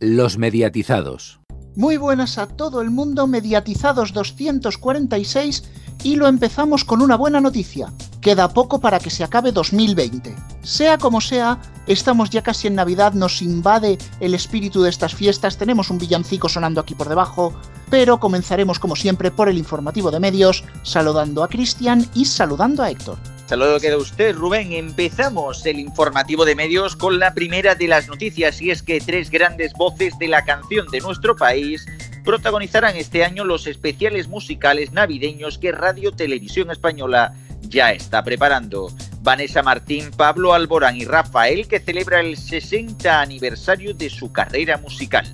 Los 0.00 0.38
mediatizados. 0.38 1.38
Muy 1.76 1.96
buenas 1.96 2.36
a 2.38 2.48
todo 2.48 2.82
el 2.82 2.90
mundo, 2.90 3.28
mediatizados 3.28 4.12
246 4.12 5.64
y 6.02 6.16
lo 6.16 6.26
empezamos 6.26 6.84
con 6.84 7.00
una 7.00 7.16
buena 7.16 7.40
noticia. 7.40 7.92
Queda 8.20 8.48
poco 8.48 8.80
para 8.80 8.98
que 8.98 9.10
se 9.10 9.22
acabe 9.22 9.52
2020. 9.52 10.34
Sea 10.62 10.98
como 10.98 11.20
sea, 11.20 11.60
estamos 11.86 12.30
ya 12.30 12.42
casi 12.42 12.66
en 12.66 12.74
Navidad, 12.74 13.12
nos 13.12 13.40
invade 13.40 13.98
el 14.18 14.34
espíritu 14.34 14.82
de 14.82 14.90
estas 14.90 15.14
fiestas, 15.14 15.58
tenemos 15.58 15.90
un 15.90 15.98
villancico 15.98 16.48
sonando 16.48 16.80
aquí 16.80 16.96
por 16.96 17.08
debajo, 17.08 17.54
pero 17.88 18.18
comenzaremos 18.18 18.80
como 18.80 18.96
siempre 18.96 19.30
por 19.30 19.48
el 19.48 19.58
informativo 19.58 20.10
de 20.10 20.20
medios, 20.20 20.64
saludando 20.82 21.44
a 21.44 21.48
Cristian 21.48 22.04
y 22.14 22.24
saludando 22.24 22.82
a 22.82 22.90
Héctor. 22.90 23.18
Saludo 23.46 23.78
que 23.78 23.94
usted, 23.94 24.34
Rubén. 24.34 24.72
Empezamos 24.72 25.66
el 25.66 25.78
informativo 25.78 26.46
de 26.46 26.54
medios 26.54 26.96
con 26.96 27.18
la 27.18 27.34
primera 27.34 27.74
de 27.74 27.88
las 27.88 28.08
noticias 28.08 28.62
y 28.62 28.70
es 28.70 28.82
que 28.82 29.00
tres 29.00 29.28
grandes 29.30 29.74
voces 29.74 30.18
de 30.18 30.28
la 30.28 30.46
canción 30.46 30.86
de 30.90 31.00
nuestro 31.00 31.36
país 31.36 31.84
protagonizarán 32.24 32.96
este 32.96 33.22
año 33.22 33.44
los 33.44 33.66
especiales 33.66 34.28
musicales 34.28 34.92
navideños 34.92 35.58
que 35.58 35.72
Radio 35.72 36.12
Televisión 36.12 36.70
Española 36.70 37.34
ya 37.68 37.92
está 37.92 38.24
preparando. 38.24 38.88
Vanessa 39.20 39.62
Martín, 39.62 40.10
Pablo 40.16 40.54
Alborán 40.54 40.96
y 40.96 41.04
Rafael 41.04 41.68
que 41.68 41.80
celebra 41.80 42.20
el 42.20 42.38
60 42.38 43.20
aniversario 43.20 43.92
de 43.92 44.08
su 44.08 44.32
carrera 44.32 44.78
musical. 44.78 45.26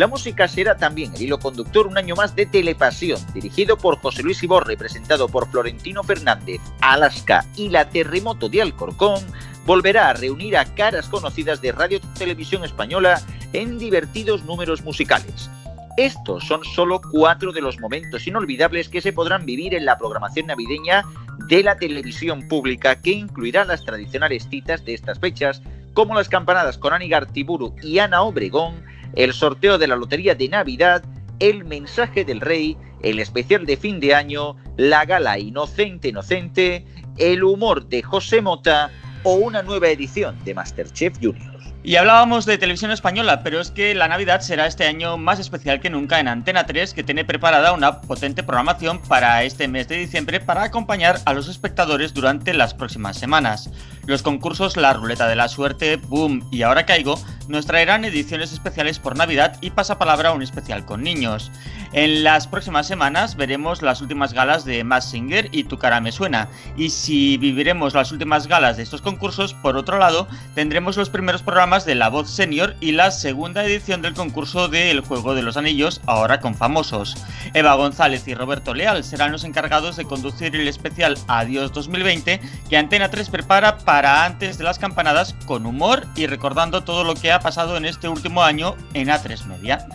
La 0.00 0.06
música 0.06 0.48
será 0.48 0.78
también 0.78 1.14
el 1.14 1.20
hilo 1.20 1.38
conductor 1.38 1.86
un 1.86 1.98
año 1.98 2.14
más 2.14 2.34
de 2.34 2.46
Telepasión, 2.46 3.20
dirigido 3.34 3.76
por 3.76 3.98
José 3.98 4.22
Luis 4.22 4.42
Iborre, 4.42 4.78
presentado 4.78 5.28
por 5.28 5.50
Florentino 5.50 6.02
Fernández, 6.02 6.62
Alaska 6.80 7.44
y 7.54 7.68
la 7.68 7.86
Terremoto 7.90 8.48
de 8.48 8.62
Alcorcón, 8.62 9.22
volverá 9.66 10.08
a 10.08 10.14
reunir 10.14 10.56
a 10.56 10.64
caras 10.64 11.06
conocidas 11.06 11.60
de 11.60 11.72
Radio 11.72 12.00
Televisión 12.16 12.64
Española 12.64 13.20
en 13.52 13.76
divertidos 13.76 14.42
números 14.44 14.82
musicales. 14.84 15.50
Estos 15.98 16.46
son 16.46 16.64
solo 16.64 17.02
cuatro 17.02 17.52
de 17.52 17.60
los 17.60 17.78
momentos 17.78 18.26
inolvidables 18.26 18.88
que 18.88 19.02
se 19.02 19.12
podrán 19.12 19.44
vivir 19.44 19.74
en 19.74 19.84
la 19.84 19.98
programación 19.98 20.46
navideña 20.46 21.04
de 21.46 21.62
la 21.62 21.76
televisión 21.76 22.48
pública, 22.48 23.02
que 23.02 23.10
incluirá 23.10 23.66
las 23.66 23.84
tradicionales 23.84 24.48
citas 24.48 24.82
de 24.82 24.94
estas 24.94 25.18
fechas, 25.18 25.60
como 25.92 26.14
las 26.14 26.30
campanadas 26.30 26.78
con 26.78 26.94
Anigar 26.94 27.26
Tiburu 27.26 27.74
y 27.82 27.98
Ana 27.98 28.22
Obregón, 28.22 28.88
el 29.14 29.32
sorteo 29.32 29.78
de 29.78 29.88
la 29.88 29.96
Lotería 29.96 30.34
de 30.34 30.48
Navidad, 30.48 31.04
el 31.38 31.64
mensaje 31.64 32.24
del 32.24 32.40
rey, 32.40 32.76
el 33.02 33.18
especial 33.18 33.66
de 33.66 33.76
fin 33.76 34.00
de 34.00 34.14
año, 34.14 34.56
la 34.76 35.04
gala 35.04 35.38
Inocente 35.38 36.08
Inocente, 36.08 36.84
el 37.16 37.42
humor 37.42 37.86
de 37.88 38.02
José 38.02 38.40
Mota 38.40 38.90
o 39.22 39.34
una 39.34 39.62
nueva 39.62 39.88
edición 39.88 40.38
de 40.44 40.54
Masterchef 40.54 41.16
Junior. 41.20 41.49
Y 41.82 41.96
hablábamos 41.96 42.44
de 42.44 42.58
televisión 42.58 42.90
española, 42.90 43.42
pero 43.42 43.58
es 43.58 43.70
que 43.70 43.94
la 43.94 44.06
Navidad 44.06 44.42
será 44.42 44.66
este 44.66 44.86
año 44.86 45.16
más 45.16 45.38
especial 45.38 45.80
que 45.80 45.88
nunca 45.88 46.20
en 46.20 46.28
Antena 46.28 46.66
3, 46.66 46.92
que 46.92 47.02
tiene 47.02 47.24
preparada 47.24 47.72
una 47.72 48.02
potente 48.02 48.42
programación 48.42 49.00
para 49.00 49.44
este 49.44 49.66
mes 49.66 49.88
de 49.88 49.96
diciembre 49.96 50.40
para 50.40 50.62
acompañar 50.62 51.20
a 51.24 51.32
los 51.32 51.48
espectadores 51.48 52.12
durante 52.12 52.52
las 52.52 52.74
próximas 52.74 53.16
semanas. 53.16 53.70
Los 54.04 54.22
concursos 54.22 54.76
La 54.76 54.92
Ruleta 54.92 55.26
de 55.26 55.36
la 55.36 55.48
Suerte, 55.48 55.96
Boom 55.96 56.46
y 56.52 56.62
Ahora 56.62 56.84
Caigo 56.84 57.18
nos 57.48 57.64
traerán 57.64 58.04
ediciones 58.04 58.52
especiales 58.52 58.98
por 58.98 59.16
Navidad 59.16 59.56
y 59.62 59.70
pasapalabra 59.70 60.32
un 60.32 60.42
especial 60.42 60.84
con 60.84 61.02
niños. 61.02 61.50
En 61.92 62.22
las 62.22 62.46
próximas 62.46 62.86
semanas 62.86 63.34
veremos 63.34 63.82
las 63.82 64.00
últimas 64.00 64.32
galas 64.32 64.64
de 64.64 64.84
Mass 64.84 65.10
Singer 65.10 65.48
y 65.50 65.64
Tu 65.64 65.76
cara 65.76 66.00
me 66.00 66.12
suena. 66.12 66.48
Y 66.76 66.90
si 66.90 67.36
viviremos 67.36 67.94
las 67.94 68.12
últimas 68.12 68.46
galas 68.46 68.76
de 68.76 68.84
estos 68.84 69.02
concursos, 69.02 69.54
por 69.54 69.76
otro 69.76 69.98
lado, 69.98 70.28
tendremos 70.54 70.96
los 70.96 71.10
primeros 71.10 71.42
programas 71.42 71.84
de 71.84 71.96
La 71.96 72.08
Voz 72.08 72.30
Senior 72.30 72.76
y 72.78 72.92
la 72.92 73.10
segunda 73.10 73.64
edición 73.64 74.02
del 74.02 74.14
concurso 74.14 74.68
de 74.68 74.92
El 74.92 75.00
Juego 75.00 75.34
de 75.34 75.42
los 75.42 75.56
Anillos, 75.56 76.00
ahora 76.06 76.38
con 76.38 76.54
famosos. 76.54 77.16
Eva 77.54 77.74
González 77.74 78.26
y 78.28 78.34
Roberto 78.34 78.72
Leal 78.72 79.02
serán 79.02 79.32
los 79.32 79.42
encargados 79.42 79.96
de 79.96 80.04
conducir 80.04 80.54
el 80.54 80.68
especial 80.68 81.18
Adiós 81.26 81.72
2020 81.72 82.40
que 82.68 82.76
Antena 82.76 83.10
3 83.10 83.28
prepara 83.30 83.78
para 83.78 84.24
antes 84.24 84.58
de 84.58 84.64
las 84.64 84.78
campanadas 84.78 85.34
con 85.44 85.66
humor 85.66 86.06
y 86.14 86.28
recordando 86.28 86.84
todo 86.84 87.02
lo 87.02 87.14
que 87.14 87.32
ha 87.32 87.40
pasado 87.40 87.76
en 87.76 87.84
este 87.84 88.08
último 88.08 88.44
año 88.44 88.76
en 88.94 89.08
A3 89.08 89.44
Media. 89.46 89.86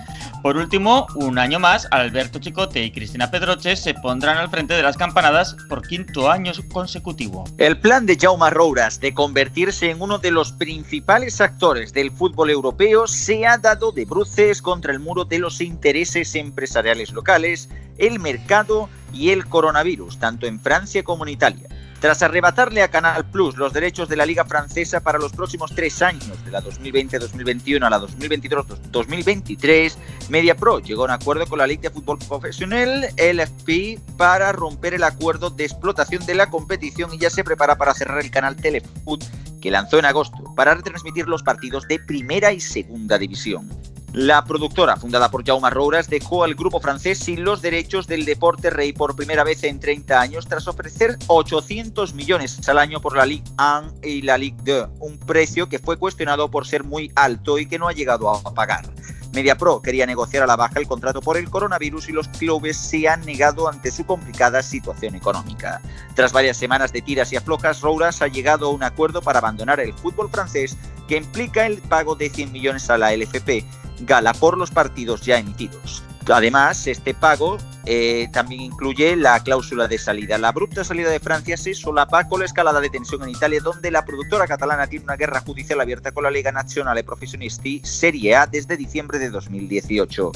Por 0.46 0.58
último, 0.58 1.08
un 1.16 1.40
año 1.40 1.58
más, 1.58 1.85
Alberto 1.92 2.40
Chicote 2.40 2.84
y 2.84 2.92
Cristina 2.92 3.32
Pedroche 3.32 3.76
se 3.76 3.94
pondrán 3.94 4.38
al 4.38 4.50
frente 4.50 4.74
de 4.74 4.84
las 4.84 4.98
campanadas 4.98 5.56
por 5.70 5.88
quinto 5.88 6.30
año 6.30 6.52
consecutivo. 6.72 7.44
El 7.58 7.80
plan 7.80 8.06
de 8.06 8.18
Jaume 8.20 8.50
Rouras 8.50 9.00
de 9.00 9.14
convertirse 9.14 9.90
en 9.90 10.02
uno 10.02 10.18
de 10.18 10.32
los 10.32 10.52
principales 10.52 11.42
actores 11.42 11.94
del 11.94 12.12
fútbol 12.12 12.50
europeo 12.50 13.08
se 13.08 13.46
ha 13.46 13.58
dado 13.58 13.92
de 13.92 14.06
bruces 14.06 14.62
contra 14.62 14.94
el 14.94 15.00
muro 15.00 15.26
de 15.26 15.40
los 15.40 15.62
intereses 15.62 16.36
empresariales 16.36 17.12
locales, 17.12 17.70
el 17.98 18.20
mercado 18.20 18.90
y 19.14 19.30
el 19.30 19.46
coronavirus, 19.46 20.20
tanto 20.20 20.46
en 20.46 20.60
Francia 20.60 21.04
como 21.04 21.26
en 21.26 21.34
Italia. 21.34 21.68
Tras 22.06 22.22
arrebatarle 22.22 22.84
a 22.84 22.92
Canal 22.92 23.26
Plus 23.32 23.58
los 23.58 23.74
derechos 23.74 24.08
de 24.08 24.16
la 24.16 24.28
Liga 24.28 24.46
Francesa 24.46 25.00
para 25.00 25.18
los 25.18 25.32
próximos 25.34 25.72
tres 25.74 26.04
años, 26.04 26.46
de 26.46 26.52
la 26.52 26.62
2020-2021 26.62 27.84
a 27.84 27.90
la 27.90 28.00
2022-2023, 28.00 29.96
MediaPro 30.30 30.82
llegó 30.82 31.02
a 31.02 31.06
un 31.06 31.12
acuerdo 31.14 31.48
con 31.48 31.58
la 31.58 31.66
Liga 31.66 31.82
de 31.82 31.90
Fútbol 31.90 32.20
Profesional, 32.20 33.08
LFP, 33.18 34.00
para 34.18 34.52
romper 34.52 34.94
el 34.94 35.04
acuerdo 35.04 35.50
de 35.50 35.64
explotación 35.64 36.24
de 36.28 36.36
la 36.36 36.52
competición 36.52 37.12
y 37.12 37.18
ya 37.18 37.32
se 37.32 37.44
prepara 37.44 37.76
para 37.76 37.96
cerrar 37.96 38.20
el 38.20 38.30
canal 38.30 38.56
Telefoot 38.56 39.24
que 39.60 39.72
lanzó 39.72 39.98
en 39.98 40.06
agosto 40.06 40.54
para 40.56 40.76
retransmitir 40.76 41.28
los 41.28 41.42
partidos 41.42 41.88
de 41.88 41.98
primera 41.98 42.54
y 42.54 42.60
segunda 42.60 43.18
división. 43.18 43.68
La 44.16 44.46
productora, 44.46 44.96
fundada 44.96 45.30
por 45.30 45.46
Jaume 45.46 45.70
Rouras, 45.70 46.10
dejó 46.10 46.46
al 46.46 46.56
grupo 46.56 46.80
francés 46.80 47.20
sin 47.20 47.44
los 47.44 47.62
derechos 47.62 48.08
del 48.08 48.24
deporte 48.24 48.70
rey 48.70 48.94
por 48.94 49.14
primera 49.14 49.44
vez 49.44 49.66
en 49.66 49.82
30 49.82 50.22
años 50.22 50.48
tras 50.48 50.70
ofrecer 50.70 51.18
800 51.28 52.14
millones 52.14 52.66
al 52.70 52.78
año 52.78 53.02
por 53.02 53.18
la 53.18 53.26
Ligue 53.26 53.44
1 53.60 53.96
y 54.04 54.22
la 54.22 54.38
Ligue 54.38 54.56
2, 54.64 54.90
un 55.02 55.20
precio 55.20 55.68
que 55.68 55.80
fue 55.80 55.98
cuestionado 55.98 56.50
por 56.50 56.66
ser 56.66 56.86
muy 56.86 57.12
alto 57.14 57.60
y 57.60 57.66
que 57.66 57.78
no 57.78 57.90
ha 57.90 57.92
llegado 57.92 58.30
a 58.30 58.54
pagar. 58.54 58.86
MediaPro 59.34 59.82
quería 59.82 60.06
negociar 60.06 60.44
a 60.44 60.48
la 60.48 60.56
baja 60.56 60.80
el 60.80 60.88
contrato 60.88 61.20
por 61.20 61.36
el 61.36 61.50
coronavirus 61.50 62.08
y 62.08 62.14
los 62.14 62.30
clubes 62.30 62.78
se 62.78 63.10
han 63.10 63.20
negado 63.26 63.68
ante 63.68 63.92
su 63.92 64.06
complicada 64.06 64.64
situación 64.64 65.16
económica. 65.16 65.82
Tras 66.14 66.32
varias 66.32 66.56
semanas 66.56 66.94
de 66.94 67.02
tiras 67.02 67.34
y 67.34 67.36
aflojas, 67.36 67.82
Rouras 67.82 68.22
ha 68.22 68.30
llegado 68.30 68.68
a 68.68 68.72
un 68.72 68.84
acuerdo 68.84 69.22
para 69.22 69.40
abandonar 69.40 69.82
el 69.82 69.92
fútbol 69.92 70.30
francés 70.30 70.78
que 71.10 71.18
implica 71.18 71.66
el 71.66 71.80
pago 71.80 72.16
de 72.16 72.30
100 72.30 72.54
millones 72.54 72.90
a 72.90 72.98
la 72.98 73.14
LFP 73.14 73.66
gala 74.02 74.34
por 74.34 74.58
los 74.58 74.72
partidos 74.72 75.22
ya 75.22 75.38
emitidos. 75.38 76.04
Además, 76.28 76.88
este 76.88 77.14
pago 77.14 77.58
eh, 77.86 78.30
también 78.32 78.62
incluye 78.62 79.16
la 79.16 79.40
cláusula 79.42 79.88
de 79.88 80.00
salida. 80.00 80.38
La 80.40 80.48
abrupta 80.48 80.84
salida 80.84 81.10
de 81.10 81.20
Francia 81.20 81.56
se 81.56 81.76
solapa 81.76 82.28
con 82.28 82.40
la 82.40 82.46
escalada 82.46 82.82
de 82.82 82.90
tensión 82.90 83.22
en 83.24 83.30
Italia, 83.30 83.62
donde 83.62 83.92
la 83.92 84.06
productora 84.06 84.48
catalana 84.48 84.88
tiene 84.88 85.06
una 85.06 85.18
guerra 85.18 85.42
judicial 85.42 85.82
abierta 85.82 86.12
con 86.12 86.24
la 86.24 86.32
Liga 86.32 86.52
Nazionale 86.52 87.04
Professionisti 87.04 87.82
Serie 87.84 88.36
A 88.36 88.48
desde 88.48 88.76
diciembre 88.76 89.20
de 89.20 89.30
2018. 89.30 90.32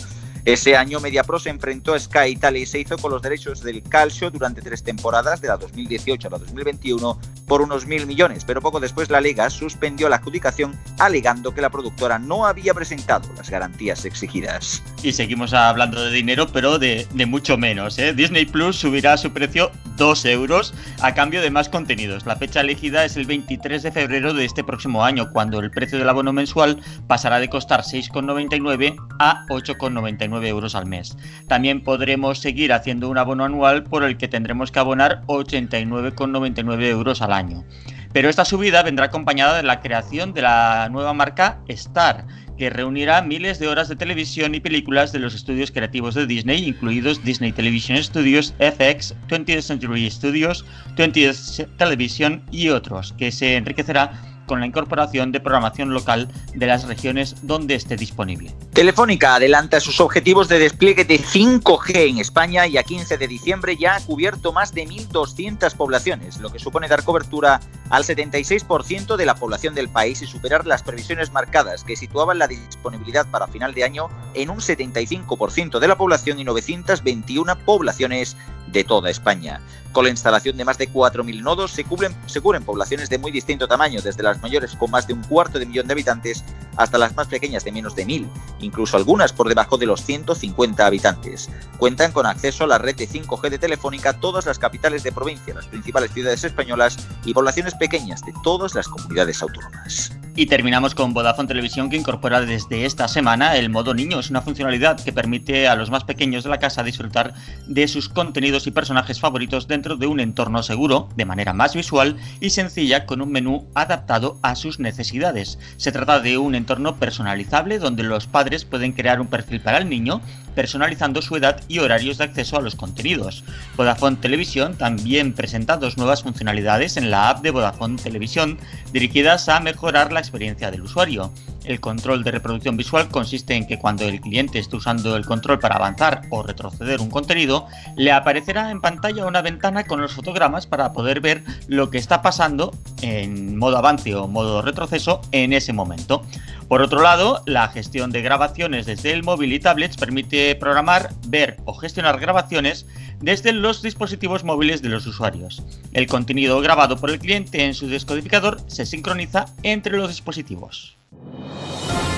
Ese 0.50 0.76
año 0.76 1.00
MediaPro 1.00 1.38
se 1.38 1.52
enfrentó 1.52 1.94
a 1.94 2.00
Sky 2.00 2.30
Italia 2.30 2.64
y 2.64 2.66
se 2.66 2.80
hizo 2.80 2.98
con 2.98 3.12
los 3.12 3.22
derechos 3.22 3.62
del 3.62 3.84
calcio 3.84 4.32
durante 4.32 4.64
tres 4.64 4.82
temporadas, 4.82 5.42
de 5.42 5.48
la 5.48 5.58
2018 5.58 6.28
a 6.28 6.32
la 6.32 6.38
2021, 6.40 7.20
por 7.46 7.62
unos 7.62 7.86
mil 7.86 8.08
millones, 8.08 8.46
pero 8.46 8.60
poco 8.60 8.80
después 8.80 9.12
la 9.12 9.22
Liga 9.22 9.52
suspendió 9.52 10.10
la 10.10 10.16
adjudicación 10.16 10.76
alegando 10.98 11.54
que 11.54 11.62
la 11.62 11.70
productora 11.70 12.18
no 12.18 12.48
había 12.48 12.74
presentado 12.74 13.30
las 13.38 13.52
garantías 13.52 14.06
exigidas. 14.06 14.82
Y 15.04 15.12
seguimos 15.12 15.54
hablando 15.54 16.04
de 16.04 16.10
dinero, 16.10 16.48
pero 16.52 16.80
de, 16.80 17.06
mucho 17.28 17.56
menos. 17.56 18.00
¿eh? 18.00 18.14
Disney 18.14 18.48
Plus 18.48 18.76
subirá 18.76 19.18
su 19.18 19.32
precio 19.32 19.70
2 19.98 20.26
euros 20.26 20.74
a 21.02 21.14
cambio 21.14 21.44
de 21.44 21.52
más 21.52 21.70
contenidos. 21.70 22.26
La 22.26 22.38
fecha 22.38 22.62
elegida 22.62 23.06
es 23.06 23.18
el 23.18 23.28
23 23.28 23.84
de 23.84 23.92
febrero 23.92 24.34
de 24.34 24.46
este 24.46 24.64
próximo 24.64 25.04
año, 25.04 25.30
cuando 25.32 25.60
el 25.60 25.70
precio 25.70 26.00
del 26.00 26.10
abono 26.10 26.34
mensual 26.34 26.82
pasará 27.06 27.40
de 27.40 27.50
costar 27.50 27.82
6,99 27.82 28.96
a 29.20 29.46
8,99 29.50 30.39
euros 30.48 30.76
al 30.76 30.86
mes. 30.86 31.18
También 31.48 31.82
podremos 31.82 32.40
seguir 32.40 32.74
haciendo 32.74 33.10
un 33.10 33.18
abono 33.18 33.44
anual 33.44 33.84
por 33.84 34.04
el 34.04 34.18
que 34.18 34.28
tendremos 34.28 34.72
que 34.72 34.80
abonar 34.80 35.22
89,99 35.28 36.84
euros 36.86 37.22
al 37.22 37.34
año. 37.34 37.64
Pero 38.12 38.30
esta 38.30 38.46
subida 38.46 38.82
vendrá 38.82 39.06
acompañada 39.06 39.58
de 39.58 39.64
la 39.64 39.82
creación 39.82 40.34
de 40.34 40.42
la 40.42 40.90
nueva 40.90 41.14
marca 41.14 41.60
Star, 41.68 42.26
que 42.58 42.70
reunirá 42.70 43.22
miles 43.22 43.58
de 43.58 43.68
horas 43.68 43.88
de 43.88 43.96
televisión 43.96 44.54
y 44.54 44.60
películas 44.60 45.12
de 45.14 45.20
los 45.20 45.34
estudios 45.34 45.72
creativos 45.72 46.16
de 46.16 46.28
Disney, 46.28 46.68
incluidos 46.68 47.24
Disney 47.24 47.54
Television 47.54 48.04
Studios, 48.04 48.54
FX, 48.60 49.16
20th 49.30 49.62
Century 49.62 50.10
Studios, 50.10 50.66
20th 50.98 51.68
Television 51.78 52.44
y 52.52 52.70
otros, 52.70 53.14
que 53.14 53.32
se 53.32 53.56
enriquecerá 53.56 54.12
con 54.50 54.60
la 54.60 54.66
incorporación 54.66 55.32
de 55.32 55.40
programación 55.40 55.94
local 55.94 56.28
de 56.56 56.66
las 56.66 56.88
regiones 56.88 57.36
donde 57.44 57.76
esté 57.76 57.96
disponible. 57.96 58.54
Telefónica 58.74 59.36
adelanta 59.36 59.80
sus 59.80 60.02
objetivos 60.02 60.50
de 60.50 60.58
despliegue 60.58 61.06
de 61.06 61.20
5G 61.20 62.10
en 62.10 62.18
España 62.18 62.66
y 62.66 62.78
a 62.78 62.84
15 62.84 63.20
de 63.20 63.28
diciembre 63.28 63.78
ya 63.78 63.96
ha 63.96 64.00
cubierto 64.02 64.52
más 64.52 64.74
de 64.74 64.88
1.200 64.88 65.76
poblaciones, 65.76 66.40
lo 66.40 66.52
que 66.52 66.58
supone 66.58 66.88
dar 66.88 67.04
cobertura 67.04 67.60
al 67.92 68.04
76% 68.04 69.16
de 69.16 69.26
la 69.26 69.36
población 69.36 69.76
del 69.76 69.88
país 69.88 70.22
y 70.24 70.26
superar 70.26 70.66
las 70.66 70.82
previsiones 70.82 71.32
marcadas 71.32 71.84
que 71.84 71.96
situaban 71.96 72.40
la 72.40 72.48
disponibilidad 72.48 73.28
para 73.30 73.48
final 73.48 73.76
de 73.76 73.84
año 73.84 74.10
en 74.34 74.50
un 74.50 74.58
75% 74.58 75.80
de 75.80 75.88
la 75.88 75.98
población 75.98 76.40
y 76.40 76.44
921 76.44 77.56
poblaciones 77.66 78.36
de 78.72 78.84
toda 78.84 79.10
España. 79.12 79.62
Con 79.92 80.04
la 80.04 80.12
instalación 80.12 80.56
de 80.56 80.66
más 80.66 80.78
de 80.78 80.88
4.000 80.90 81.42
nodos 81.42 81.72
se 81.72 81.84
cubren, 81.84 82.16
se 82.28 82.42
poblaciones 82.42 83.10
de 83.10 83.18
muy 83.18 83.32
distinto 83.32 83.68
tamaño, 83.68 84.02
desde 84.02 84.22
las 84.22 84.42
mayores 84.42 84.76
con 84.76 84.92
más 84.92 85.08
de 85.08 85.14
un 85.14 85.24
cuarto 85.24 85.58
de 85.58 85.66
millón 85.66 85.88
de 85.88 85.94
habitantes 85.94 86.44
hasta 86.78 86.98
las 86.98 87.16
más 87.16 87.28
pequeñas 87.28 87.64
de 87.64 87.72
menos 87.72 87.96
de 87.96 88.06
1.000, 88.06 88.30
incluso 88.60 88.98
algunas 88.98 89.34
por 89.34 89.50
debajo 89.50 89.78
de 89.78 89.88
los 89.88 90.04
150 90.04 90.86
habitantes. 90.86 91.50
Cuentan 91.78 92.12
con 92.12 92.26
acceso 92.26 92.64
a 92.64 92.68
la 92.68 92.78
red 92.78 92.96
de 92.96 93.10
5G 93.10 93.50
de 93.50 93.58
Telefónica 93.58 94.14
todas 94.14 94.46
las 94.46 94.60
capitales 94.60 95.04
de 95.04 95.12
provincia, 95.12 95.54
las 95.56 95.68
principales 95.68 96.12
ciudades 96.12 96.44
españolas 96.44 96.98
y 97.26 97.34
poblaciones 97.34 97.74
pequeñas 97.76 98.22
de 98.22 98.34
todas 98.44 98.76
las 98.76 98.88
comunidades 98.88 99.42
autónomas. 99.42 100.12
Y 100.40 100.46
terminamos 100.46 100.96
con 100.96 101.14
Vodafone 101.14 101.50
Televisión 101.50 101.90
que 101.90 101.98
incorpora 101.98 102.40
desde 102.40 102.86
esta 102.86 103.10
semana 103.10 103.58
el 103.58 103.70
modo 103.70 103.94
niño. 103.94 104.22
Es 104.22 104.30
una 104.30 104.42
funcionalidad 104.42 104.98
que 105.04 105.12
permite 105.12 105.68
a 105.68 105.76
los 105.76 105.92
más 105.92 106.06
pequeños 106.06 106.46
de 106.46 106.50
la 106.50 106.60
casa 106.60 106.82
disfrutar 106.82 107.34
de 107.68 107.90
sus 107.90 108.08
contenidos 108.08 108.66
y 108.66 108.72
personajes 108.72 109.20
favoritos 109.20 109.68
dentro 109.68 109.98
de 109.98 110.08
un 110.08 110.22
entorno 110.22 110.64
seguro, 110.64 111.10
de 111.18 111.26
manera 111.26 111.52
más 111.52 111.76
visual 111.76 112.16
y 112.40 112.52
sencilla 112.52 113.06
con 113.06 113.22
un 113.22 113.34
menú 113.34 113.68
adaptado 113.76 114.40
a 114.42 114.56
sus 114.56 114.80
necesidades. 114.80 115.60
Se 115.76 115.92
trata 115.92 116.22
de 116.22 116.38
un 116.38 116.56
entorno 116.56 116.96
personalizable 116.96 117.78
donde 117.78 118.04
los 118.04 118.26
padres 118.26 118.64
pueden 118.64 118.94
crear 118.94 119.20
un 119.20 119.28
perfil 119.28 119.60
para 119.60 119.80
el 119.80 119.90
niño 119.90 120.22
personalizando 120.60 121.22
su 121.22 121.38
edad 121.38 121.62
y 121.70 121.80
horarios 121.80 122.18
de 122.18 122.26
acceso 122.26 122.58
a 122.58 122.62
los 122.62 122.76
contenidos. 122.76 123.46
Vodafone 123.78 124.18
Televisión 124.18 124.76
también 124.76 125.32
presenta 125.32 125.78
dos 125.78 125.96
nuevas 125.96 126.24
funcionalidades 126.24 126.98
en 126.98 127.10
la 127.10 127.30
app 127.30 127.42
de 127.42 127.52
Vodafone 127.52 127.96
Televisión 127.96 128.58
dirigidas 128.92 129.48
a 129.48 129.62
mejorar 129.62 130.12
la 130.12 130.20
experiencia 130.20 130.70
del 130.70 130.82
usuario. 130.82 131.32
El 131.64 131.80
control 131.80 132.26
de 132.26 132.32
reproducción 132.32 132.76
visual 132.76 133.08
consiste 133.08 133.56
en 133.56 133.68
que 133.68 133.80
cuando 133.80 134.04
el 134.04 134.20
cliente 134.20 134.60
esté 134.60 134.76
usando 134.76 135.16
el 135.16 135.26
control 135.26 135.60
para 135.60 135.76
avanzar 135.76 136.24
o 136.30 136.44
retroceder 136.44 137.00
un 137.00 137.10
contenido, 137.10 137.66
le 137.96 138.12
aparecerá 138.12 138.70
en 138.70 138.82
pantalla 138.82 139.28
una 139.28 139.42
ventana 139.42 139.86
con 139.86 140.02
los 140.02 140.12
fotogramas 140.12 140.68
para 140.68 140.92
poder 140.92 141.22
ver 141.22 141.44
lo 141.68 141.90
que 141.90 142.00
está 142.00 142.22
pasando 142.22 142.74
en 143.02 143.58
modo 143.58 143.78
avance 143.78 144.14
o 144.14 144.28
modo 144.28 144.62
retroceso 144.62 145.22
en 145.32 145.54
ese 145.54 145.72
momento. 145.72 146.22
Por 146.70 146.84
otro 146.84 147.02
lado, 147.02 147.42
la 147.48 147.68
gestión 147.70 148.12
de 148.12 148.22
grabaciones 148.22 148.86
desde 148.86 149.12
el 149.12 149.24
móvil 149.24 149.54
y 149.54 149.60
tablets 149.60 149.98
permite 149.98 150.54
programar, 150.54 151.10
ver 151.28 151.58
o 151.66 151.74
gestionar 151.74 152.20
grabaciones 152.20 152.86
desde 153.20 153.54
los 153.54 153.82
dispositivos 153.82 154.44
móviles 154.44 154.84
de 154.84 154.90
los 154.90 155.08
usuarios. 155.08 155.64
El 155.94 156.06
contenido 156.06 156.62
grabado 156.62 156.96
por 156.98 157.10
el 157.10 157.18
cliente 157.18 157.66
en 157.66 157.74
su 157.74 157.88
descodificador 157.88 158.62
se 158.68 158.86
sincroniza 158.86 159.48
entre 159.64 159.98
los 159.98 160.10
dispositivos. 160.10 160.96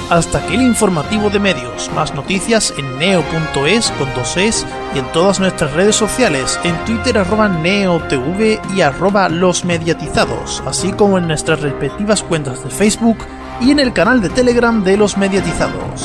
Hasta 0.10 0.40
aquí 0.40 0.56
el 0.56 0.64
informativo 0.64 1.30
de 1.30 1.40
medios. 1.40 1.90
Más 1.96 2.14
noticias 2.14 2.74
en 2.78 3.00
neo.es 3.00 3.92
con 3.92 4.14
dos 4.14 4.36
es 4.36 4.68
y 4.94 5.00
en 5.00 5.10
todas 5.14 5.40
nuestras 5.40 5.72
redes 5.72 5.96
sociales, 5.96 6.60
en 6.66 6.76
Twitter 6.84 7.18
arroba 7.20 7.48
neotv 7.48 8.60
y 8.76 8.82
arroba 8.82 9.30
los 9.30 9.64
mediatizados, 9.64 10.62
así 10.66 10.92
como 10.92 11.18
en 11.18 11.28
nuestras 11.28 11.62
respectivas 11.62 12.22
cuentas 12.22 12.62
de 12.66 12.70
Facebook 12.70 13.20
y 13.62 13.70
en 13.70 13.80
el 13.80 13.94
canal 13.94 14.22
de 14.22 14.30
Telegram 14.30 14.84
de 14.84 14.98
los 14.98 15.18
mediatizados. 15.18 16.02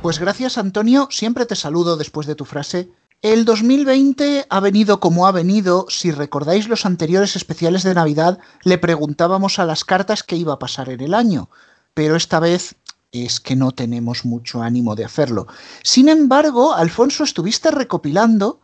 Pues 0.00 0.18
gracias 0.18 0.56
Antonio, 0.56 1.06
siempre 1.10 1.44
te 1.44 1.54
saludo 1.54 1.96
después 1.96 2.26
de 2.26 2.34
tu 2.34 2.46
frase. 2.46 2.90
El 3.20 3.44
2020 3.44 4.46
ha 4.48 4.60
venido 4.60 4.98
como 4.98 5.26
ha 5.26 5.32
venido, 5.32 5.86
si 5.90 6.10
recordáis 6.10 6.68
los 6.68 6.86
anteriores 6.86 7.36
especiales 7.36 7.82
de 7.82 7.94
Navidad, 7.94 8.38
le 8.64 8.78
preguntábamos 8.78 9.58
a 9.58 9.66
las 9.66 9.84
cartas 9.84 10.22
qué 10.22 10.36
iba 10.36 10.54
a 10.54 10.58
pasar 10.58 10.88
en 10.88 11.02
el 11.02 11.14
año, 11.14 11.50
pero 11.94 12.16
esta 12.16 12.40
vez 12.40 12.74
es 13.12 13.38
que 13.38 13.54
no 13.54 13.72
tenemos 13.72 14.24
mucho 14.24 14.62
ánimo 14.62 14.94
de 14.94 15.04
hacerlo. 15.04 15.46
Sin 15.82 16.08
embargo, 16.08 16.74
Alfonso, 16.74 17.22
estuviste 17.22 17.70
recopilando 17.70 18.60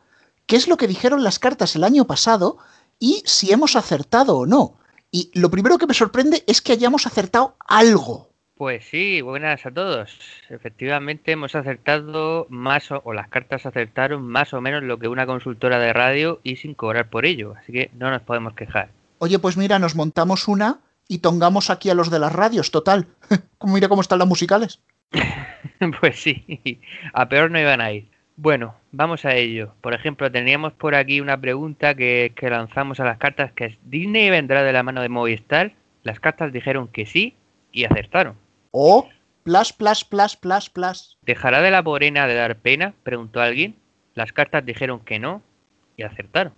qué 0.46 0.56
es 0.56 0.66
lo 0.66 0.78
que 0.78 0.88
dijeron 0.88 1.22
las 1.22 1.38
cartas 1.38 1.76
el 1.76 1.84
año 1.84 2.06
pasado 2.06 2.56
y 2.98 3.22
si 3.26 3.52
hemos 3.52 3.76
acertado 3.76 4.38
o 4.38 4.46
no. 4.46 4.78
Y 5.10 5.30
lo 5.34 5.50
primero 5.50 5.78
que 5.78 5.86
me 5.86 5.94
sorprende 5.94 6.44
es 6.46 6.60
que 6.60 6.72
hayamos 6.72 7.06
acertado 7.06 7.56
algo. 7.66 8.28
Pues 8.56 8.84
sí, 8.90 9.20
buenas 9.20 9.64
a 9.66 9.70
todos. 9.70 10.18
Efectivamente 10.48 11.32
hemos 11.32 11.54
acertado 11.54 12.46
más 12.50 12.90
o, 12.90 13.00
o, 13.04 13.12
las 13.12 13.28
cartas 13.28 13.64
acertaron 13.66 14.26
más 14.26 14.52
o 14.52 14.60
menos 14.60 14.82
lo 14.82 14.98
que 14.98 15.06
una 15.06 15.26
consultora 15.26 15.78
de 15.78 15.92
radio 15.92 16.40
y 16.42 16.56
sin 16.56 16.74
cobrar 16.74 17.08
por 17.08 17.24
ello, 17.24 17.54
así 17.56 17.72
que 17.72 17.90
no 17.94 18.10
nos 18.10 18.22
podemos 18.22 18.54
quejar. 18.54 18.90
Oye, 19.18 19.38
pues 19.38 19.56
mira, 19.56 19.78
nos 19.78 19.94
montamos 19.94 20.48
una 20.48 20.80
y 21.06 21.18
tongamos 21.18 21.70
aquí 21.70 21.88
a 21.88 21.94
los 21.94 22.10
de 22.10 22.18
las 22.18 22.32
radios, 22.32 22.70
total. 22.70 23.06
mira 23.62 23.88
cómo 23.88 24.02
están 24.02 24.18
las 24.18 24.28
musicales. 24.28 24.80
pues 26.00 26.20
sí, 26.20 26.80
a 27.12 27.28
peor 27.28 27.50
no 27.50 27.60
iban 27.60 27.80
a 27.80 27.92
ir. 27.92 28.08
Bueno, 28.40 28.76
vamos 28.92 29.24
a 29.24 29.34
ello. 29.34 29.74
Por 29.80 29.94
ejemplo, 29.94 30.30
teníamos 30.30 30.72
por 30.72 30.94
aquí 30.94 31.20
una 31.20 31.40
pregunta 31.40 31.96
que, 31.96 32.32
que 32.36 32.48
lanzamos 32.48 33.00
a 33.00 33.04
las 33.04 33.18
cartas, 33.18 33.50
que 33.50 33.64
es 33.64 33.78
¿Disney 33.82 34.30
vendrá 34.30 34.62
de 34.62 34.72
la 34.72 34.84
mano 34.84 35.02
de 35.02 35.08
Movistar? 35.08 35.72
Las 36.04 36.20
cartas 36.20 36.52
dijeron 36.52 36.86
que 36.86 37.04
sí 37.04 37.34
y 37.72 37.84
acertaron. 37.84 38.36
Oh, 38.70 39.08
plus, 39.42 39.72
plus, 39.72 40.04
plus, 40.04 40.36
plus, 40.36 40.70
plus. 40.70 41.18
¿Dejará 41.22 41.60
de 41.60 41.72
la 41.72 41.82
morena 41.82 42.28
de 42.28 42.36
dar 42.36 42.54
pena? 42.58 42.94
Preguntó 43.02 43.40
alguien. 43.40 43.74
Las 44.14 44.32
cartas 44.32 44.64
dijeron 44.64 45.00
que 45.00 45.18
no 45.18 45.42
y 45.96 46.04
acertaron. 46.04 46.52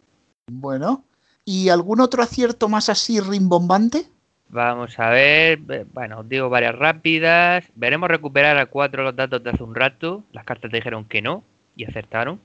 Bueno, 0.52 1.02
¿y 1.46 1.70
algún 1.70 2.00
otro 2.00 2.22
acierto 2.22 2.68
más 2.68 2.90
así 2.90 3.20
rimbombante? 3.20 4.04
Vamos 4.50 4.98
a 4.98 5.08
ver, 5.08 5.60
bueno, 5.94 6.18
os 6.18 6.28
digo 6.28 6.50
varias 6.50 6.74
rápidas. 6.74 7.64
Veremos 7.74 8.10
recuperar 8.10 8.58
a 8.58 8.66
cuatro 8.66 9.02
los 9.02 9.16
datos 9.16 9.42
de 9.42 9.48
hace 9.48 9.62
un 9.62 9.74
rato. 9.74 10.24
Las 10.32 10.44
cartas 10.44 10.70
dijeron 10.70 11.06
que 11.06 11.22
no 11.22 11.42
y 11.80 11.84
acertaron. 11.84 12.40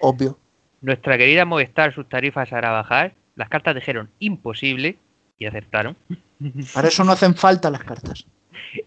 Obvio. 0.00 0.38
Nuestra 0.80 1.16
querida 1.16 1.44
Movistar, 1.44 1.94
sus 1.94 2.08
tarifas 2.08 2.52
hará 2.52 2.70
bajar. 2.70 3.12
Las 3.36 3.48
cartas 3.48 3.74
dijeron 3.74 4.10
imposible 4.18 4.96
y 5.38 5.46
acertaron. 5.46 5.96
Para 6.74 6.88
eso 6.88 7.04
no 7.04 7.12
hacen 7.12 7.34
falta 7.34 7.70
las 7.70 7.84
cartas. 7.84 8.26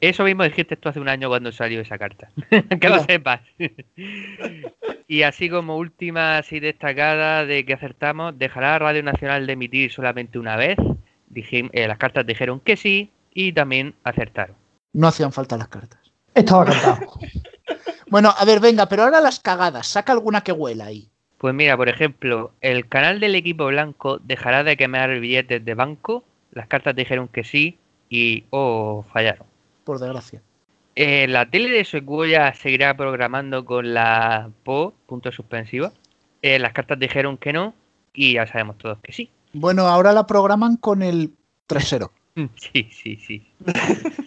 Eso 0.02 0.24
mismo 0.24 0.44
dijiste 0.44 0.76
tú 0.76 0.90
hace 0.90 1.00
un 1.00 1.08
año 1.08 1.30
cuando 1.30 1.52
salió 1.52 1.80
esa 1.80 1.98
carta. 1.98 2.30
que 2.82 2.90
lo 2.90 3.04
sepas. 3.04 3.42
y 5.08 5.22
así 5.24 5.50
como 5.50 5.78
última 5.78 6.38
así 6.38 6.60
destacada 6.60 7.46
de 7.46 7.66
que 7.66 7.74
acertamos, 7.74 8.38
¿dejará 8.38 8.80
Radio 8.80 9.04
Nacional 9.04 9.48
de 9.48 9.54
emitir 9.54 9.92
solamente 9.92 10.38
una 10.38 10.58
vez? 10.58 10.78
Dije, 11.28 11.70
eh, 11.72 11.88
las 11.88 11.98
cartas 11.98 12.26
dijeron 12.26 12.60
que 12.60 12.76
sí 12.76 13.10
y 13.34 13.54
también 13.54 13.96
acertaron. 14.04 14.56
No 14.94 15.08
hacían 15.08 15.32
falta 15.32 15.58
las 15.58 15.70
cartas. 15.70 16.00
Estaba 16.36 16.66
cantado. 16.66 17.20
Bueno, 18.14 18.32
a 18.38 18.46
ver, 18.46 18.60
venga, 18.60 18.86
pero 18.86 19.02
ahora 19.02 19.22
las 19.22 19.40
cagadas. 19.40 19.88
Saca 19.88 20.12
alguna 20.12 20.42
que 20.42 20.52
huela 20.52 20.86
ahí. 20.86 21.10
Pues 21.40 21.52
mira, 21.56 21.76
por 21.76 21.90
ejemplo, 21.90 22.52
el 22.62 22.88
canal 22.88 23.20
del 23.20 23.34
equipo 23.34 23.66
blanco 23.66 24.20
dejará 24.20 24.64
de 24.64 24.78
quemar 24.78 25.20
billetes 25.20 25.66
de 25.66 25.74
banco. 25.74 26.24
Las 26.52 26.68
cartas 26.68 26.96
dijeron 26.96 27.28
que 27.28 27.44
sí 27.44 27.80
y 28.10 28.44
oh, 28.52 29.04
fallaron. 29.12 29.48
Por 29.84 29.98
desgracia. 29.98 30.44
Eh, 30.96 31.26
la 31.28 31.50
tele 31.50 31.72
de 31.72 31.86
Secuoya 31.86 32.54
seguirá 32.54 32.96
programando 32.96 33.66
con 33.66 33.96
la 33.96 34.52
PO, 34.62 34.94
punto 35.08 35.32
suspensiva. 35.32 35.92
Eh, 36.44 36.60
las 36.60 36.74
cartas 36.74 37.00
dijeron 37.00 37.38
que 37.38 37.52
no 37.52 37.74
y 38.14 38.34
ya 38.34 38.46
sabemos 38.46 38.78
todos 38.78 39.00
que 39.00 39.12
sí. 39.12 39.32
Bueno, 39.54 39.88
ahora 39.88 40.14
la 40.14 40.28
programan 40.28 40.78
con 40.78 41.02
el 41.02 41.32
3-0. 41.68 42.12
sí, 42.58 42.90
sí, 42.92 43.16
sí. 43.16 43.48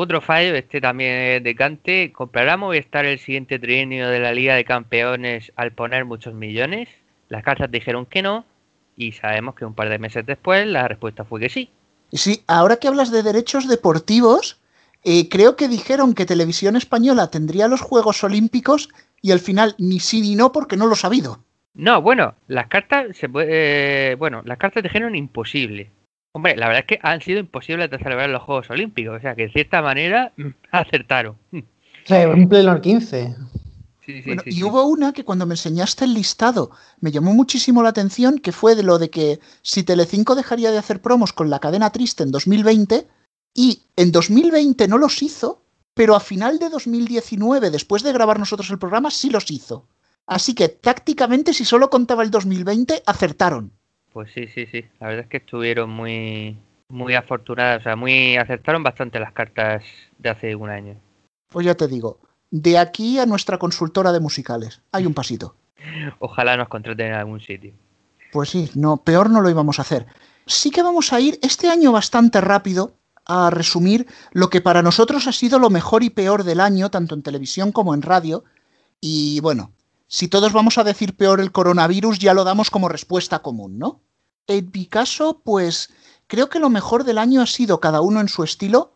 Otro 0.00 0.20
fallo, 0.20 0.54
este 0.54 0.80
también 0.80 1.12
es 1.18 1.42
de 1.42 1.56
Cante. 1.56 2.12
¿Comprará 2.12 2.56
Movistar 2.56 3.04
el 3.04 3.18
siguiente 3.18 3.58
trienio 3.58 4.08
de 4.08 4.20
la 4.20 4.32
Liga 4.32 4.54
de 4.54 4.64
Campeones 4.64 5.52
al 5.56 5.72
poner 5.72 6.04
muchos 6.04 6.34
millones? 6.34 6.88
Las 7.28 7.42
cartas 7.42 7.68
dijeron 7.68 8.06
que 8.06 8.22
no 8.22 8.44
y 8.96 9.10
sabemos 9.10 9.56
que 9.56 9.64
un 9.64 9.74
par 9.74 9.88
de 9.88 9.98
meses 9.98 10.24
después 10.24 10.68
la 10.68 10.86
respuesta 10.86 11.24
fue 11.24 11.40
que 11.40 11.48
sí. 11.48 11.72
Sí, 12.12 12.44
ahora 12.46 12.76
que 12.76 12.86
hablas 12.86 13.10
de 13.10 13.24
derechos 13.24 13.66
deportivos, 13.66 14.60
eh, 15.02 15.28
creo 15.28 15.56
que 15.56 15.66
dijeron 15.66 16.14
que 16.14 16.26
Televisión 16.26 16.76
Española 16.76 17.32
tendría 17.32 17.66
los 17.66 17.80
Juegos 17.80 18.22
Olímpicos 18.22 18.90
y 19.20 19.32
al 19.32 19.40
final 19.40 19.74
ni 19.78 19.98
sí 19.98 20.20
ni 20.20 20.36
no 20.36 20.52
porque 20.52 20.76
no 20.76 20.86
lo 20.86 20.92
ha 20.92 20.96
sabido. 20.96 21.40
No, 21.74 22.00
bueno, 22.00 22.36
las 22.46 22.68
cartas 22.68 23.16
se 23.16 23.28
puede, 23.28 24.12
eh, 24.12 24.14
bueno, 24.14 24.42
las 24.44 24.58
cartas 24.58 24.84
dijeron 24.84 25.16
imposible. 25.16 25.90
Hombre, 26.38 26.54
la 26.56 26.68
verdad 26.68 26.84
es 26.88 26.98
que 26.98 27.00
han 27.02 27.20
sido 27.20 27.40
imposibles 27.40 27.90
de 27.90 27.98
celebrar 27.98 28.30
los 28.30 28.44
Juegos 28.44 28.70
Olímpicos, 28.70 29.16
o 29.16 29.20
sea 29.20 29.34
que 29.34 29.48
de 29.48 29.52
cierta 29.52 29.82
manera 29.82 30.32
acertaron. 30.70 31.36
Sí, 31.50 32.14
un 32.14 32.48
pleno 32.48 32.80
15. 32.80 33.34
Sí, 34.06 34.22
sí, 34.22 34.22
bueno, 34.24 34.42
sí, 34.44 34.50
y 34.52 34.62
hubo 34.62 34.84
una 34.84 35.12
que 35.12 35.24
cuando 35.24 35.46
me 35.46 35.54
enseñaste 35.54 36.04
el 36.04 36.14
listado 36.14 36.70
me 37.00 37.10
llamó 37.10 37.34
muchísimo 37.34 37.82
la 37.82 37.88
atención, 37.88 38.38
que 38.38 38.52
fue 38.52 38.76
de 38.76 38.84
lo 38.84 39.00
de 39.00 39.10
que 39.10 39.40
si 39.62 39.82
Telecinco 39.82 40.36
dejaría 40.36 40.70
de 40.70 40.78
hacer 40.78 41.02
promos 41.02 41.32
con 41.32 41.50
la 41.50 41.58
cadena 41.58 41.90
triste 41.90 42.22
en 42.22 42.30
2020 42.30 43.08
y 43.52 43.82
en 43.96 44.12
2020 44.12 44.86
no 44.86 44.96
los 44.96 45.20
hizo, 45.24 45.64
pero 45.92 46.14
a 46.14 46.20
final 46.20 46.60
de 46.60 46.68
2019, 46.68 47.72
después 47.72 48.04
de 48.04 48.12
grabar 48.12 48.38
nosotros 48.38 48.70
el 48.70 48.78
programa, 48.78 49.10
sí 49.10 49.28
los 49.28 49.50
hizo. 49.50 49.88
Así 50.24 50.54
que 50.54 50.68
tácticamente, 50.68 51.52
si 51.52 51.64
solo 51.64 51.90
contaba 51.90 52.22
el 52.22 52.30
2020, 52.30 53.02
acertaron. 53.06 53.72
Pues 54.18 54.32
sí, 54.34 54.48
sí, 54.52 54.66
sí. 54.66 54.84
La 54.98 55.06
verdad 55.06 55.26
es 55.26 55.30
que 55.30 55.36
estuvieron 55.36 55.90
muy, 55.90 56.58
muy 56.88 57.14
afortunadas. 57.14 57.82
O 57.82 57.84
sea, 57.84 57.94
muy 57.94 58.36
acertaron 58.36 58.82
bastante 58.82 59.20
las 59.20 59.32
cartas 59.32 59.84
de 60.18 60.28
hace 60.28 60.56
un 60.56 60.70
año. 60.70 60.96
Pues 61.46 61.64
ya 61.64 61.76
te 61.76 61.86
digo, 61.86 62.18
de 62.50 62.78
aquí 62.78 63.20
a 63.20 63.26
nuestra 63.26 63.58
consultora 63.58 64.10
de 64.10 64.18
musicales. 64.18 64.82
Hay 64.90 65.06
un 65.06 65.14
pasito. 65.14 65.54
Ojalá 66.18 66.56
nos 66.56 66.66
contraten 66.66 67.06
en 67.06 67.12
algún 67.12 67.40
sitio. 67.40 67.74
Pues 68.32 68.48
sí, 68.48 68.68
no, 68.74 68.96
peor 68.96 69.30
no 69.30 69.40
lo 69.40 69.50
íbamos 69.50 69.78
a 69.78 69.82
hacer. 69.82 70.06
Sí 70.46 70.72
que 70.72 70.82
vamos 70.82 71.12
a 71.12 71.20
ir 71.20 71.38
este 71.40 71.68
año 71.68 71.92
bastante 71.92 72.40
rápido 72.40 72.94
a 73.24 73.50
resumir 73.50 74.08
lo 74.32 74.50
que 74.50 74.60
para 74.60 74.82
nosotros 74.82 75.28
ha 75.28 75.32
sido 75.32 75.60
lo 75.60 75.70
mejor 75.70 76.02
y 76.02 76.10
peor 76.10 76.42
del 76.42 76.58
año, 76.58 76.90
tanto 76.90 77.14
en 77.14 77.22
televisión 77.22 77.70
como 77.70 77.94
en 77.94 78.02
radio. 78.02 78.42
Y 79.00 79.38
bueno, 79.42 79.70
si 80.08 80.26
todos 80.26 80.52
vamos 80.52 80.76
a 80.76 80.82
decir 80.82 81.16
peor 81.16 81.38
el 81.38 81.52
coronavirus, 81.52 82.18
ya 82.18 82.34
lo 82.34 82.42
damos 82.42 82.68
como 82.68 82.88
respuesta 82.88 83.42
común, 83.42 83.78
¿no? 83.78 84.00
En 84.48 84.70
mi 84.72 84.86
caso, 84.86 85.42
pues 85.44 85.90
creo 86.26 86.48
que 86.48 86.58
lo 86.58 86.70
mejor 86.70 87.04
del 87.04 87.18
año 87.18 87.42
ha 87.42 87.46
sido 87.46 87.80
cada 87.80 88.00
uno 88.00 88.20
en 88.20 88.28
su 88.28 88.42
estilo. 88.42 88.94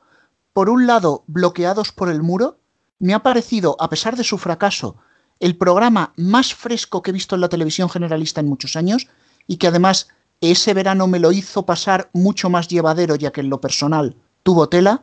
Por 0.55 0.71
un 0.71 0.87
lado, 0.87 1.25
bloqueados 1.27 1.93
por 1.93 2.09
el 2.09 2.23
muro. 2.23 2.59
Me 2.99 3.13
ha 3.13 3.23
parecido, 3.23 3.77
a 3.79 3.91
pesar 3.91 4.17
de 4.17 4.25
su 4.25 4.39
fracaso, 4.39 4.97
el 5.41 5.59
programa 5.59 6.15
más 6.17 6.55
fresco 6.55 7.03
que 7.03 7.11
he 7.11 7.13
visto 7.13 7.35
en 7.35 7.43
la 7.43 7.51
televisión 7.51 7.91
generalista 7.91 8.41
en 8.41 8.49
muchos 8.49 8.77
años 8.77 9.09
y 9.47 9.59
que 9.59 9.67
además 9.67 10.09
ese 10.41 10.73
verano 10.73 11.07
me 11.07 11.19
lo 11.19 11.33
hizo 11.33 11.67
pasar 11.67 12.09
mucho 12.15 12.49
más 12.49 12.69
llevadero 12.69 13.15
ya 13.17 13.31
que 13.31 13.43
en 13.43 13.51
lo 13.51 13.61
personal 13.61 14.17
tuvo 14.43 14.71
tela. 14.71 15.03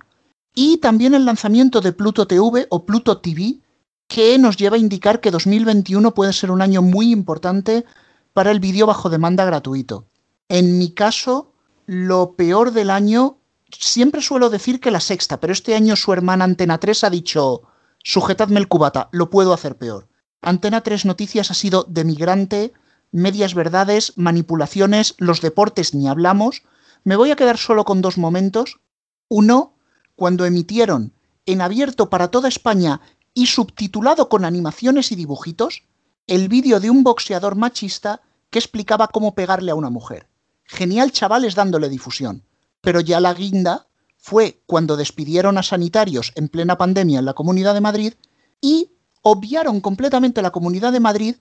Y 0.56 0.78
también 0.78 1.14
el 1.14 1.26
lanzamiento 1.26 1.80
de 1.80 1.94
Pluto 1.94 2.26
TV 2.26 2.66
o 2.72 2.86
Pluto 2.88 3.20
TV, 3.20 3.60
que 4.08 4.40
nos 4.40 4.58
lleva 4.58 4.78
a 4.78 4.80
indicar 4.80 5.22
que 5.22 5.30
2021 5.30 6.16
puede 6.16 6.34
ser 6.34 6.50
un 6.50 6.64
año 6.64 6.82
muy 6.82 7.12
importante 7.12 7.86
para 8.34 8.50
el 8.50 8.60
vídeo 8.60 8.88
bajo 8.88 9.12
demanda 9.12 9.46
gratuito. 9.46 10.08
En 10.50 10.80
mi 10.80 10.90
caso, 10.90 11.54
lo 11.86 12.34
peor 12.34 12.72
del 12.72 12.90
año, 12.90 13.38
siempre 13.72 14.24
suelo 14.24 14.50
decir 14.50 14.80
que 14.80 14.90
la 14.90 15.00
sexta, 15.00 15.40
pero 15.40 15.54
este 15.54 15.76
año 15.76 15.96
su 15.96 16.12
hermana 16.12 16.44
Antena 16.44 16.80
3 16.80 17.04
ha 17.04 17.10
dicho, 17.12 17.62
sujetadme 18.04 18.60
el 18.60 18.68
cubata, 18.68 19.10
lo 19.12 19.30
puedo 19.30 19.54
hacer 19.54 19.78
peor. 19.78 20.08
Antena 20.42 20.82
3 20.82 21.06
Noticias 21.06 21.52
ha 21.52 21.54
sido 21.54 21.86
de 21.88 22.04
migrante, 22.04 22.74
medias 23.12 23.54
verdades, 23.54 24.14
manipulaciones, 24.16 25.14
los 25.20 25.42
deportes 25.42 25.94
ni 25.94 26.08
hablamos. 26.08 26.64
Me 27.04 27.16
voy 27.16 27.30
a 27.30 27.36
quedar 27.36 27.60
solo 27.60 27.86
con 27.86 28.02
dos 28.02 28.18
momentos. 28.18 28.80
Uno, 29.28 29.76
cuando 30.16 30.46
emitieron 30.46 31.14
en 31.46 31.62
abierto 31.62 32.10
para 32.10 32.30
toda 32.30 32.50
España 32.50 33.02
y 33.36 33.46
subtitulado 33.46 34.30
con 34.30 34.46
animaciones 34.46 35.12
y 35.12 35.16
dibujitos, 35.16 35.84
el 36.26 36.50
vídeo 36.50 36.80
de 36.80 36.90
un 36.90 37.04
boxeador 37.04 37.56
machista 37.56 38.22
que 38.50 38.58
explicaba 38.58 39.08
cómo 39.08 39.36
pegarle 39.36 39.72
a 39.72 39.76
una 39.76 39.92
mujer. 39.92 40.29
Genial 40.72 41.12
chavales 41.12 41.56
dándole 41.56 41.90
difusión. 41.90 42.44
Pero 42.82 43.02
ya 43.02 43.20
la 43.20 43.34
guinda 43.34 43.88
fue 44.18 44.62
cuando 44.68 44.98
despidieron 44.98 45.58
a 45.58 45.64
sanitarios 45.64 46.32
en 46.36 46.48
plena 46.48 46.78
pandemia 46.78 47.18
en 47.18 47.26
la 47.26 47.34
Comunidad 47.34 47.74
de 47.74 47.82
Madrid 47.82 48.14
y 48.62 48.92
obviaron 49.24 49.82
completamente 49.82 50.44
la 50.44 50.52
Comunidad 50.52 50.94
de 50.94 51.00
Madrid 51.00 51.36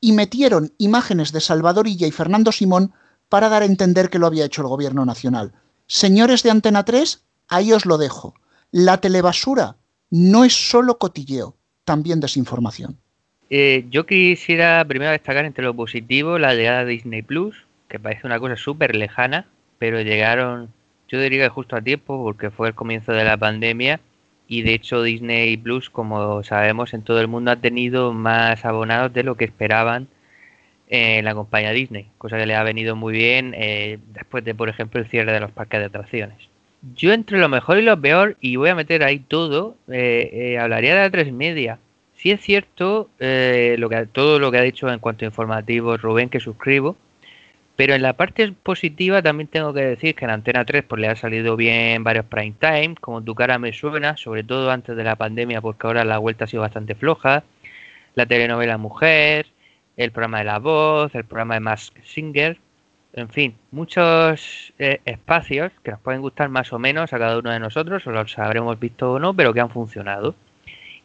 y 0.00 0.12
metieron 0.12 0.72
imágenes 0.78 1.30
de 1.30 1.42
Salvador 1.42 1.88
Illa 1.88 2.06
y 2.06 2.10
Fernando 2.10 2.52
Simón 2.52 2.94
para 3.28 3.50
dar 3.50 3.60
a 3.62 3.66
entender 3.66 4.08
que 4.08 4.18
lo 4.18 4.26
había 4.26 4.46
hecho 4.46 4.62
el 4.62 4.68
gobierno 4.68 5.04
nacional. 5.04 5.52
Señores 5.86 6.42
de 6.42 6.50
Antena 6.50 6.86
3, 6.86 7.22
ahí 7.48 7.74
os 7.74 7.84
lo 7.84 7.98
dejo. 7.98 8.34
La 8.70 8.96
telebasura 8.96 9.76
no 10.08 10.44
es 10.44 10.54
solo 10.54 10.96
cotilleo, 10.96 11.54
también 11.84 12.20
desinformación. 12.20 12.96
Eh, 13.50 13.84
yo 13.90 14.06
quisiera 14.06 14.82
primero 14.86 15.10
destacar 15.10 15.44
entre 15.44 15.64
lo 15.64 15.76
positivo 15.76 16.38
la 16.38 16.54
llegada 16.54 16.86
de 16.86 16.92
Disney 16.92 17.20
Plus, 17.20 17.66
que 17.90 17.98
parece 17.98 18.26
una 18.26 18.38
cosa 18.38 18.56
súper 18.56 18.94
lejana, 18.94 19.46
pero 19.78 20.00
llegaron, 20.00 20.70
yo 21.08 21.20
diría 21.20 21.44
que 21.44 21.48
justo 21.50 21.76
a 21.76 21.82
tiempo, 21.82 22.22
porque 22.22 22.50
fue 22.50 22.68
el 22.68 22.74
comienzo 22.74 23.12
de 23.12 23.24
la 23.24 23.36
pandemia. 23.36 24.00
Y 24.48 24.62
de 24.62 24.74
hecho 24.74 25.02
Disney 25.02 25.56
Plus, 25.56 25.90
como 25.90 26.42
sabemos, 26.42 26.94
en 26.94 27.02
todo 27.02 27.20
el 27.20 27.28
mundo 27.28 27.50
ha 27.50 27.56
tenido 27.56 28.12
más 28.12 28.64
abonados 28.64 29.12
de 29.12 29.22
lo 29.22 29.36
que 29.36 29.44
esperaban 29.44 30.08
en 30.88 31.24
la 31.24 31.34
compañía 31.34 31.70
Disney, 31.70 32.06
cosa 32.18 32.36
que 32.36 32.46
le 32.46 32.56
ha 32.56 32.64
venido 32.64 32.96
muy 32.96 33.12
bien 33.12 33.54
eh, 33.56 33.98
después 34.12 34.44
de, 34.44 34.54
por 34.54 34.68
ejemplo, 34.68 35.00
el 35.00 35.06
cierre 35.06 35.32
de 35.32 35.40
los 35.40 35.52
parques 35.52 35.78
de 35.78 35.86
atracciones. 35.86 36.36
Yo 36.96 37.12
entre 37.12 37.38
lo 37.38 37.48
mejor 37.48 37.78
y 37.78 37.82
lo 37.82 38.00
peor, 38.00 38.36
y 38.40 38.56
voy 38.56 38.70
a 38.70 38.74
meter 38.74 39.04
ahí 39.04 39.20
todo, 39.20 39.76
eh, 39.88 40.30
eh, 40.32 40.58
hablaría 40.58 40.94
de 40.94 41.02
la 41.02 41.10
tres 41.10 41.32
media. 41.32 41.78
Sí 42.16 42.32
es 42.32 42.40
cierto 42.40 43.08
lo 43.18 43.88
que, 43.88 44.08
todo 44.12 44.38
lo 44.38 44.50
que 44.50 44.58
ha 44.58 44.62
dicho 44.62 44.90
en 44.90 44.98
cuanto 44.98 45.24
a 45.24 45.28
informativo 45.28 45.96
Rubén, 45.96 46.28
que 46.28 46.40
suscribo, 46.40 46.96
pero 47.80 47.94
en 47.94 48.02
la 48.02 48.12
parte 48.12 48.52
positiva 48.52 49.22
también 49.22 49.48
tengo 49.48 49.72
que 49.72 49.80
decir 49.80 50.14
que 50.14 50.26
en 50.26 50.30
Antena 50.32 50.66
3 50.66 50.84
pues, 50.84 51.00
le 51.00 51.08
ha 51.08 51.16
salido 51.16 51.56
bien 51.56 52.04
varios 52.04 52.26
prime 52.26 52.54
time, 52.60 52.94
como 53.00 53.24
Tu 53.24 53.34
cara 53.34 53.58
me 53.58 53.72
suena, 53.72 54.18
sobre 54.18 54.44
todo 54.44 54.70
antes 54.70 54.94
de 54.94 55.02
la 55.02 55.16
pandemia, 55.16 55.62
porque 55.62 55.86
ahora 55.86 56.04
la 56.04 56.18
vuelta 56.18 56.44
ha 56.44 56.46
sido 56.46 56.60
bastante 56.60 56.94
floja. 56.94 57.42
La 58.16 58.26
telenovela 58.26 58.76
Mujer, 58.76 59.46
el 59.96 60.12
programa 60.12 60.40
de 60.40 60.44
La 60.44 60.58
Voz, 60.58 61.14
el 61.14 61.24
programa 61.24 61.54
de 61.54 61.60
Mask 61.60 61.96
Singer, 62.04 62.58
en 63.14 63.30
fin, 63.30 63.56
muchos 63.70 64.74
eh, 64.78 65.00
espacios 65.06 65.72
que 65.82 65.92
nos 65.92 66.00
pueden 66.00 66.20
gustar 66.20 66.50
más 66.50 66.74
o 66.74 66.78
menos 66.78 67.14
a 67.14 67.18
cada 67.18 67.38
uno 67.38 67.50
de 67.50 67.60
nosotros, 67.60 68.06
o 68.06 68.10
los 68.10 68.38
habremos 68.38 68.78
visto 68.78 69.12
o 69.12 69.18
no, 69.18 69.32
pero 69.32 69.54
que 69.54 69.60
han 69.60 69.70
funcionado. 69.70 70.34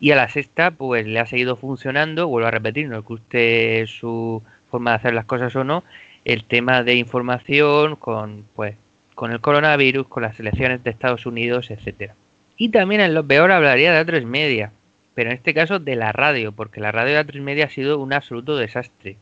Y 0.02 0.12
a 0.12 0.18
la 0.18 0.28
sexta, 0.28 0.72
pues 0.72 1.08
le 1.08 1.22
ha 1.22 1.26
seguido 1.26 1.56
funcionando, 1.56 2.28
vuelvo 2.28 2.50
a 2.50 2.52
repetir, 2.52 2.90
no 2.90 3.02
guste 3.02 3.88
su 3.88 4.44
forma 4.70 4.92
de 4.92 4.98
hacer 4.98 5.14
las 5.14 5.24
cosas 5.24 5.56
o 5.56 5.64
no, 5.64 5.86
el 6.26 6.44
tema 6.44 6.84
de 6.84 6.96
información 6.96 7.96
con 7.96 8.46
pues 8.56 8.76
con 9.14 9.32
el 9.32 9.40
coronavirus, 9.40 10.08
con 10.08 10.24
las 10.24 10.40
elecciones 10.40 10.84
de 10.84 10.90
Estados 10.90 11.26
Unidos, 11.26 11.72
etcétera. 11.72 12.16
Y 12.58 12.70
también 12.70 13.02
en 13.02 13.14
lo 13.14 13.26
peor 13.26 13.52
hablaría 13.52 13.94
de 13.94 14.06
A3 14.06 14.26
Media, 14.26 14.72
pero 15.14 15.30
en 15.30 15.38
este 15.38 15.54
caso 15.54 15.80
de 15.80 15.96
la 15.96 16.12
radio, 16.12 16.52
porque 16.52 16.82
la 16.82 16.92
radio 16.92 17.16
de 17.16 17.26
A3 17.26 17.42
Media 17.42 17.66
ha 17.66 17.70
sido 17.70 18.00
un 18.00 18.14
absoluto 18.14 18.58
desastre. 18.58 19.18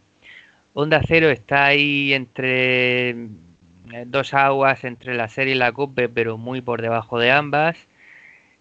Onda 0.74 1.02
Cero 1.08 1.30
está 1.30 1.66
ahí 1.66 2.14
entre 2.14 3.10
eh, 3.12 4.06
dos 4.08 4.34
aguas 4.34 4.84
entre 4.84 5.14
la 5.14 5.30
serie 5.30 5.54
y 5.56 5.58
la 5.58 5.72
COPE, 5.72 6.10
pero 6.10 6.38
muy 6.38 6.62
por 6.62 6.82
debajo 6.82 7.20
de 7.20 7.32
ambas. 7.32 7.78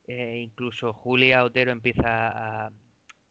Eh, 0.06 0.40
incluso 0.42 0.92
Julia 0.92 1.44
Otero 1.44 1.70
empieza 1.72 2.66
a, 2.66 2.72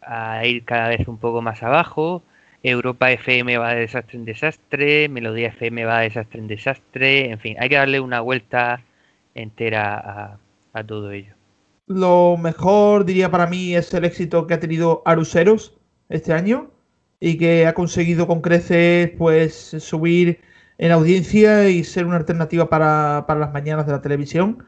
a, 0.00 0.46
ir 0.46 0.64
cada 0.64 0.88
vez 0.88 1.06
un 1.06 1.18
poco 1.18 1.42
más 1.42 1.62
abajo. 1.62 2.22
Europa 2.62 3.10
FM 3.10 3.58
va 3.58 3.74
de 3.74 3.80
desastre 3.80 4.18
en 4.18 4.24
desastre, 4.24 5.08
Melodía 5.08 5.48
FM 5.48 5.84
va 5.84 5.98
de 6.00 6.04
desastre 6.04 6.38
en 6.40 6.46
desastre, 6.46 7.30
en 7.30 7.38
fin, 7.40 7.56
hay 7.58 7.68
que 7.68 7.76
darle 7.76 8.00
una 8.00 8.20
vuelta 8.20 8.82
entera 9.34 10.38
a, 10.72 10.84
todo 10.84 11.10
ello. 11.10 11.34
Lo 11.86 12.36
mejor, 12.36 13.04
diría 13.04 13.30
para 13.30 13.46
mí, 13.46 13.74
es 13.74 13.92
el 13.94 14.04
éxito 14.04 14.46
que 14.46 14.54
ha 14.54 14.60
tenido 14.60 15.02
Aruseros 15.04 15.76
este 16.08 16.32
año 16.32 16.70
y 17.20 17.36
que 17.36 17.66
ha 17.66 17.74
conseguido 17.74 18.26
con 18.26 18.40
creces 18.40 19.10
pues 19.18 19.54
subir 19.54 20.40
en 20.78 20.92
audiencia 20.92 21.68
y 21.68 21.84
ser 21.84 22.06
una 22.06 22.16
alternativa 22.16 22.68
para, 22.68 23.24
para 23.26 23.40
las 23.40 23.52
mañanas 23.52 23.86
de 23.86 23.92
la 23.92 24.02
televisión. 24.02 24.64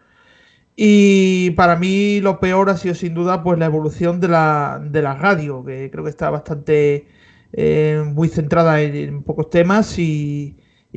Y 0.76 1.50
para 1.52 1.76
mí 1.76 2.20
lo 2.20 2.40
peor 2.40 2.68
ha 2.70 2.76
sido 2.76 2.94
sin 2.94 3.14
duda 3.14 3.42
pues 3.42 3.58
la 3.58 3.66
evolución 3.66 4.20
de 4.20 4.28
la, 4.28 4.80
de 4.84 5.02
la 5.02 5.14
radio, 5.14 5.64
que 5.64 5.90
creo 5.90 6.04
que 6.04 6.10
está 6.10 6.30
bastante 6.30 7.06
eh, 7.56 8.02
muy 8.04 8.28
centrada 8.28 8.80
en, 8.80 9.22
pocos 9.22 9.48
temas 9.48 9.98
y, 9.98 10.56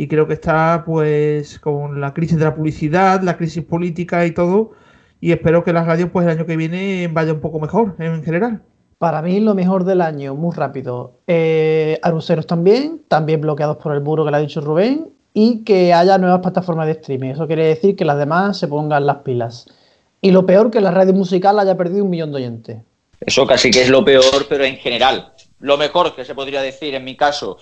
creo 0.10 0.28
que 0.28 0.34
está 0.34 0.84
pues 0.86 1.60
con 1.60 2.00
la 2.02 2.14
crisis 2.14 2.38
de 2.38 2.46
la 2.46 2.56
publicidad, 2.56 3.22
la 3.22 3.38
crisis 3.38 3.64
política 3.64 4.26
y 4.26 4.32
todo 4.32 4.72
y 5.20 5.32
espero 5.32 5.64
que 5.64 5.74
las 5.74 5.88
radios 5.88 6.10
pues 6.12 6.26
el 6.26 6.32
año 6.34 6.46
que 6.46 6.56
viene 6.56 7.10
vaya 7.12 7.34
un 7.34 7.42
poco 7.42 7.60
mejor 7.60 7.96
en 8.00 8.24
general. 8.24 8.62
Para 8.98 9.22
mí 9.22 9.40
lo 9.40 9.54
mejor 9.54 9.84
del 9.84 10.02
año, 10.02 10.34
muy 10.36 10.56
rápido, 10.56 11.20
eh, 11.28 12.00
Aruseros 12.02 12.48
también, 12.48 13.02
también 13.08 13.42
bloqueados 13.42 13.78
por 13.78 13.94
el 13.94 14.02
muro 14.02 14.26
que 14.26 14.32
le 14.32 14.38
ha 14.38 14.40
dicho 14.40 14.62
Rubén 14.62 15.10
y 15.34 15.64
que 15.64 15.94
haya 15.94 16.18
nuevas 16.18 16.40
plataformas 16.40 16.88
de 16.88 16.94
streaming. 16.94 17.30
Eso 17.30 17.46
quiere 17.46 17.66
decir 17.66 17.96
que 17.96 18.06
las 18.06 18.18
demás 18.18 18.58
se 18.58 18.68
pongan 18.68 19.06
las 19.06 19.18
pilas. 19.18 19.68
Y 20.20 20.32
lo 20.32 20.48
peor, 20.48 20.72
que 20.72 20.82
la 20.82 20.90
radio 20.90 21.14
musical 21.14 21.60
haya 21.60 21.78
perdido 21.78 22.04
un 22.04 22.10
millón 22.10 22.32
de 22.32 22.38
oyentes. 22.38 22.78
Eso 23.20 23.46
casi 23.46 23.70
que 23.70 23.84
es 23.84 23.90
lo 23.90 24.04
peor, 24.04 24.48
pero 24.50 24.64
en 24.64 24.78
general. 24.78 25.34
Lo 25.60 25.78
mejor 25.78 26.16
que 26.16 26.26
se 26.26 26.36
podría 26.36 26.62
decir 26.62 26.94
en 26.94 27.04
mi 27.04 27.16
caso, 27.16 27.58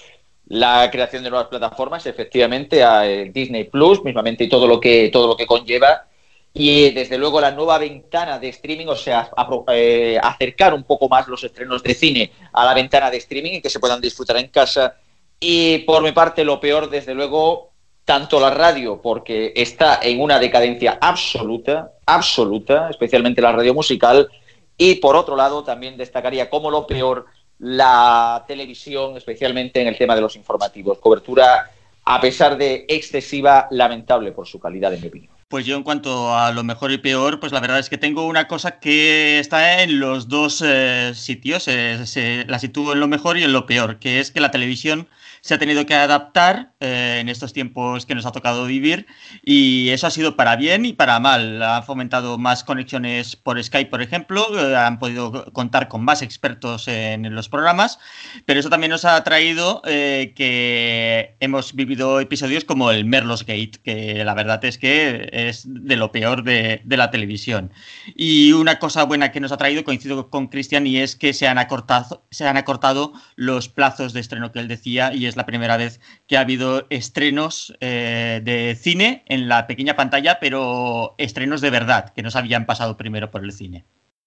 la 0.47 0.89
creación 0.91 1.23
de 1.23 1.29
nuevas 1.29 1.47
plataformas, 1.47 2.05
efectivamente, 2.05 2.83
a 2.83 3.07
eh, 3.07 3.31
Disney 3.33 3.65
Plus, 3.65 4.03
mismamente, 4.03 4.43
y 4.43 4.49
todo 4.49 4.67
lo 4.67 4.79
que, 4.79 5.09
todo 5.11 5.27
lo 5.27 5.37
que 5.37 5.47
conlleva. 5.47 6.05
Y 6.53 6.91
desde 6.91 7.17
luego 7.17 7.41
la 7.41 7.51
nueva 7.51 7.77
ventana 7.77 8.39
de 8.39 8.49
streaming, 8.49 8.87
o 8.87 8.95
sea, 8.95 9.29
eh, 9.73 10.17
acercar 10.21 10.73
un 10.73 10.83
poco 10.83 11.09
más 11.09 11.27
los 11.27 11.43
estrenos 11.43 11.83
de 11.83 11.93
cine 11.93 12.31
a 12.53 12.63
la 12.63 12.73
ventana 12.73 13.11
de 13.11 13.17
streaming 13.17 13.53
y 13.53 13.61
que 13.61 13.69
se 13.69 13.79
puedan 13.79 13.99
disfrutar 13.99 14.37
en 14.37 14.47
casa. 14.47 14.95
Y 15.39 15.79
por 15.79 16.01
mi 16.01 16.11
parte, 16.11 16.45
lo 16.45 16.59
peor, 16.59 16.89
desde 16.89 17.13
luego, 17.13 17.71
tanto 18.05 18.39
la 18.39 18.51
radio, 18.51 19.01
porque 19.01 19.51
está 19.55 19.99
en 20.01 20.21
una 20.21 20.39
decadencia 20.39 20.97
absoluta, 21.01 21.91
absoluta, 22.05 22.89
especialmente 22.89 23.41
la 23.41 23.51
radio 23.51 23.73
musical, 23.73 24.29
Y 24.77 24.95
por 24.95 25.15
otro 25.15 25.37
lado, 25.37 25.63
también 25.63 25.95
destacaría 25.97 26.49
como 26.49 26.69
lo 26.69 26.85
peor 26.85 27.27
la 27.59 28.43
televisión, 28.47 29.17
especialmente 29.17 29.81
en 29.81 29.87
el 29.87 29.97
tema 29.97 30.15
de 30.15 30.21
los 30.21 30.35
informativos. 30.35 30.99
Cobertura, 30.99 31.71
a 32.03 32.21
pesar 32.21 32.57
de 32.57 32.85
excesiva, 32.87 33.67
lamentable 33.71 34.31
por 34.31 34.47
su 34.47 34.59
calidad, 34.59 34.93
en 34.93 35.01
mi 35.01 35.07
opinión. 35.07 35.35
Pues 35.47 35.65
yo 35.65 35.77
en 35.77 35.83
cuanto 35.83 36.35
a 36.35 36.51
lo 36.51 36.63
mejor 36.63 36.91
y 36.91 36.97
peor, 36.97 37.39
pues 37.39 37.51
la 37.51 37.59
verdad 37.59 37.79
es 37.79 37.89
que 37.89 37.99
tengo 37.99 38.25
una 38.25 38.47
cosa 38.47 38.79
que 38.79 39.39
está 39.39 39.83
en 39.83 39.99
los 39.99 40.27
dos 40.27 40.63
eh, 40.65 41.11
sitios, 41.13 41.67
eh, 41.67 42.05
se, 42.07 42.45
la 42.45 42.57
sitúo 42.57 42.93
en 42.93 42.99
lo 42.99 43.07
mejor 43.07 43.37
y 43.37 43.43
en 43.43 43.53
lo 43.53 43.67
peor, 43.67 43.99
que 43.99 44.19
es 44.19 44.31
que 44.31 44.39
la 44.39 44.49
televisión 44.49 45.07
se 45.45 45.53
ha 45.53 45.59
tenido 45.59 45.85
que 45.85 45.93
adaptar 45.93 46.71
eh, 46.79 47.19
en 47.21 47.29
estos 47.29 47.53
tiempos 47.53 48.07
que 48.07 48.15
nos 48.15 48.25
ha 48.25 48.31
tocado 48.31 48.65
vivir 48.65 49.05
y 49.43 49.89
eso 49.89 50.07
ha 50.07 50.09
sido 50.09 50.35
para 50.35 50.55
bien 50.55 50.85
y 50.85 50.93
para 50.93 51.19
mal. 51.19 51.61
Ha 51.61 51.83
fomentado 51.83 52.39
más 52.39 52.63
conexiones 52.63 53.35
por 53.35 53.63
Skype, 53.63 53.91
por 53.91 54.01
ejemplo, 54.01 54.47
eh, 54.57 54.75
han 54.75 54.97
podido 54.97 55.53
contar 55.53 55.87
con 55.87 56.03
más 56.03 56.23
expertos 56.23 56.87
en, 56.87 57.35
los 57.35 57.47
programas, 57.47 57.99
pero 58.47 58.59
eso 58.59 58.71
también 58.71 58.89
nos 58.89 59.05
ha 59.05 59.23
traído 59.23 59.83
eh, 59.85 60.33
que 60.35 61.35
hemos 61.39 61.75
vivido 61.75 62.19
episodios 62.19 62.65
como 62.65 62.89
el 62.89 63.05
Merlos 63.05 63.45
Gate, 63.45 63.73
que 63.83 64.25
la 64.25 64.33
verdad 64.33 64.65
es 64.65 64.79
que 64.79 65.29
es 65.31 65.63
de 65.67 65.95
lo 65.95 66.11
peor 66.11 66.43
de, 66.43 66.81
de 66.83 66.97
la 66.97 67.11
televisión. 67.11 67.71
Y 68.15 68.51
una 68.53 68.79
cosa 68.79 69.03
buena 69.03 69.31
que 69.31 69.41
nos 69.41 69.51
ha 69.51 69.57
traído, 69.57 69.83
coincido 69.83 70.31
con 70.31 70.47
Cristian, 70.47 70.87
y 70.87 70.97
es 70.97 71.15
que 71.15 71.33
se 71.33 71.47
han, 71.47 71.59
acortado, 71.59 72.25
se 72.31 72.47
han 72.47 72.57
acortado 72.57 73.13
los 73.35 73.69
plazos 73.69 74.11
de 74.13 74.21
estreno 74.21 74.51
que 74.51 74.57
él 74.57 74.67
decía 74.67 75.13
y 75.13 75.27
es 75.27 75.34
la 75.35 75.45
primera 75.45 75.77
vez 75.77 75.99
que 76.27 76.37
ha 76.37 76.41
habido 76.41 76.85
estrenos 76.89 77.75
eh, 77.79 78.41
de 78.43 78.75
cine 78.75 79.23
en 79.27 79.47
la 79.47 79.67
pequeña 79.67 79.95
pantalla, 79.95 80.39
pero 80.39 81.15
estrenos 81.17 81.61
de 81.61 81.69
verdad, 81.69 82.13
que 82.13 82.23
nos 82.23 82.35
habían 82.35 82.65
pasado 82.65 82.97
primero 82.97 83.31
por 83.31 83.43
el 83.43 83.51
cine. 83.51 83.85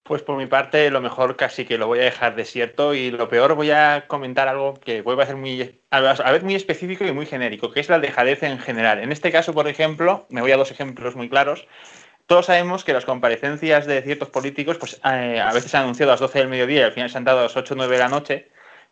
Pues 0.08 0.22
por 0.22 0.38
mi 0.38 0.46
parte, 0.46 0.90
lo 0.90 1.02
mejor 1.02 1.36
casi 1.36 1.66
que 1.66 1.76
lo 1.76 1.86
voy 1.86 1.98
a 1.98 2.04
dejar 2.04 2.34
desierto 2.34 2.94
y 2.94 3.10
lo 3.10 3.28
peor 3.28 3.54
voy 3.54 3.72
a 3.72 4.06
comentar 4.06 4.48
algo 4.48 4.72
que 4.72 5.02
vuelve 5.02 5.22
a 5.22 5.26
ser 5.26 5.36
muy, 5.36 5.82
a 5.90 6.32
vez 6.32 6.42
muy 6.42 6.54
específico 6.54 7.04
y 7.04 7.12
muy 7.12 7.26
genérico, 7.26 7.70
que 7.70 7.80
es 7.80 7.90
la 7.90 7.98
dejadez 7.98 8.42
en 8.42 8.58
general. 8.58 9.00
En 9.00 9.12
este 9.12 9.30
caso, 9.30 9.52
por 9.52 9.68
ejemplo, 9.68 10.26
me 10.30 10.40
voy 10.40 10.50
a 10.52 10.56
dos 10.56 10.70
ejemplos 10.70 11.14
muy 11.14 11.28
claros. 11.28 11.68
Todos 12.24 12.46
sabemos 12.46 12.84
que 12.84 12.94
las 12.94 13.04
comparecencias 13.04 13.84
de 13.84 14.00
ciertos 14.00 14.30
políticos 14.30 14.78
pues, 14.78 14.98
eh, 15.04 15.40
a 15.40 15.52
veces 15.52 15.70
se 15.70 15.76
han 15.76 15.82
anunciado 15.82 16.12
a 16.12 16.14
las 16.14 16.20
12 16.20 16.38
del 16.38 16.48
mediodía 16.48 16.80
y 16.80 16.84
al 16.84 16.92
final 16.92 17.10
se 17.10 17.18
han 17.18 17.24
dado 17.24 17.40
a 17.40 17.42
las 17.42 17.56
8 17.56 17.74
o 17.74 17.76
9 17.76 17.92
de 17.92 18.02
la 18.02 18.08
noche 18.08 18.48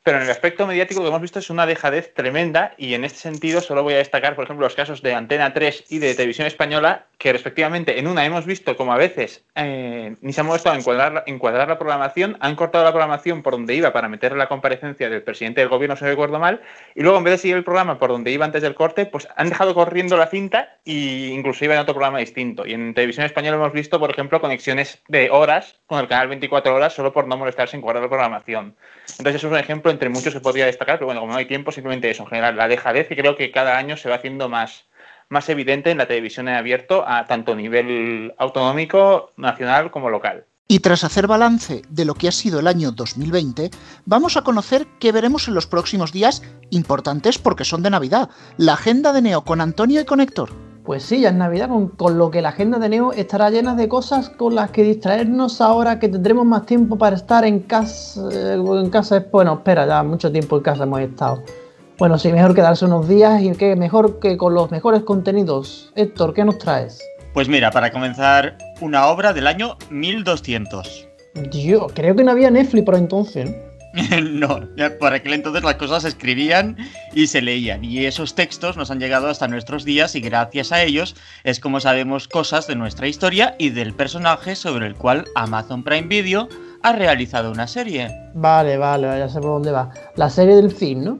pero 0.07 0.19
en 0.19 0.23
el 0.23 0.31
aspecto 0.31 0.69
mediático 0.69 1.01
lo 1.01 1.07
que 1.07 1.09
hemos 1.09 1.21
visto 1.21 1.41
es 1.41 1.51
una 1.51 1.67
dejadez 1.67 2.15
tremenda 2.15 2.75
y 2.79 2.95
en 2.95 3.05
este 3.05 3.19
sentido 3.19 3.61
solo 3.61 3.83
voy 3.83 3.95
a 3.95 3.97
destacar, 3.97 4.37
por 4.37 4.45
ejemplo, 4.45 4.65
los 4.65 4.77
casos 4.77 5.03
de 5.03 5.13
Antena 5.13 5.53
3 5.53 5.87
y 5.89 5.99
de 5.99 6.15
Televisión 6.15 6.47
Española, 6.47 7.07
que 7.19 7.33
respectivamente 7.33 7.99
en 7.99 8.07
una 8.07 8.25
hemos 8.25 8.47
visto 8.47 8.77
como 8.77 8.93
a 8.93 8.99
veces 8.99 9.43
eh, 9.57 10.15
ni 10.21 10.33
se 10.33 10.43
ha 10.43 10.45
molestado 10.45 10.77
en 10.77 10.83
encuadrar, 10.83 11.25
encuadrar, 11.27 11.67
la 11.67 11.77
programación, 11.77 12.37
han 12.39 12.55
cortado 12.55 12.85
la 12.85 12.93
programación 12.93 13.43
por 13.43 13.55
donde 13.55 13.75
iba 13.75 13.93
para 13.93 14.09
meter 14.09 14.37
la 14.37 14.47
comparecencia 14.47 15.11
del 15.11 15.23
presidente 15.23 15.61
del 15.61 15.71
gobierno, 15.71 15.97
si 15.97 16.05
no 16.05 16.11
recuerdo 16.11 16.39
mal, 16.39 16.61
y 16.95 17.03
luego 17.03 17.19
en 17.19 17.25
vez 17.25 17.33
de 17.33 17.39
seguir 17.39 17.57
el 17.57 17.65
programa 17.65 17.99
por 17.99 18.11
donde 18.11 18.31
iba 18.31 18.45
antes 18.45 18.63
del 18.63 18.77
corte, 18.77 19.07
pues 19.07 19.27
han 19.35 19.49
dejado 19.49 19.75
corriendo 19.75 20.17
la 20.17 20.29
cinta 20.29 20.77
e 20.85 21.33
incluso 21.35 21.65
iba 21.65 21.75
en 21.75 21.81
otro 21.81 21.95
programa 21.95 22.21
distinto. 22.21 22.65
Y 22.65 22.75
en 22.75 22.95
Televisión 22.95 23.27
Española 23.27 23.57
hemos 23.57 23.73
visto, 23.73 23.99
por 23.99 24.13
ejemplo, 24.13 24.41
conexiones 24.41 25.03
de 25.09 25.31
horas 25.33 25.81
con 25.89 25.99
el 25.99 26.07
canal 26.07 26.29
24 26.29 26.73
horas 26.73 26.93
solo 26.93 27.13
por 27.13 27.27
no 27.27 27.37
molestarse 27.37 27.75
en 27.75 27.83
guardar 27.83 28.05
la 28.05 28.09
programación. 28.09 28.77
Entonces, 29.19 29.37
eso 29.37 29.49
es 29.49 29.53
un 29.53 29.59
ejemplo 29.59 29.91
entre 29.97 30.09
muchos 30.09 30.33
que 30.33 30.41
podría 30.41 30.67
destacar, 30.67 30.97
pero 30.97 31.07
bueno, 31.07 31.21
como 31.21 31.33
no 31.33 31.38
hay 31.38 31.47
tiempo, 31.47 31.73
simplemente 31.73 32.11
eso, 32.11 32.23
en 32.23 32.29
general, 32.29 32.57
la 32.57 32.69
dejadez 32.69 33.09
que 33.09 33.17
creo 33.17 33.37
que 33.37 33.50
cada 33.50 33.76
año 33.76 33.97
se 33.97 34.09
va 34.09 34.17
haciendo 34.17 34.49
más, 34.49 34.85
más 35.29 35.49
evidente 35.49 35.91
en 35.91 35.99
la 35.99 36.07
televisión 36.07 36.49
en 36.49 36.55
abierto, 36.55 37.05
a 37.07 37.26
tanto 37.26 37.57
nivel 37.57 38.35
autonómico, 38.38 39.33
nacional 39.37 39.91
como 39.91 40.11
local. 40.11 40.45
Y 40.69 40.81
tras 40.81 41.05
hacer 41.05 41.29
balance 41.29 41.83
de 41.88 42.05
lo 42.05 42.15
que 42.15 42.26
ha 42.26 42.33
sido 42.33 42.59
el 42.59 42.67
año 42.67 42.91
2020, 42.91 43.71
vamos 44.05 44.37
a 44.37 44.43
conocer 44.43 44.87
qué 44.99 45.12
veremos 45.12 45.47
en 45.47 45.55
los 45.55 45.69
próximos 45.69 46.12
días 46.12 46.43
importantes 46.71 47.38
porque 47.38 47.65
son 47.65 47.83
de 47.85 47.91
Navidad. 47.91 48.31
La 48.57 48.73
agenda 48.73 49.12
de 49.12 49.23
Neo 49.23 49.45
con 49.45 49.61
Antonio 49.61 50.00
y 50.00 50.05
con 50.05 50.21
Héctor. 50.21 50.65
Pues 50.87 51.02
sí, 51.02 51.21
ya 51.21 51.31
es 51.31 51.35
Navidad, 51.35 51.69
con, 51.97 52.16
lo 52.16 52.31
que 52.31 52.40
la 52.40 52.50
agenda 52.50 52.78
de 52.78 52.88
Neo 52.88 53.12
estará 53.12 53.50
llena 53.50 53.75
de 53.75 53.88
cosas 53.88 54.31
con 54.31 54.55
las 54.55 54.71
que 54.71 54.85
distraernos 54.85 55.61
ahora 55.61 55.99
que 55.99 56.09
tendremos 56.09 56.47
más 56.47 56.64
tiempo 56.64 56.97
para 56.97 57.16
estar 57.16 57.45
en 57.45 57.59
casa. 57.59 58.21
Eh, 58.33 58.55
en 58.55 58.90
casa, 58.90 59.26
bueno, 59.33 59.55
espera, 59.55 59.85
ya 59.85 60.05
mucho 60.05 60.31
tiempo 60.31 60.59
en 60.59 60.62
casa 60.62 60.85
hemos 60.85 61.00
estado. 61.00 61.43
Bueno, 61.99 62.16
sí, 62.19 62.31
mejor 62.31 62.55
quedarse 62.55 62.85
unos 62.85 63.09
días 63.09 63.42
y 63.42 63.51
que 63.53 63.75
mejor 63.75 64.20
que 64.20 64.37
con 64.37 64.55
los 64.55 64.70
mejores 64.70 65.03
contenidos. 65.03 65.92
Héctor, 65.96 66.33
¿qué 66.35 66.44
nos 66.44 66.59
traes? 66.59 67.03
Pues 67.35 67.49
mira, 67.49 67.72
para 67.72 67.90
comenzar, 67.90 68.57
una 68.81 69.09
obra 69.09 69.33
del 69.33 69.49
año 69.49 69.77
1200. 69.90 71.09
Dios, 71.51 71.92
creo 71.94 72.14
que 72.14 72.22
no 72.22 72.31
había 72.31 72.51
Netflix 72.53 72.85
por 72.85 72.94
entonces. 72.94 73.51
no, 73.51 73.76
por 75.00 75.12
aquel 75.12 75.32
entonces 75.32 75.62
las 75.62 75.74
cosas 75.76 76.02
se 76.02 76.09
escribían 76.09 76.76
y 77.14 77.26
se 77.26 77.42
leían. 77.42 77.85
Y 77.85 78.04
esos 78.06 78.35
textos 78.35 78.76
nos 78.76 78.90
han 78.90 79.00
llegado 79.00 79.28
hasta 79.28 79.48
nuestros 79.48 79.85
días 79.85 80.14
y 80.14 80.20
gracias 80.20 80.72
a 80.72 80.82
ellos 80.82 81.16
es 81.44 81.61
como 81.61 81.80
sabemos 81.80 82.28
cosas 82.28 82.66
de 82.66 82.76
nuestra 82.76 83.09
historia 83.09 83.54
y 83.59 83.70
del 83.70 83.94
personaje 83.94 84.54
sobre 84.54 84.87
el 84.87 84.94
cual 84.94 85.24
Amazon 85.35 85.82
Prime 85.82 86.09
Video 86.09 86.48
ha 86.82 86.92
realizado 86.92 87.50
una 87.50 87.66
serie. 87.66 88.09
Vale, 88.35 88.76
vale, 88.76 89.06
ya 89.18 89.28
sé 89.28 89.40
por 89.40 89.50
dónde 89.50 89.72
va. 89.72 89.90
La 90.16 90.30
serie 90.30 90.56
del 90.56 90.70
fin, 90.70 91.04
¿no? 91.04 91.18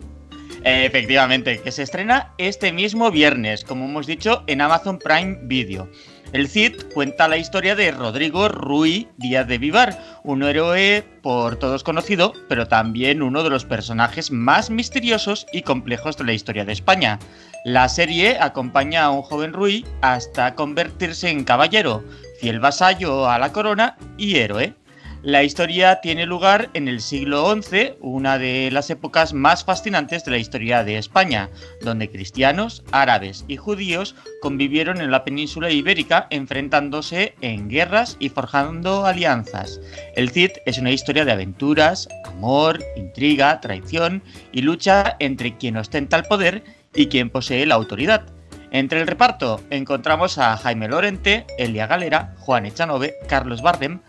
Efectivamente, 0.69 1.61
que 1.61 1.71
se 1.71 1.85
estrena 1.85 2.33
este 2.39 2.73
mismo 2.73 3.11
viernes, 3.13 3.63
como 3.63 3.85
hemos 3.85 4.07
dicho, 4.07 4.43
en 4.49 4.61
Amazon 4.61 4.99
Prime 4.99 5.39
Video. 5.43 5.89
El 6.33 6.49
Cid 6.49 6.83
cuenta 6.93 7.29
la 7.29 7.37
historia 7.37 7.77
de 7.77 7.93
Rodrigo 7.93 8.49
Ruy 8.49 9.09
Díaz 9.17 9.47
de 9.47 9.59
Vivar, 9.59 9.99
un 10.25 10.43
héroe 10.43 11.05
por 11.23 11.57
todos 11.57 11.85
conocido, 11.85 12.33
pero 12.49 12.67
también 12.67 13.23
uno 13.23 13.45
de 13.45 13.51
los 13.51 13.65
personajes 13.65 14.33
más 14.33 14.69
misteriosos 14.69 15.47
y 15.53 15.63
complejos 15.63 16.17
de 16.17 16.25
la 16.25 16.33
historia 16.33 16.65
de 16.65 16.73
España. 16.73 17.21
La 17.65 17.89
serie 17.89 18.39
acompaña 18.41 19.05
a 19.05 19.11
un 19.11 19.23
joven 19.23 19.53
Ruy 19.53 19.87
hasta 20.03 20.55
convertirse 20.57 21.31
en 21.31 21.45
caballero, 21.45 22.05
fiel 22.41 22.61
vasallo 22.61 23.29
a 23.29 23.39
la 23.39 23.53
corona 23.53 23.97
y 24.19 24.37
héroe. 24.37 24.75
La 25.23 25.43
historia 25.43 26.01
tiene 26.01 26.25
lugar 26.25 26.71
en 26.75 26.87
el 26.87 27.01
siglo 27.01 27.53
XI, 27.61 27.95
una 28.01 28.39
de 28.39 28.71
las 28.71 28.91
épocas 28.91 29.33
más 29.33 29.65
fascinantes 29.65 30.25
de 30.25 30.31
la 30.31 30.39
historia 30.39 30.85
de 30.85 30.99
España, 30.99 31.51
donde 31.83 32.11
cristianos, 32.11 32.85
árabes 32.93 33.45
y 33.49 33.57
judíos 33.57 34.15
convivieron 34.41 35.01
en 35.01 35.11
la 35.11 35.25
península 35.25 35.71
ibérica 35.71 36.29
enfrentándose 36.31 37.35
en 37.41 37.69
guerras 37.69 38.17
y 38.21 38.29
forjando 38.29 39.05
alianzas. 39.05 39.81
El 40.15 40.31
Cid 40.31 40.51
es 40.65 40.79
una 40.79 40.93
historia 40.93 41.25
de 41.25 41.33
aventuras, 41.33 42.09
amor, 42.25 42.79
intriga, 42.97 43.61
traición 43.61 44.23
y 44.53 44.63
lucha 44.63 45.17
entre 45.19 45.57
quien 45.57 45.77
ostenta 45.77 46.17
el 46.17 46.25
poder 46.25 46.63
y 46.95 47.07
quien 47.07 47.31
posee 47.31 47.67
la 47.67 47.75
autoridad. 47.75 48.27
Entre 48.71 49.01
el 49.01 49.07
reparto 49.07 49.61
encontramos 49.71 50.39
a 50.39 50.57
Jaime 50.57 50.89
Lorente, 50.89 51.47
Elia 51.59 51.87
Galera, 51.87 52.35
Juan 52.39 52.67
Echanove, 52.67 53.15
Carlos 53.29 53.63
Bardem, 53.63 54.01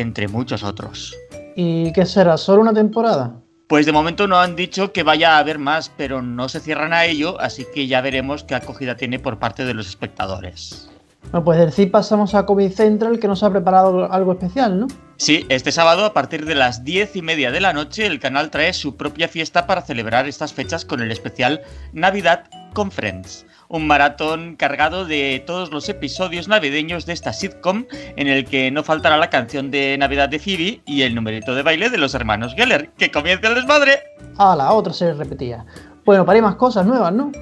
entre 0.00 0.28
muchos 0.28 0.62
otros. 0.62 1.16
¿Y 1.54 1.92
qué 1.92 2.04
será? 2.04 2.36
¿Solo 2.36 2.62
una 2.62 2.74
temporada? 2.74 3.40
Pues 3.66 3.86
de 3.86 3.92
momento 3.92 4.28
no 4.28 4.38
han 4.38 4.54
dicho 4.54 4.92
que 4.92 5.02
vaya 5.02 5.36
a 5.36 5.38
haber 5.38 5.58
más, 5.58 5.90
pero 5.96 6.22
no 6.22 6.48
se 6.48 6.60
cierran 6.60 6.92
a 6.92 7.06
ello, 7.06 7.40
así 7.40 7.66
que 7.74 7.86
ya 7.86 8.00
veremos 8.00 8.44
qué 8.44 8.54
acogida 8.54 8.96
tiene 8.96 9.18
por 9.18 9.38
parte 9.38 9.64
de 9.64 9.74
los 9.74 9.88
espectadores. 9.88 10.88
Bueno, 11.32 11.44
pues 11.44 11.58
del 11.58 11.72
CIP 11.72 11.90
pasamos 11.90 12.34
a 12.34 12.46
Comic 12.46 12.72
Central, 12.72 13.18
que 13.18 13.26
nos 13.26 13.42
ha 13.42 13.50
preparado 13.50 14.12
algo 14.12 14.32
especial, 14.32 14.78
¿no? 14.78 14.86
Sí, 15.16 15.46
este 15.48 15.72
sábado 15.72 16.04
a 16.04 16.12
partir 16.12 16.44
de 16.44 16.54
las 16.54 16.84
diez 16.84 17.16
y 17.16 17.22
media 17.22 17.50
de 17.50 17.60
la 17.60 17.72
noche 17.72 18.06
el 18.06 18.20
canal 18.20 18.50
trae 18.50 18.72
su 18.72 18.96
propia 18.96 19.26
fiesta 19.26 19.66
para 19.66 19.82
celebrar 19.82 20.28
estas 20.28 20.52
fechas 20.52 20.84
con 20.84 21.00
el 21.00 21.10
especial 21.10 21.62
Navidad 21.92 22.44
con 22.74 22.92
Friends 22.92 23.46
un 23.68 23.86
maratón 23.86 24.56
cargado 24.56 25.04
de 25.04 25.42
todos 25.46 25.70
los 25.70 25.88
episodios 25.88 26.48
navideños 26.48 27.06
de 27.06 27.12
esta 27.12 27.32
sitcom, 27.32 27.86
en 28.16 28.28
el 28.28 28.44
que 28.44 28.70
no 28.70 28.82
faltará 28.82 29.16
la 29.16 29.30
canción 29.30 29.70
de 29.70 29.96
Navidad 29.98 30.28
de 30.28 30.38
Phoebe 30.38 30.80
y 30.84 31.02
el 31.02 31.14
numerito 31.14 31.54
de 31.54 31.62
baile 31.62 31.90
de 31.90 31.98
los 31.98 32.14
hermanos 32.14 32.54
Geller. 32.54 32.90
¡Que 32.96 33.10
comience 33.10 33.46
el 33.46 33.54
desmadre! 33.54 34.02
Ah, 34.38 34.54
la 34.56 34.72
otra 34.72 34.92
se 34.92 35.12
repetía. 35.12 35.64
Bueno, 36.06 36.24
para 36.24 36.40
más 36.40 36.54
cosas 36.54 36.86
nuevas, 36.86 37.12
¿no? 37.12 37.32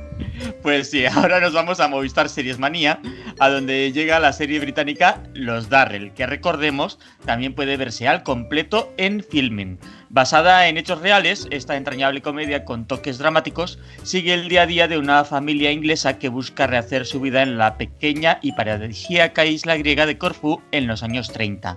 Pues 0.63 0.91
sí, 0.91 1.05
ahora 1.15 1.39
nos 1.39 1.53
vamos 1.53 1.81
a 1.81 1.89
Movistar 1.89 2.31
Series 2.31 2.59
Manía, 2.59 2.99
a 3.39 3.51
donde 3.51 3.93
llega 3.93 4.19
la 4.19 4.33
serie 4.33 4.59
británica 4.59 5.23
Los 5.35 5.69
Darrell, 5.69 6.15
que 6.15 6.25
recordemos 6.27 6.99
también 7.27 7.55
puede 7.55 7.77
verse 7.77 8.09
al 8.09 8.23
completo 8.23 8.91
en 8.97 9.23
Filming. 9.23 9.79
Basada 10.09 10.67
en 10.67 10.79
hechos 10.79 11.03
reales, 11.03 11.47
esta 11.51 11.77
entrañable 11.77 12.23
comedia 12.23 12.65
con 12.65 12.87
toques 12.87 13.19
dramáticos 13.19 13.79
sigue 14.03 14.33
el 14.33 14.49
día 14.49 14.63
a 14.63 14.67
día 14.67 14.89
de 14.89 14.97
una 14.97 15.25
familia 15.25 15.71
inglesa 15.71 16.19
que 16.19 16.31
busca 16.31 16.67
rehacer 16.67 17.05
su 17.05 17.21
vida 17.21 17.43
en 17.43 17.59
la 17.59 17.77
pequeña 17.77 18.39
y 18.41 18.53
paradisíaca 18.53 19.45
isla 19.45 19.77
griega 19.77 20.07
de 20.07 20.17
Corfú 20.17 20.63
en 20.73 20.87
los 20.87 21.03
años 21.03 21.31
30. 21.31 21.77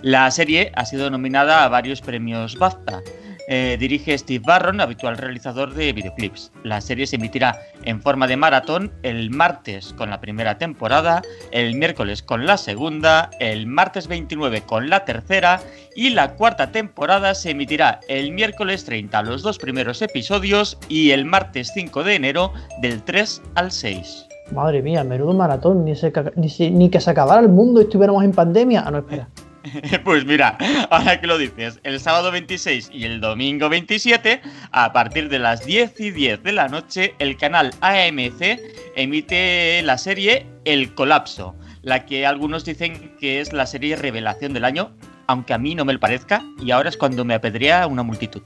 La 0.00 0.30
serie 0.30 0.72
ha 0.74 0.86
sido 0.86 1.10
nominada 1.10 1.64
a 1.64 1.68
varios 1.68 2.00
premios 2.00 2.56
BAFTA 2.56 3.02
eh, 3.48 3.76
dirige 3.78 4.16
Steve 4.16 4.42
Barron, 4.46 4.80
habitual 4.80 5.18
realizador 5.18 5.74
de 5.74 5.92
videoclips. 5.92 6.52
La 6.62 6.80
serie 6.80 7.06
se 7.06 7.16
emitirá 7.16 7.58
en 7.84 8.00
forma 8.00 8.26
de 8.26 8.36
maratón 8.36 8.92
el 9.02 9.30
martes 9.30 9.92
con 9.92 10.10
la 10.10 10.20
primera 10.20 10.58
temporada, 10.58 11.22
el 11.50 11.74
miércoles 11.76 12.22
con 12.22 12.46
la 12.46 12.56
segunda, 12.56 13.30
el 13.40 13.66
martes 13.66 14.08
29 14.08 14.62
con 14.62 14.88
la 14.88 15.04
tercera 15.04 15.60
y 15.94 16.10
la 16.10 16.34
cuarta 16.34 16.72
temporada 16.72 17.34
se 17.34 17.50
emitirá 17.50 18.00
el 18.08 18.32
miércoles 18.32 18.84
30 18.84 19.22
los 19.22 19.42
dos 19.42 19.58
primeros 19.58 20.02
episodios 20.02 20.78
y 20.88 21.10
el 21.10 21.24
martes 21.24 21.70
5 21.74 22.04
de 22.04 22.14
enero 22.14 22.52
del 22.80 23.02
3 23.02 23.42
al 23.54 23.70
6. 23.70 24.28
Madre 24.52 24.82
mía, 24.82 25.04
menudo 25.04 25.32
maratón, 25.32 25.84
ni, 25.84 25.94
ni, 26.36 26.70
ni 26.70 26.90
que 26.90 27.00
se 27.00 27.10
acabara 27.10 27.40
el 27.40 27.48
mundo 27.48 27.80
y 27.80 27.84
estuviéramos 27.84 28.24
en 28.24 28.32
pandemia. 28.32 28.84
Ah, 28.86 28.90
no, 28.90 28.98
espera. 28.98 29.28
Pues 30.04 30.24
mira, 30.24 30.56
ahora 30.90 31.20
que 31.20 31.26
lo 31.26 31.38
dices, 31.38 31.80
el 31.82 32.00
sábado 32.00 32.30
26 32.30 32.90
y 32.92 33.04
el 33.04 33.20
domingo 33.20 33.68
27, 33.68 34.40
a 34.70 34.92
partir 34.92 35.28
de 35.28 35.38
las 35.38 35.64
10 35.64 36.00
y 36.00 36.10
10 36.10 36.42
de 36.42 36.52
la 36.52 36.68
noche, 36.68 37.14
el 37.18 37.36
canal 37.36 37.72
AMC 37.80 38.60
emite 38.96 39.82
la 39.82 39.98
serie 39.98 40.46
El 40.64 40.94
Colapso, 40.94 41.56
la 41.82 42.06
que 42.06 42.26
algunos 42.26 42.64
dicen 42.64 43.16
que 43.18 43.40
es 43.40 43.52
la 43.52 43.66
serie 43.66 43.96
revelación 43.96 44.52
del 44.52 44.64
año, 44.64 44.94
aunque 45.26 45.54
a 45.54 45.58
mí 45.58 45.74
no 45.74 45.84
me 45.84 45.92
lo 45.92 46.00
parezca, 46.00 46.42
y 46.60 46.70
ahora 46.70 46.88
es 46.88 46.96
cuando 46.96 47.24
me 47.24 47.34
apedrea 47.34 47.86
una 47.86 48.02
multitud. 48.02 48.42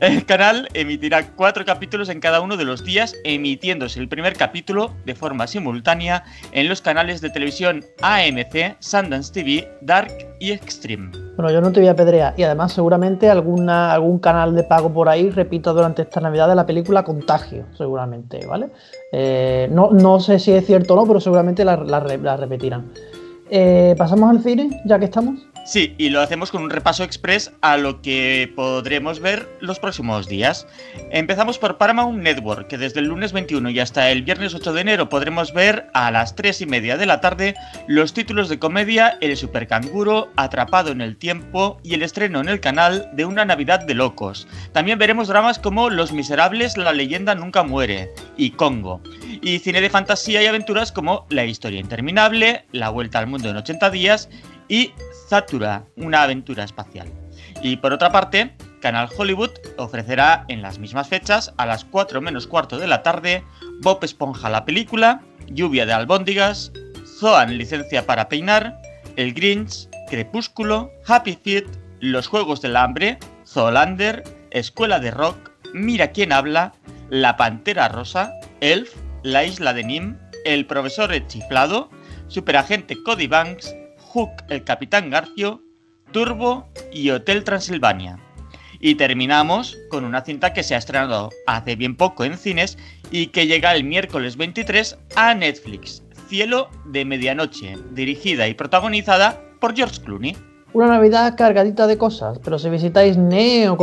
El 0.00 0.24
canal 0.24 0.68
emitirá 0.74 1.26
cuatro 1.34 1.64
capítulos 1.64 2.08
en 2.08 2.20
cada 2.20 2.40
uno 2.40 2.56
de 2.56 2.64
los 2.64 2.84
días, 2.84 3.14
emitiéndose 3.24 4.00
el 4.00 4.08
primer 4.08 4.34
capítulo 4.34 4.92
de 5.04 5.14
forma 5.14 5.46
simultánea 5.46 6.24
en 6.52 6.68
los 6.68 6.80
canales 6.80 7.20
de 7.20 7.30
televisión 7.30 7.84
AMC, 8.02 8.76
Sundance 8.80 9.32
TV, 9.32 9.68
Dark 9.80 10.12
y 10.40 10.52
Extreme. 10.52 11.10
Bueno, 11.36 11.50
yo 11.50 11.60
no 11.60 11.72
te 11.72 11.80
voy 11.80 11.88
a 11.88 11.92
apedrear, 11.92 12.34
y 12.36 12.42
además 12.42 12.72
seguramente 12.72 13.30
alguna, 13.30 13.92
algún 13.92 14.18
canal 14.18 14.54
de 14.54 14.64
pago 14.64 14.92
por 14.92 15.08
ahí 15.08 15.30
repita 15.30 15.72
durante 15.72 16.02
esta 16.02 16.20
Navidad 16.20 16.54
la 16.54 16.66
película 16.66 17.04
Contagio, 17.04 17.66
seguramente, 17.76 18.44
¿vale? 18.46 18.68
Eh, 19.12 19.68
no, 19.70 19.90
no, 19.90 20.20
sé 20.20 20.38
si 20.38 20.52
es 20.52 20.66
cierto 20.66 20.94
o 20.94 20.96
no, 20.96 21.06
pero 21.06 21.20
seguramente 21.20 21.64
la, 21.64 21.76
la, 21.76 22.36
repetirán. 22.36 22.90
Eh, 23.50 23.94
¿Pasamos 23.98 24.30
al 24.30 24.42
cine, 24.42 24.82
ya 24.86 24.98
que 24.98 25.04
estamos? 25.04 25.46
Sí, 25.64 25.94
y 25.96 26.08
lo 26.08 26.20
hacemos 26.20 26.50
con 26.50 26.64
un 26.64 26.70
repaso 26.70 27.04
express 27.04 27.52
a 27.60 27.76
lo 27.76 28.02
que 28.02 28.52
podremos 28.56 29.20
ver 29.20 29.48
los 29.60 29.78
próximos 29.78 30.26
días. 30.26 30.66
Empezamos 31.12 31.56
por 31.56 31.78
Paramount 31.78 32.20
Network, 32.20 32.66
que 32.66 32.78
desde 32.78 32.98
el 32.98 33.06
lunes 33.06 33.32
21 33.32 33.70
y 33.70 33.78
hasta 33.78 34.10
el 34.10 34.22
viernes 34.22 34.54
8 34.54 34.72
de 34.72 34.80
enero 34.80 35.08
podremos 35.08 35.54
ver 35.54 35.86
a 35.94 36.10
las 36.10 36.34
3 36.34 36.62
y 36.62 36.66
media 36.66 36.96
de 36.96 37.06
la 37.06 37.20
tarde 37.20 37.54
los 37.86 38.12
títulos 38.12 38.48
de 38.48 38.58
comedia 38.58 39.18
El 39.20 39.36
Supercanguro, 39.36 40.32
Atrapado 40.34 40.90
en 40.90 41.00
el 41.00 41.16
Tiempo 41.16 41.78
y 41.84 41.94
el 41.94 42.02
estreno 42.02 42.40
en 42.40 42.48
el 42.48 42.58
canal 42.58 43.08
de 43.12 43.24
Una 43.24 43.44
Navidad 43.44 43.86
de 43.86 43.94
Locos. 43.94 44.48
También 44.72 44.98
veremos 44.98 45.28
dramas 45.28 45.60
como 45.60 45.90
Los 45.90 46.12
Miserables, 46.12 46.76
La 46.76 46.92
Leyenda 46.92 47.36
Nunca 47.36 47.62
Muere 47.62 48.10
y 48.36 48.50
Congo. 48.50 49.00
Y 49.40 49.60
cine 49.60 49.80
de 49.80 49.90
fantasía 49.90 50.42
y 50.42 50.46
aventuras 50.46 50.90
como 50.90 51.24
La 51.30 51.44
Historia 51.44 51.78
Interminable, 51.78 52.64
La 52.72 52.88
Vuelta 52.88 53.20
al 53.20 53.28
Mundo 53.28 53.48
en 53.48 53.56
80 53.56 53.90
días 53.90 54.28
y 54.68 54.92
Una 55.96 56.24
aventura 56.24 56.62
espacial. 56.62 57.08
Y 57.62 57.76
por 57.76 57.92
otra 57.92 58.12
parte, 58.12 58.54
Canal 58.82 59.08
Hollywood 59.16 59.52
ofrecerá 59.78 60.44
en 60.48 60.60
las 60.60 60.78
mismas 60.78 61.08
fechas, 61.08 61.54
a 61.56 61.64
las 61.64 61.86
4 61.86 62.20
menos 62.20 62.46
cuarto 62.46 62.78
de 62.78 62.86
la 62.86 63.02
tarde, 63.02 63.42
Bob 63.80 64.04
Esponja 64.04 64.50
la 64.50 64.66
película, 64.66 65.22
Lluvia 65.46 65.86
de 65.86 65.94
albóndigas, 65.94 66.72
Zoan 67.06 67.56
licencia 67.56 68.04
para 68.04 68.28
peinar, 68.28 68.78
El 69.16 69.32
Grinch, 69.32 69.88
Crepúsculo, 70.10 70.90
Happy 71.06 71.38
Feet, 71.42 71.66
Los 72.00 72.26
Juegos 72.26 72.60
del 72.60 72.76
Hambre, 72.76 73.18
Zoolander, 73.46 74.24
Escuela 74.50 74.98
de 74.98 75.12
Rock, 75.12 75.50
Mira 75.72 76.10
quién 76.10 76.32
habla, 76.32 76.74
La 77.08 77.38
Pantera 77.38 77.88
Rosa, 77.88 78.32
Elf, 78.60 78.94
La 79.22 79.44
Isla 79.44 79.72
de 79.72 79.84
Nim, 79.84 80.18
El 80.44 80.66
Profesor 80.66 81.10
Chiflado, 81.26 81.88
Superagente 82.28 83.02
Cody 83.02 83.28
Banks, 83.28 83.74
Hook, 84.12 84.30
el 84.50 84.62
Capitán 84.62 85.08
Garcio, 85.08 85.62
Turbo 86.12 86.68
y 86.92 87.08
Hotel 87.08 87.44
Transilvania. 87.44 88.18
Y 88.78 88.96
terminamos 88.96 89.78
con 89.90 90.04
una 90.04 90.20
cinta 90.20 90.52
que 90.52 90.62
se 90.62 90.74
ha 90.74 90.78
estrenado 90.78 91.30
hace 91.46 91.76
bien 91.76 91.96
poco 91.96 92.24
en 92.24 92.36
cines 92.36 92.76
y 93.10 93.28
que 93.28 93.46
llega 93.46 93.74
el 93.74 93.84
miércoles 93.84 94.36
23 94.36 94.98
a 95.16 95.34
Netflix, 95.34 96.02
Cielo 96.28 96.68
de 96.84 97.06
Medianoche, 97.06 97.78
dirigida 97.92 98.48
y 98.48 98.54
protagonizada 98.54 99.40
por 99.60 99.74
George 99.74 100.02
Clooney. 100.02 100.36
Una 100.74 100.88
Navidad 100.88 101.34
cargadita 101.34 101.86
de 101.86 101.96
cosas, 101.96 102.38
pero 102.44 102.58
si 102.58 102.68
visitáis 102.68 103.16
neo 103.16 103.78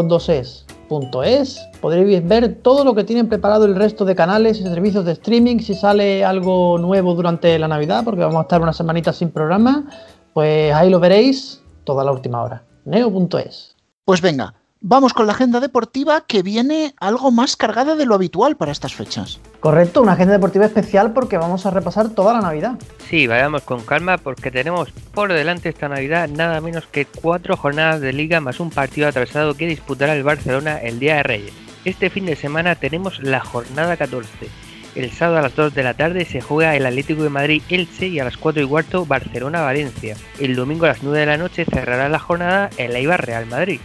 podréis 1.81 2.27
ver 2.27 2.55
todo 2.61 2.83
lo 2.83 2.95
que 2.95 3.03
tienen 3.03 3.29
preparado 3.29 3.65
el 3.65 3.75
resto 3.75 4.05
de 4.05 4.15
canales 4.15 4.59
y 4.59 4.63
servicios 4.63 5.05
de 5.05 5.13
streaming 5.13 5.59
si 5.59 5.73
sale 5.75 6.25
algo 6.25 6.77
nuevo 6.79 7.13
durante 7.13 7.57
la 7.59 7.67
Navidad, 7.67 8.03
porque 8.03 8.21
vamos 8.21 8.39
a 8.39 8.41
estar 8.41 8.61
una 8.61 8.73
semanita 8.73 9.13
sin 9.13 9.29
programa, 9.29 9.85
pues 10.33 10.73
ahí 10.73 10.89
lo 10.89 10.99
veréis 10.99 11.61
toda 11.83 12.03
la 12.03 12.11
última 12.11 12.43
hora. 12.43 12.63
Neo.es. 12.85 13.75
Pues 14.05 14.21
venga, 14.21 14.53
vamos 14.81 15.13
con 15.13 15.27
la 15.27 15.33
agenda 15.33 15.59
deportiva 15.59 16.21
que 16.21 16.41
viene 16.41 16.93
algo 16.99 17.31
más 17.31 17.55
cargada 17.55 17.95
de 17.95 18.05
lo 18.05 18.15
habitual 18.15 18.55
para 18.55 18.71
estas 18.71 18.93
fechas. 18.93 19.39
Correcto, 19.59 20.01
una 20.01 20.13
agenda 20.13 20.33
deportiva 20.33 20.65
especial 20.65 21.13
porque 21.13 21.37
vamos 21.37 21.65
a 21.65 21.71
repasar 21.71 22.09
toda 22.09 22.33
la 22.33 22.41
Navidad. 22.41 22.79
Sí, 23.09 23.27
vayamos 23.27 23.63
con 23.63 23.81
calma 23.81 24.17
porque 24.17 24.51
tenemos 24.51 24.91
por 25.13 25.33
delante 25.33 25.69
esta 25.69 25.89
Navidad 25.89 26.29
nada 26.29 26.61
menos 26.61 26.87
que 26.87 27.05
cuatro 27.05 27.57
jornadas 27.57 28.01
de 28.01 28.13
liga 28.13 28.39
más 28.39 28.59
un 28.59 28.69
partido 28.69 29.07
atrasado 29.07 29.55
que 29.55 29.67
disputará 29.67 30.13
el 30.13 30.23
Barcelona 30.23 30.77
el 30.79 30.99
día 30.99 31.15
de 31.15 31.23
Reyes. 31.23 31.53
Este 31.85 32.09
fin 32.09 32.25
de 32.25 32.35
semana 32.35 32.75
tenemos 32.75 33.19
la 33.21 33.39
jornada 33.39 33.97
14 33.97 34.68
el 34.95 35.11
sábado 35.11 35.37
a 35.37 35.41
las 35.43 35.55
2 35.55 35.73
de 35.73 35.83
la 35.83 35.93
tarde 35.93 36.25
se 36.25 36.41
juega 36.41 36.75
el 36.75 36.85
Atlético 36.85 37.23
de 37.23 37.29
Madrid 37.29 37.61
Elche 37.69 38.07
y 38.07 38.19
a 38.19 38.23
las 38.23 38.37
4 38.37 38.63
y 38.63 38.67
cuarto 38.67 39.05
Barcelona 39.05 39.61
Valencia. 39.61 40.15
El 40.39 40.55
domingo 40.55 40.85
a 40.85 40.89
las 40.89 41.03
9 41.03 41.19
de 41.19 41.25
la 41.25 41.37
noche 41.37 41.65
cerrará 41.65 42.09
la 42.09 42.19
jornada 42.19 42.69
el 42.77 42.95
Eibar 42.95 43.25
Real 43.25 43.45
Madrid. 43.45 43.79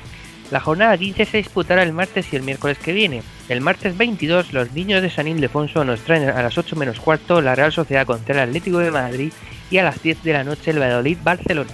La 0.51 0.61
jornada 0.61 0.97
15 0.97 1.25
se 1.25 1.39
disputará 1.39 1.83
el 1.83 1.93
martes 1.93 2.33
y 2.33 2.37
el 2.37 2.43
miércoles 2.43 2.79
que 2.79 2.93
viene. 2.93 3.23
El 3.49 3.61
martes 3.61 3.97
22 3.97 4.53
los 4.53 4.73
niños 4.73 5.03
de 5.03 5.11
San 5.11 5.27
Ildefonso 5.27 5.85
nos 5.85 6.01
traen 6.01 6.29
a 6.29 6.43
las 6.43 6.57
8 6.57 6.77
menos 6.77 7.01
cuarto 7.01 7.41
la 7.41 7.55
Real 7.55 7.73
Sociedad 7.73 8.07
contra 8.07 8.35
el 8.35 8.49
Atlético 8.49 8.79
de 8.79 8.91
Madrid 8.91 9.33
y 9.71 9.79
a 9.79 9.85
las 9.85 10.03
10 10.03 10.23
de 10.23 10.33
la 10.33 10.45
noche 10.45 10.71
el 10.71 10.81
Valladolid 10.81 11.19
Barcelona. 11.23 11.73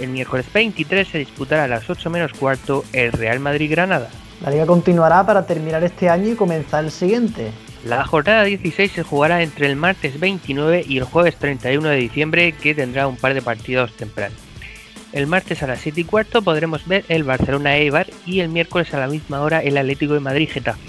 El 0.00 0.08
miércoles 0.08 0.46
23 0.52 1.06
se 1.06 1.18
disputará 1.18 1.64
a 1.64 1.68
las 1.68 1.88
8 1.88 2.10
menos 2.10 2.32
cuarto 2.32 2.84
el 2.92 3.12
Real 3.12 3.40
Madrid 3.40 3.70
Granada. 3.70 4.08
La 4.42 4.50
liga 4.50 4.66
continuará 4.66 5.24
para 5.24 5.46
terminar 5.46 5.82
este 5.84 6.08
año 6.08 6.30
y 6.30 6.34
comenzar 6.34 6.84
el 6.84 6.90
siguiente. 6.90 7.52
La 7.84 8.06
jornada 8.06 8.44
16 8.44 8.92
se 8.92 9.02
jugará 9.02 9.42
entre 9.42 9.66
el 9.66 9.76
martes 9.76 10.18
29 10.18 10.86
y 10.88 10.96
el 10.96 11.04
jueves 11.04 11.36
31 11.36 11.86
de 11.86 11.96
diciembre, 11.96 12.52
que 12.52 12.74
tendrá 12.74 13.06
un 13.06 13.16
par 13.16 13.34
de 13.34 13.42
partidos 13.42 13.92
tempranos. 13.92 14.38
El 15.12 15.26
martes 15.26 15.62
a 15.62 15.66
las 15.66 15.80
7 15.80 16.00
y 16.00 16.04
cuarto 16.04 16.40
podremos 16.40 16.86
ver 16.86 17.04
el 17.08 17.24
Barcelona 17.24 17.76
Eibar 17.76 18.06
y 18.24 18.40
el 18.40 18.48
miércoles 18.48 18.94
a 18.94 19.00
la 19.00 19.06
misma 19.06 19.42
hora 19.42 19.62
el 19.62 19.76
Atlético 19.76 20.14
de 20.14 20.20
Madrid 20.20 20.48
Getafe. 20.50 20.88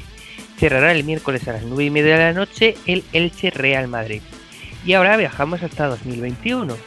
Cerrará 0.57 0.93
el 0.93 1.03
miércoles 1.03 1.45
a 1.49 1.53
las 1.53 1.63
9 1.63 1.83
y 1.83 1.89
media 1.89 2.17
de 2.17 2.23
la 2.23 2.33
noche 2.33 2.75
el 2.85 3.03
Elche 3.11 3.51
Real 3.51 3.89
Madrid. 3.89 4.21
Y 4.85 4.93
ahora 4.93 5.17
viajamos 5.17 5.63
hasta 5.63 5.87
2021. 5.87 6.77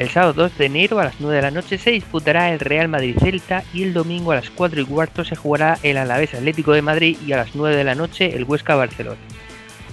El 0.00 0.08
sábado 0.08 0.32
2 0.32 0.56
de 0.56 0.64
enero 0.64 0.98
a 0.98 1.04
las 1.04 1.16
9 1.20 1.36
de 1.36 1.42
la 1.42 1.50
noche 1.50 1.76
se 1.76 1.90
disputará 1.90 2.50
el 2.50 2.58
Real 2.58 2.88
Madrid 2.88 3.18
Celta 3.20 3.64
y 3.74 3.82
el 3.82 3.92
domingo 3.92 4.32
a 4.32 4.36
las 4.36 4.48
4 4.48 4.80
y 4.80 4.86
cuarto 4.86 5.26
se 5.26 5.36
jugará 5.36 5.78
el 5.82 5.98
Alavés 5.98 6.32
Atlético 6.32 6.72
de 6.72 6.80
Madrid 6.80 7.18
y 7.26 7.32
a 7.32 7.36
las 7.36 7.54
9 7.54 7.76
de 7.76 7.84
la 7.84 7.94
noche 7.94 8.34
el 8.34 8.44
Huesca 8.44 8.74
Barcelona. 8.76 9.20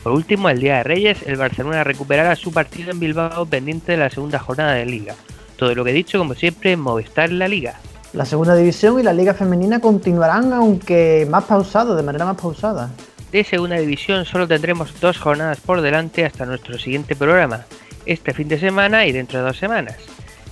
Por 0.04 0.14
último, 0.14 0.50
el 0.50 0.62
día 0.62 0.78
de 0.78 0.84
Reyes, 0.84 1.24
el 1.26 1.36
Barcelona 1.36 1.84
recuperará 1.84 2.38
su 2.38 2.54
partido 2.54 2.92
en 2.92 3.02
Bilbao 3.02 3.46
pendiente 3.48 3.92
de 3.92 3.98
la 3.98 4.10
segunda 4.10 4.40
jornada 4.40 4.76
de 4.76 4.86
Liga. 4.86 5.14
Todo 5.58 5.76
lo 5.76 5.84
que 5.84 5.90
he 5.90 5.94
dicho, 5.94 6.18
como 6.18 6.36
siempre, 6.36 6.78
Movistar 6.78 7.30
en 7.30 7.40
la 7.40 7.50
Liga. 7.50 7.74
La 8.14 8.24
segunda 8.24 8.56
división 8.56 9.02
y 9.02 9.04
la 9.04 9.12
Liga 9.12 9.34
Femenina 9.34 9.82
continuarán, 9.82 10.54
aunque 10.54 11.28
más 11.30 11.44
pausado, 11.44 11.98
de 11.98 12.04
manera 12.04 12.24
más 12.24 12.38
pausada. 12.38 12.92
De 13.34 13.44
segunda 13.44 13.76
división 13.76 14.24
solo 14.24 14.48
tendremos 14.48 14.98
dos 15.02 15.18
jornadas 15.18 15.60
por 15.60 15.82
delante 15.82 16.24
hasta 16.24 16.46
nuestro 16.46 16.80
siguiente 16.80 17.14
programa 17.14 17.66
este 18.08 18.34
fin 18.34 18.48
de 18.48 18.60
semana 18.60 19.06
y 19.06 19.12
dentro 19.12 19.40
de 19.40 19.46
dos 19.46 19.58
semanas. 19.58 19.98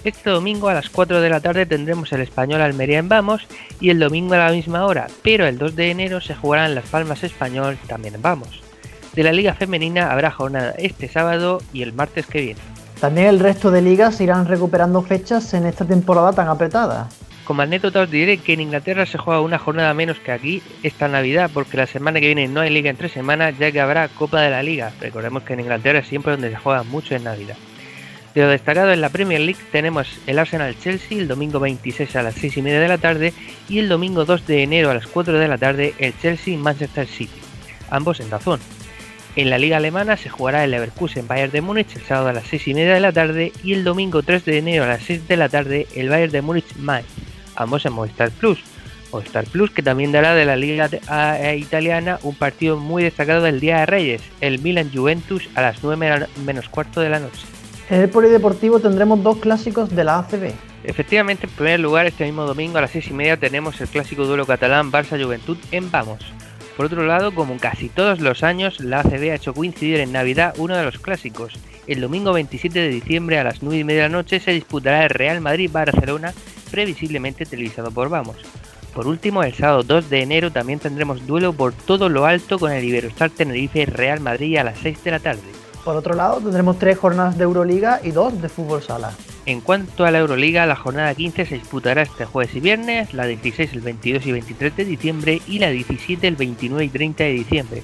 Este 0.04 0.30
domingo 0.30 0.70
a 0.70 0.76
las 0.76 0.90
4 0.90 1.20
de 1.20 1.30
la 1.30 1.40
tarde 1.40 1.66
tendremos 1.66 2.14
el 2.14 2.22
español 2.22 2.62
Almería 2.62 3.00
en 3.00 3.10
Vamos 3.10 3.48
y 3.80 3.90
el 3.90 4.00
domingo 4.00 4.36
a 4.36 4.38
la 4.38 4.52
misma 4.52 4.86
hora, 4.86 5.08
pero 5.24 5.48
el 5.48 5.58
2 5.58 5.76
de 5.76 5.90
enero 5.90 6.22
se 6.22 6.36
jugarán 6.36 6.76
Las 6.76 6.86
Palmas 6.86 7.24
Español 7.24 7.80
también 7.88 8.14
en 8.14 8.22
Vamos. 8.22 8.62
De 9.16 9.24
la 9.24 9.32
Liga 9.32 9.56
Femenina 9.56 10.12
habrá 10.12 10.30
jornada 10.30 10.76
este 10.78 11.08
sábado 11.08 11.60
y 11.74 11.82
el 11.82 11.94
martes 11.94 12.28
que 12.28 12.42
viene. 12.42 12.62
También 13.00 13.28
el 13.28 13.40
resto 13.40 13.72
de 13.72 13.82
ligas 13.82 14.22
irán 14.22 14.46
recuperando 14.46 15.02
fechas 15.02 15.54
en 15.54 15.66
esta 15.66 15.86
temporada 15.86 16.34
tan 16.34 16.50
apretada. 16.50 17.10
Como 17.46 17.62
anécdota 17.62 18.02
os 18.02 18.10
diré 18.10 18.40
que 18.40 18.54
en 18.54 18.62
Inglaterra 18.62 19.06
se 19.06 19.20
juega 19.20 19.40
una 19.40 19.60
jornada 19.60 19.94
menos 19.94 20.20
que 20.20 20.32
aquí 20.32 20.64
esta 20.82 21.08
Navidad, 21.08 21.52
porque 21.54 21.78
la 21.78 21.86
semana 21.86 22.20
que 22.20 22.26
viene 22.26 22.48
no 22.48 22.62
hay 22.62 22.72
liga 22.72 22.90
en 22.90 22.98
tres 22.98 23.12
semanas, 23.12 23.54
ya 23.60 23.72
que 23.72 23.80
habrá 23.80 24.08
Copa 24.08 24.42
de 24.42 24.50
la 24.50 24.64
Liga. 24.64 24.92
Recordemos 25.00 25.44
que 25.44 25.54
en 25.54 25.60
Inglaterra 25.60 26.00
es 26.00 26.08
siempre 26.08 26.32
donde 26.32 26.50
se 26.50 26.58
juega 26.58 26.82
mucho 26.82 27.16
en 27.16 27.24
Navidad. 27.24 27.56
De 28.34 28.42
lo 28.42 28.50
destacado 28.50 28.92
en 28.92 29.00
la 29.00 29.10
Premier 29.10 29.40
League 29.42 29.62
tenemos 29.72 30.08
el 30.26 30.40
Arsenal 30.40 30.76
Chelsea 30.80 31.20
el 31.20 31.28
domingo 31.28 31.60
26 31.60 32.16
a 32.16 32.24
las 32.24 32.34
6 32.34 32.58
y 32.58 32.62
media 32.64 32.80
de 32.80 32.88
la 32.88 32.98
tarde 32.98 33.32
y 33.70 33.78
el 33.78 33.90
domingo 33.90 34.26
2 34.26 34.48
de 34.48 34.64
enero 34.64 34.90
a 34.90 34.96
las 34.96 35.06
4 35.06 35.38
de 35.38 35.48
la 35.48 35.60
tarde 35.60 35.94
el 36.00 36.18
Chelsea 36.20 36.58
Manchester 36.58 37.08
City, 37.08 37.40
ambos 37.92 38.20
en 38.20 38.32
Dazón. 38.32 38.60
En 39.36 39.50
la 39.50 39.58
liga 39.58 39.78
alemana 39.78 40.18
se 40.18 40.30
jugará 40.30 40.64
el 40.64 40.72
Leverkusen 40.72 41.28
Bayern 41.28 41.52
de 41.52 41.62
Múnich 41.62 41.96
el 41.96 42.02
sábado 42.02 42.30
a 42.30 42.34
las 42.34 42.48
6 42.48 42.70
y 42.70 42.74
media 42.74 42.96
de 42.96 43.00
la 43.02 43.12
tarde 43.12 43.54
y 43.64 43.74
el 43.74 43.84
domingo 43.84 44.24
3 44.24 44.44
de 44.44 44.58
enero 44.58 44.84
a 44.84 44.88
las 44.88 45.04
6 45.04 45.28
de 45.28 45.38
la 45.38 45.48
tarde 45.48 45.88
el 45.96 46.10
Bayern 46.10 46.32
de 46.32 46.42
Múnich 46.42 46.76
Mainz, 46.78 47.06
ambos 47.56 47.86
en 47.86 47.94
Movistar 47.94 48.32
Plus. 48.32 48.60
Movistar 49.12 49.46
Plus 49.46 49.72
que 49.72 49.84
también 49.84 50.12
dará 50.12 50.34
de 50.36 50.46
la 50.46 50.56
liga 50.56 50.90
italiana 51.56 52.20
un 52.24 52.36
partido 52.36 52.78
muy 52.78 53.04
destacado 53.04 53.42
del 53.42 53.60
Día 53.60 53.80
de 53.80 53.86
Reyes, 53.86 54.22
el 54.42 54.60
Milan 54.60 54.92
Juventus 54.94 55.50
a 55.56 55.62
las 55.62 55.84
9 55.84 56.28
menos 56.46 56.70
cuarto 56.70 57.02
de 57.02 57.10
la 57.10 57.20
noche. 57.20 57.46
En 57.90 58.02
el 58.02 58.10
polideportivo 58.10 58.80
tendremos 58.80 59.22
dos 59.22 59.38
clásicos 59.38 59.96
de 59.96 60.04
la 60.04 60.20
ACB. 60.20 60.52
Efectivamente, 60.84 61.46
en 61.46 61.54
primer 61.54 61.80
lugar, 61.80 62.06
este 62.08 62.26
mismo 62.26 62.44
domingo 62.46 62.78
a 62.78 62.82
las 62.82 62.92
6 62.92 63.08
y 63.10 63.14
media 63.14 63.38
tenemos 63.38 63.80
el 63.80 63.88
clásico 63.88 64.26
duelo 64.26 64.46
catalán 64.46 64.92
Barça-Juventud 64.92 65.58
en 65.72 65.90
Vamos. 65.92 66.20
Por 66.76 66.88
otro 66.88 67.06
lado, 67.06 67.34
como 67.34 67.58
casi 67.58 67.88
todos 67.90 68.20
los 68.20 68.44
años, 68.44 68.80
la 68.80 69.00
ACB 69.00 69.32
ha 69.32 69.36
hecho 69.36 69.54
coincidir 69.54 70.00
en 70.00 70.12
Navidad 70.12 70.56
uno 70.58 70.76
de 70.76 70.84
los 70.84 71.00
clásicos. 71.00 71.54
El 71.88 72.02
domingo 72.02 72.34
27 72.34 72.78
de 72.78 72.90
diciembre 72.90 73.40
a 73.40 73.44
las 73.44 73.64
9 73.64 73.80
y 73.80 73.84
media 73.84 74.04
de 74.04 74.10
la 74.10 74.18
noche 74.18 74.40
se 74.40 74.52
disputará 74.52 75.04
el 75.04 75.10
Real 75.10 75.40
Madrid-Barcelona, 75.40 76.34
previsiblemente 76.76 77.46
televisado 77.46 77.90
por 77.90 78.10
Vamos. 78.10 78.36
Por 78.94 79.08
último, 79.08 79.44
el 79.44 79.54
sábado 79.54 79.84
2 79.84 80.10
de 80.10 80.22
enero 80.24 80.52
también 80.52 80.78
tendremos 80.78 81.26
duelo 81.26 81.54
por 81.54 81.72
todo 81.72 82.10
lo 82.10 82.26
alto 82.26 82.60
con 82.60 82.74
el 82.74 82.84
Iberostar 82.84 83.30
Tenerife 83.30 83.86
Real 83.86 84.20
Madrid 84.20 84.58
a 84.58 84.66
las 84.66 84.80
6 84.80 85.02
de 85.06 85.12
la 85.12 85.20
tarde. 85.20 85.42
Por 85.86 85.96
otro 85.96 86.16
lado, 86.16 86.42
tendremos 86.42 86.78
tres 86.78 86.98
jornadas 86.98 87.38
de 87.38 87.46
Euroliga 87.46 88.02
y 88.04 88.12
dos 88.12 88.42
de 88.42 88.50
fútbol 88.50 88.84
sala. 88.84 89.14
En 89.46 89.62
cuanto 89.62 90.04
a 90.04 90.12
la 90.12 90.20
Euroliga, 90.20 90.66
la 90.66 90.76
jornada 90.76 91.16
15 91.16 91.46
se 91.46 91.56
disputará 91.56 92.02
este 92.02 92.26
jueves 92.26 92.54
y 92.54 92.60
viernes, 92.60 93.14
la 93.14 93.26
16 93.26 93.72
el 93.72 93.80
22 93.80 94.26
y 94.26 94.32
23 94.34 94.76
de 94.76 94.84
diciembre 94.84 95.42
y 95.48 95.60
la 95.60 95.70
17 95.70 96.28
el 96.28 96.36
29 96.36 96.84
y 96.84 96.90
30 96.90 97.24
de 97.24 97.32
diciembre. 97.32 97.84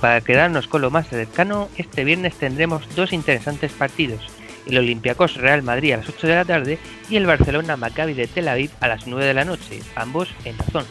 Para 0.00 0.22
quedarnos 0.22 0.66
con 0.66 0.82
lo 0.82 0.90
más 0.90 1.08
cercano, 1.08 1.68
este 1.76 2.02
viernes 2.02 2.34
tendremos 2.34 2.82
dos 2.96 3.12
interesantes 3.12 3.70
partidos, 3.70 4.22
el 4.66 4.78
Olympiacos 4.78 5.36
Real 5.36 5.62
Madrid 5.62 5.92
a 5.92 5.96
las 5.98 6.08
8 6.08 6.26
de 6.26 6.34
la 6.34 6.44
tarde 6.44 6.78
y 7.08 7.16
el 7.16 7.26
Barcelona 7.26 7.76
Maccabi 7.76 8.14
de 8.14 8.26
Tel 8.26 8.48
Aviv 8.48 8.70
a 8.80 8.88
las 8.88 9.06
9 9.06 9.24
de 9.24 9.34
la 9.34 9.44
noche, 9.44 9.80
ambos 9.96 10.28
en 10.44 10.56
Tazón. 10.56 10.84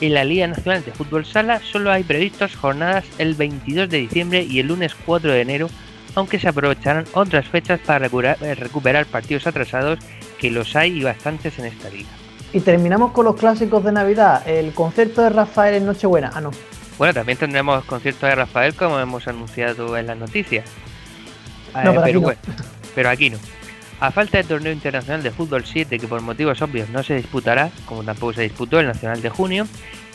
En 0.00 0.14
la 0.14 0.24
Liga 0.24 0.46
Nacional 0.48 0.84
de 0.84 0.92
Fútbol 0.92 1.24
Sala 1.24 1.60
solo 1.60 1.92
hay 1.92 2.02
previstas 2.02 2.56
jornadas 2.56 3.04
el 3.18 3.34
22 3.34 3.88
de 3.88 3.98
diciembre 3.98 4.42
y 4.42 4.58
el 4.58 4.66
lunes 4.66 4.94
4 5.06 5.30
de 5.30 5.40
enero, 5.40 5.70
aunque 6.14 6.40
se 6.40 6.48
aprovecharán 6.48 7.04
otras 7.12 7.46
fechas 7.46 7.80
para 7.80 8.06
eh, 8.06 8.54
recuperar 8.54 9.06
partidos 9.06 9.46
atrasados, 9.46 10.00
que 10.40 10.50
los 10.50 10.74
hay 10.74 10.98
y 10.98 11.04
bastantes 11.04 11.58
en 11.58 11.66
esta 11.66 11.88
liga. 11.88 12.08
Y 12.52 12.60
terminamos 12.60 13.12
con 13.12 13.24
los 13.24 13.36
clásicos 13.36 13.84
de 13.84 13.92
Navidad, 13.92 14.46
el 14.46 14.72
concierto 14.72 15.22
de 15.22 15.30
Rafael 15.30 15.74
en 15.76 15.86
Nochebuena. 15.86 16.32
Ah, 16.34 16.40
no. 16.40 16.50
Bueno, 16.98 17.14
también 17.14 17.38
tendremos 17.38 17.84
concierto 17.84 18.26
de 18.26 18.34
Rafael 18.34 18.74
como 18.74 18.98
hemos 18.98 19.26
anunciado 19.26 19.96
en 19.96 20.08
las 20.08 20.18
noticias. 20.18 20.68
No, 21.74 22.02
pero, 22.02 22.28
aquí 22.28 22.38
pero 22.94 23.10
aquí 23.10 23.30
no. 23.30 23.38
A 24.00 24.10
falta 24.10 24.38
de 24.38 24.44
torneo 24.44 24.72
internacional 24.72 25.22
de 25.22 25.30
fútbol 25.30 25.64
7 25.64 25.98
que 25.98 26.08
por 26.08 26.20
motivos 26.22 26.60
obvios 26.60 26.88
no 26.90 27.02
se 27.02 27.14
disputará, 27.14 27.70
como 27.86 28.02
tampoco 28.02 28.32
se 28.32 28.42
disputó 28.42 28.80
el 28.80 28.86
nacional 28.86 29.22
de 29.22 29.28
junio, 29.28 29.66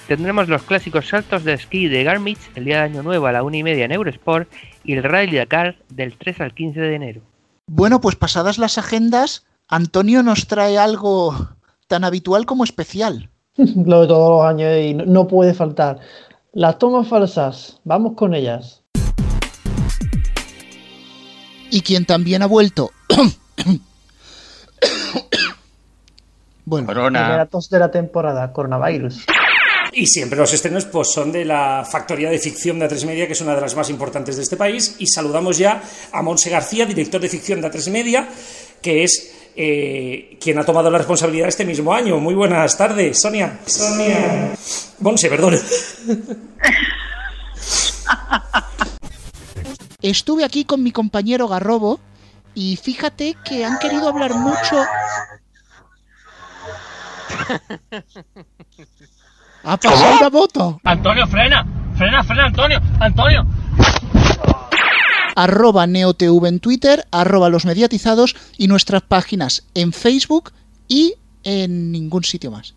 tendremos 0.07 0.49
los 0.49 0.63
clásicos 0.63 1.07
saltos 1.07 1.43
de 1.43 1.53
esquí 1.53 1.87
de 1.87 2.03
Garmisch 2.03 2.51
el 2.55 2.65
día 2.65 2.77
de 2.77 2.83
Año 2.83 3.03
Nuevo 3.03 3.27
a 3.27 3.31
la 3.31 3.43
1 3.43 3.55
y 3.55 3.63
media 3.63 3.85
en 3.85 3.93
Eurosport 3.93 4.49
y 4.83 4.93
el 4.93 5.03
Rally 5.03 5.37
Dakar 5.37 5.77
del 5.89 6.17
3 6.17 6.41
al 6.41 6.53
15 6.53 6.79
de 6.79 6.95
enero. 6.95 7.21
Bueno, 7.67 8.01
pues 8.01 8.15
pasadas 8.15 8.57
las 8.57 8.77
agendas, 8.77 9.45
Antonio 9.67 10.23
nos 10.23 10.47
trae 10.47 10.77
algo 10.77 11.49
tan 11.87 12.03
habitual 12.03 12.45
como 12.45 12.63
especial. 12.63 13.29
Lo 13.57 14.01
de 14.01 14.07
todos 14.07 14.29
los 14.29 14.45
años 14.45 14.73
y 14.77 14.93
no 14.93 15.27
puede 15.27 15.53
faltar. 15.53 15.99
Las 16.53 16.77
tomas 16.77 17.07
falsas, 17.07 17.79
vamos 17.83 18.13
con 18.15 18.33
ellas. 18.33 18.83
Y 21.69 21.81
quien 21.81 22.05
también 22.05 22.41
ha 22.41 22.45
vuelto 22.45 22.91
bueno, 26.65 26.87
Corona. 26.87 27.45
tos 27.45 27.69
de 27.69 27.79
la 27.79 27.91
temporada, 27.91 28.51
coronavirus. 28.51 29.25
Y 29.93 30.05
siempre 30.05 30.37
los 30.37 30.53
estrenos 30.53 30.85
pues, 30.85 31.11
son 31.11 31.31
de 31.31 31.45
la 31.45 31.87
factoría 31.89 32.29
de 32.29 32.39
ficción 32.39 32.77
de 32.77 32.87
A3 32.87 33.05
Media, 33.05 33.25
que 33.25 33.33
es 33.33 33.41
una 33.41 33.55
de 33.55 33.61
las 33.61 33.75
más 33.75 33.89
importantes 33.89 34.35
de 34.35 34.43
este 34.43 34.57
país. 34.57 34.95
Y 34.99 35.07
saludamos 35.07 35.57
ya 35.57 35.81
a 36.11 36.21
Monse 36.21 36.49
García, 36.49 36.85
director 36.85 37.19
de 37.19 37.29
ficción 37.29 37.61
de 37.61 37.71
A3 37.71 37.89
Media, 37.89 38.27
que 38.81 39.03
es 39.03 39.33
eh, 39.55 40.37
quien 40.39 40.59
ha 40.59 40.65
tomado 40.65 40.91
la 40.91 40.99
responsabilidad 40.99 41.47
este 41.47 41.65
mismo 41.65 41.93
año. 41.93 42.19
Muy 42.19 42.35
buenas 42.35 42.77
tardes, 42.77 43.19
Sonia. 43.19 43.59
Sonia. 43.65 44.53
Monse, 44.99 45.29
perdón. 45.29 45.55
Estuve 50.09 50.45
aquí 50.45 50.63
con 50.63 50.81
mi 50.83 50.93
compañero 50.93 51.49
Garrobo 51.49 51.99
y 52.55 52.77
fíjate 52.77 53.35
que 53.43 53.65
han 53.65 53.77
querido 53.77 54.07
hablar 54.07 54.33
mucho. 54.35 54.81
¡Ha 59.63 59.75
pasado 59.75 60.21
la 60.21 60.29
moto! 60.29 60.79
¡Antonio, 60.85 61.27
frena! 61.27 61.67
¡Frena, 61.97 62.23
frena, 62.23 62.45
Antonio! 62.45 62.81
¡Antonio! 63.01 63.45
Arroba 65.35 65.85
NeoTV 65.85 66.45
en 66.45 66.61
Twitter, 66.61 67.05
arroba 67.11 67.49
los 67.49 67.65
mediatizados 67.65 68.37
y 68.57 68.69
nuestras 68.69 69.01
páginas 69.01 69.65
en 69.73 69.91
Facebook 69.91 70.53
y 70.87 71.15
en 71.43 71.91
ningún 71.91 72.23
sitio 72.23 72.49
más. 72.51 72.73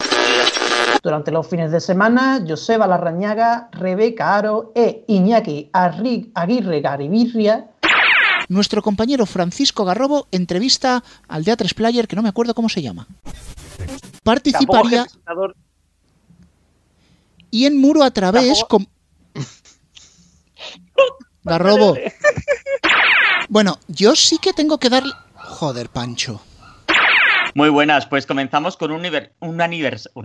Durante 1.02 1.30
los 1.30 1.46
fines 1.46 1.70
de 1.72 1.80
semana, 1.80 2.44
Joseba 2.46 2.86
Larrañaga, 2.86 3.68
Rebeca 3.72 4.36
Aro 4.36 4.72
e 4.74 5.04
Iñaki 5.08 5.70
Aguirre 5.72 6.80
Garibirria 6.80 7.70
nuestro 8.50 8.82
compañero 8.82 9.26
Francisco 9.26 9.84
Garrobo 9.84 10.26
entrevista 10.32 11.02
al 11.28 11.44
de 11.44 11.52
A3 11.52 11.72
Player, 11.72 12.08
que 12.08 12.16
no 12.16 12.22
me 12.22 12.28
acuerdo 12.28 12.52
cómo 12.52 12.68
se 12.68 12.82
llama. 12.82 13.06
Participaría. 14.24 15.06
Y 17.50 17.64
en 17.64 17.80
Muro 17.80 18.02
a 18.02 18.10
través. 18.10 18.64
Con... 18.64 18.86
Garrobo. 21.44 21.96
Bueno, 23.48 23.78
yo 23.88 24.14
sí 24.14 24.38
que 24.38 24.52
tengo 24.52 24.78
que 24.78 24.90
darle. 24.90 25.12
Joder, 25.34 25.88
Pancho. 25.88 26.40
Muy 27.54 27.68
buenas, 27.68 28.06
pues 28.06 28.26
comenzamos 28.26 28.76
con 28.76 28.92
un, 28.92 29.04
un 29.40 29.60
aniversario. 29.60 30.22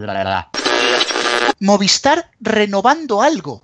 Movistar 1.60 2.32
renovando 2.40 3.22
algo. 3.22 3.64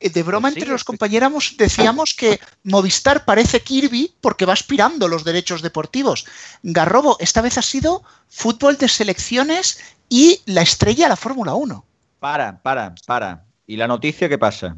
Eh, 0.00 0.08
de 0.08 0.22
broma 0.22 0.48
pues 0.48 0.56
entre 0.56 0.72
los 0.72 0.84
compañeros 0.84 1.54
decíamos 1.58 2.14
que 2.14 2.40
Movistar 2.64 3.24
parece 3.26 3.60
Kirby 3.60 4.14
porque 4.20 4.46
va 4.46 4.54
aspirando 4.54 5.08
los 5.08 5.24
derechos 5.24 5.60
deportivos. 5.60 6.26
Garrobo, 6.62 7.16
esta 7.20 7.42
vez 7.42 7.58
ha 7.58 7.62
sido 7.62 8.02
fútbol 8.28 8.78
de 8.78 8.88
selecciones 8.88 9.78
y 10.08 10.40
la 10.46 10.62
estrella 10.62 11.08
la 11.08 11.16
Fórmula 11.16 11.54
1. 11.54 11.84
Para, 12.18 12.62
para, 12.62 12.94
para. 13.06 13.44
¿Y 13.66 13.76
la 13.76 13.86
noticia 13.86 14.28
qué 14.28 14.38
pasa? 14.38 14.76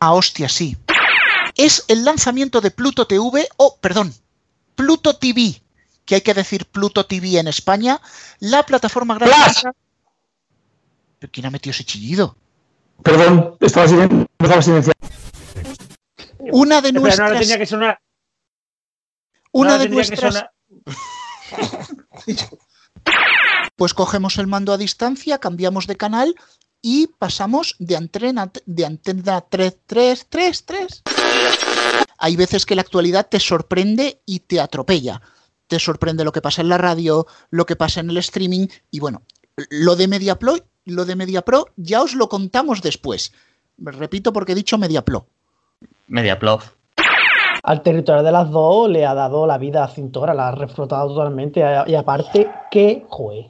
Ah, 0.00 0.14
hostia, 0.14 0.48
sí. 0.48 0.76
Es 1.54 1.84
el 1.88 2.04
lanzamiento 2.04 2.60
de 2.60 2.70
Pluto 2.70 3.06
TV, 3.06 3.46
o, 3.56 3.76
perdón, 3.80 4.12
Pluto 4.74 5.16
TV, 5.16 5.62
que 6.04 6.16
hay 6.16 6.20
que 6.20 6.34
decir 6.34 6.66
Pluto 6.66 7.06
TV 7.06 7.38
en 7.38 7.48
España, 7.48 8.00
la 8.40 8.64
plataforma 8.64 9.14
gratuita. 9.14 9.72
¿Quién 11.30 11.46
ha 11.46 11.50
metido 11.50 11.72
ese 11.72 11.84
chillido? 11.84 12.36
Perdón, 13.02 13.56
estaba, 13.60 13.88
silenciado. 13.88 14.92
Una 16.52 16.80
de 16.80 16.92
nuestras. 16.92 17.32
no 17.32 17.38
tenía 17.38 17.58
que 17.58 17.66
sonar. 17.66 17.98
Una 19.52 19.78
de 19.78 19.88
nuestras. 19.88 20.46
pues 23.76 23.94
cogemos 23.94 24.38
el 24.38 24.46
mando 24.46 24.72
a 24.72 24.78
distancia, 24.78 25.38
cambiamos 25.38 25.86
de 25.86 25.96
canal 25.96 26.34
y 26.80 27.08
pasamos 27.18 27.76
de 27.78 27.96
antena, 27.96 28.50
de 28.66 28.84
antena 28.84 29.40
3, 29.40 29.78
3, 29.86 30.26
3, 30.28 30.64
3. 30.64 31.02
Hay 32.18 32.36
veces 32.36 32.66
que 32.66 32.74
la 32.74 32.82
actualidad 32.82 33.28
te 33.28 33.40
sorprende 33.40 34.22
y 34.26 34.40
te 34.40 34.60
atropella. 34.60 35.20
Te 35.66 35.78
sorprende 35.78 36.24
lo 36.24 36.32
que 36.32 36.42
pasa 36.42 36.62
en 36.62 36.68
la 36.68 36.78
radio, 36.78 37.26
lo 37.50 37.66
que 37.66 37.76
pasa 37.76 38.00
en 38.00 38.10
el 38.10 38.18
streaming 38.18 38.68
y 38.90 39.00
bueno, 39.00 39.22
lo 39.70 39.96
de 39.96 40.08
MediaPro 40.08 40.56
lo 40.86 41.04
de 41.04 41.16
MediaPro 41.16 41.68
ya 41.76 42.02
os 42.02 42.14
lo 42.14 42.28
contamos 42.28 42.82
después. 42.82 43.32
Repito 43.78 44.32
porque 44.32 44.52
he 44.52 44.54
dicho 44.54 44.78
MediaPro. 44.78 45.26
MediaPro. 46.08 46.60
Al 47.62 47.82
territorio 47.82 48.22
de 48.22 48.32
las 48.32 48.50
dos 48.50 48.90
le 48.90 49.06
ha 49.06 49.14
dado 49.14 49.46
la 49.46 49.56
vida 49.56 49.84
a 49.84 49.88
Cintora, 49.88 50.34
la 50.34 50.48
ha 50.48 50.54
reflotado 50.54 51.08
totalmente 51.08 51.64
y 51.86 51.94
aparte, 51.94 52.50
qué 52.70 53.04
jue. 53.08 53.48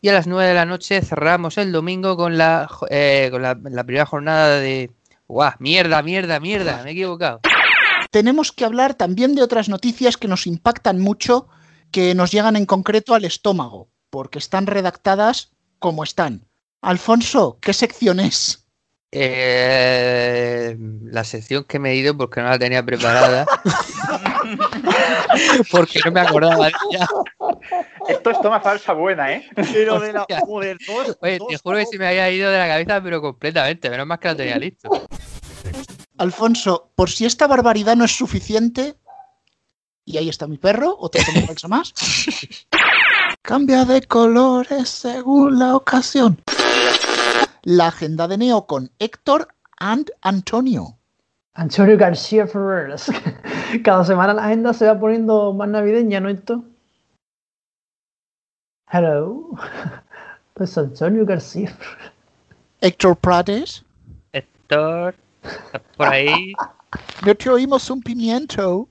Y 0.00 0.08
a 0.08 0.14
las 0.14 0.26
9 0.26 0.48
de 0.48 0.54
la 0.54 0.64
noche 0.64 1.02
cerramos 1.02 1.58
el 1.58 1.70
domingo 1.70 2.16
con 2.16 2.38
la, 2.38 2.68
eh, 2.88 3.28
con 3.30 3.42
la, 3.42 3.54
primera 3.84 4.06
jornada 4.06 4.58
de... 4.58 4.90
¡Guau! 5.28 5.52
Mierda, 5.58 6.02
mierda, 6.02 6.40
mierda, 6.40 6.82
me 6.82 6.90
he 6.90 6.92
equivocado. 6.92 7.40
tenemos 8.10 8.50
que 8.50 8.64
hablar 8.64 8.94
también 8.94 9.34
de 9.34 9.42
otras 9.42 9.68
noticias 9.68 10.16
que 10.16 10.28
nos 10.28 10.46
impactan 10.46 10.98
mucho, 10.98 11.48
que 11.90 12.14
nos 12.14 12.32
llegan 12.32 12.56
en 12.56 12.66
concreto 12.66 13.14
al 13.14 13.24
estómago, 13.24 13.88
porque 14.12 14.38
están 14.38 14.66
redactadas 14.66 15.52
como 15.78 16.04
están. 16.04 16.44
Alfonso, 16.82 17.56
¿qué 17.62 17.72
sección 17.72 18.20
es? 18.20 18.66
Eh, 19.10 20.76
la 21.04 21.24
sección 21.24 21.64
que 21.64 21.78
me 21.78 21.92
he 21.92 21.96
ido 21.96 22.14
porque 22.16 22.42
no 22.42 22.50
la 22.50 22.58
tenía 22.58 22.84
preparada. 22.84 23.46
porque 25.70 26.00
no 26.04 26.12
me 26.12 26.20
acordaba 26.20 26.66
de 26.66 26.72
ella. 26.90 27.08
Esto 28.06 28.30
es 28.30 28.40
toma 28.42 28.60
falsa 28.60 28.92
buena, 28.92 29.32
¿eh? 29.32 29.48
Pero 29.72 29.98
de 29.98 30.12
la. 30.12 30.26
Joder, 30.46 30.76
dos- 30.86 31.16
Oye, 31.22 31.38
dos 31.38 31.48
te 31.48 31.56
juro 31.58 31.78
que 31.78 31.86
se 31.86 31.98
me 31.98 32.06
había 32.08 32.30
ido 32.30 32.50
de 32.50 32.58
la 32.58 32.68
cabeza, 32.68 33.02
pero 33.02 33.22
completamente. 33.22 33.88
Menos 33.88 34.06
mal 34.06 34.18
que 34.18 34.28
la 34.28 34.36
tenía 34.36 34.58
listo. 34.58 34.90
Alfonso, 36.18 36.92
por 36.94 37.08
si 37.10 37.24
esta 37.24 37.46
barbaridad 37.46 37.96
no 37.96 38.04
es 38.04 38.12
suficiente, 38.14 38.94
y 40.04 40.18
ahí 40.18 40.28
está 40.28 40.46
mi 40.46 40.58
perro, 40.58 40.94
otra 40.98 41.24
toma 41.24 41.46
falsa 41.46 41.68
más. 41.68 41.94
Cambia 43.42 43.84
de 43.84 44.02
colores 44.02 44.88
según 44.88 45.58
la 45.58 45.74
ocasión. 45.74 46.38
La 47.62 47.88
agenda 47.88 48.28
de 48.28 48.38
Neo 48.38 48.66
con 48.66 48.88
Héctor 49.00 49.48
and 49.78 50.12
Antonio. 50.22 50.96
Antonio 51.54 51.98
García 51.98 52.46
Ferreras. 52.46 53.10
Cada 53.84 54.04
semana 54.04 54.32
la 54.34 54.44
agenda 54.44 54.72
se 54.72 54.86
va 54.86 54.98
poniendo 54.98 55.52
más 55.52 55.68
navideña, 55.68 56.20
¿no? 56.20 56.28
Esto. 56.28 56.64
Hello. 58.90 59.50
Pues 60.54 60.76
Antonio 60.76 61.24
García. 61.24 61.74
Héctor 62.82 63.16
Prades. 63.16 63.82
Héctor, 64.32 65.14
¿estás 65.42 65.82
por 65.96 66.08
ahí? 66.08 66.52
No 67.24 67.34
te 67.34 67.48
oímos 67.48 67.88
un 67.88 68.02
pimiento. 68.02 68.86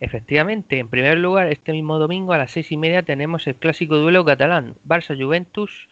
Efectivamente, 0.00 0.78
en 0.78 0.88
primer 0.88 1.18
lugar, 1.18 1.48
este 1.48 1.72
mismo 1.72 1.98
domingo 1.98 2.32
a 2.32 2.38
las 2.38 2.50
seis 2.52 2.72
y 2.72 2.76
media 2.78 3.02
tenemos 3.02 3.46
el 3.46 3.54
clásico 3.56 3.96
duelo 3.96 4.24
catalán, 4.24 4.74
Barça-Juventus, 4.86 5.88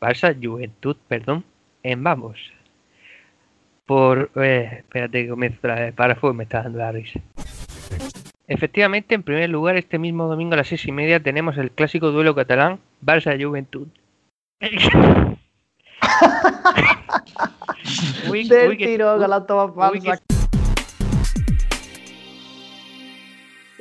Barça-Juventud, 0.00 0.96
perdón, 1.08 1.44
en 1.82 2.04
Vamos. 2.04 2.38
Por, 3.86 4.30
eh, 4.36 4.76
espérate 4.80 5.22
que 5.24 5.28
comienzo 5.30 5.58
otra 5.58 5.74
vez, 5.76 5.94
párrafo, 5.94 6.32
me 6.34 6.44
está 6.44 6.62
dando 6.62 6.78
la 6.78 6.92
risa. 6.92 7.18
Efectivamente, 8.46 9.14
en 9.14 9.22
primer 9.22 9.48
lugar, 9.48 9.76
este 9.76 9.98
mismo 9.98 10.26
domingo 10.26 10.52
a 10.54 10.58
las 10.58 10.68
seis 10.68 10.84
y 10.86 10.92
media 10.92 11.18
tenemos 11.20 11.56
el 11.56 11.70
clásico 11.70 12.10
duelo 12.10 12.34
catalán, 12.34 12.78
Barça-Juventud. 13.04 13.88
Uy, 18.30 18.46
uy, 18.68 18.76
que- 18.76 18.84
uy, 19.92 20.00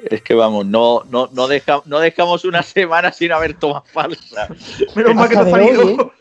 Es 0.09 0.21
que 0.21 0.33
vamos, 0.33 0.65
no, 0.65 1.03
no, 1.09 1.29
no, 1.33 1.47
deja- 1.47 1.81
no 1.85 1.99
dejamos 1.99 2.45
una 2.45 2.63
semana 2.63 3.11
sin 3.11 3.31
haber 3.31 3.53
tomas 3.55 3.83
falsas. 3.91 4.49
Menos 4.95 5.15
mal 5.15 5.29
que 5.29 5.37
Hasta 5.37 5.49
no 5.57 5.63
hoy, 5.63 5.67
salido. 5.75 5.89
¿eh? 5.89 6.11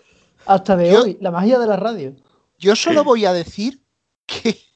Hasta 0.47 0.77
de 0.77 0.91
Yo- 0.93 1.03
hoy. 1.05 1.19
La 1.21 1.31
magia 1.31 1.59
de 1.59 1.67
la 1.67 1.77
radio. 1.77 2.15
Yo 2.59 2.75
solo 2.77 3.05
voy 3.05 3.25
a 3.25 3.33
decir 3.33 3.81
que. 4.27 4.59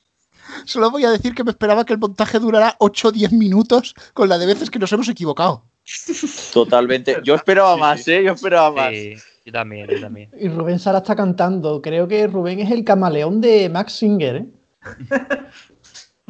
Solo 0.67 0.91
voy 0.91 1.05
a 1.05 1.11
decir 1.11 1.35
que 1.35 1.45
me 1.45 1.51
esperaba 1.51 1.85
que 1.87 1.95
el 1.95 1.99
montaje 1.99 2.38
durara 2.38 2.77
8 2.79 3.09
o 3.09 3.12
10 3.12 3.33
minutos 3.33 3.95
con 4.12 4.29
la 4.29 4.37
de 4.37 4.45
veces 4.47 4.71
que 4.71 4.79
nos 4.79 4.93
hemos 4.93 5.09
equivocado. 5.09 5.65
Totalmente. 6.53 7.17
Yo 7.25 7.35
esperaba 7.35 7.77
más, 7.77 8.07
¿eh? 8.07 8.23
Yo 8.23 8.33
esperaba 8.33 8.71
más. 8.71 8.91
Sí, 8.91 9.15
yo 9.47 9.53
también, 9.53 9.88
yo 9.88 10.01
también. 10.01 10.31
Y 10.38 10.49
Rubén 10.49 10.79
Sara 10.79 10.99
está 10.99 11.17
cantando. 11.17 11.81
Creo 11.81 12.07
que 12.07 12.27
Rubén 12.27 12.61
es 12.61 12.71
el 12.71 12.85
camaleón 12.85 13.41
de 13.41 13.69
Max 13.71 13.95
Singer, 13.95 14.37
¿eh? 14.37 14.47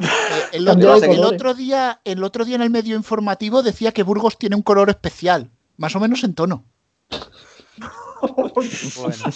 Eh, 0.02 0.48
El 0.52 0.68
otro, 0.68 0.94
el 1.52 1.56
día, 1.56 2.00
el 2.04 2.24
otro 2.24 2.44
día 2.44 2.56
en 2.56 2.62
el 2.62 2.70
medio 2.70 2.96
informativo 2.96 3.62
decía 3.62 3.92
que 3.92 4.02
Burgos 4.02 4.38
tiene 4.38 4.56
un 4.56 4.62
color 4.62 4.90
especial, 4.90 5.50
más 5.76 5.94
o 5.96 6.00
menos 6.00 6.24
en 6.24 6.34
tono. 6.34 6.64
Bueno, 8.20 9.32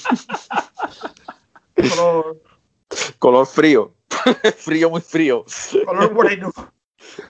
Color, 1.75 2.43
Color 3.19 3.47
frío. 3.47 3.95
frío, 4.59 4.91
muy 4.91 5.01
frío. 5.01 5.45
color 5.85 6.15
moreno. 6.15 6.53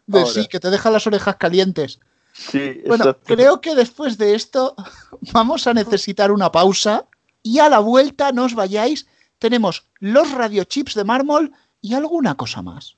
De 0.07 0.21
Ahora. 0.21 0.31
sí, 0.31 0.47
que 0.49 0.61
te 0.61 0.71
deja 0.71 0.91
las 0.91 1.07
orejas 1.07 1.37
calientes. 1.37 2.01
Sí, 2.33 2.83
Bueno, 2.87 3.05
exacto. 3.05 3.35
creo 3.35 3.61
que 3.61 3.75
después 3.75 4.19
de 4.19 4.35
esto 4.35 4.75
vamos 5.33 5.67
a 5.67 5.75
necesitar 5.75 6.31
una 6.31 6.53
pausa 6.53 7.07
y 7.43 7.59
a 7.61 7.69
la 7.69 7.79
vuelta 7.79 8.33
no 8.33 8.45
os 8.45 8.55
vayáis. 8.55 9.07
Tenemos 9.39 9.87
los 10.01 10.31
radiochips 10.33 10.95
de 10.95 11.05
mármol 11.05 11.53
y 11.81 11.95
alguna 11.95 12.37
cosa 12.37 12.63
más. 12.63 12.97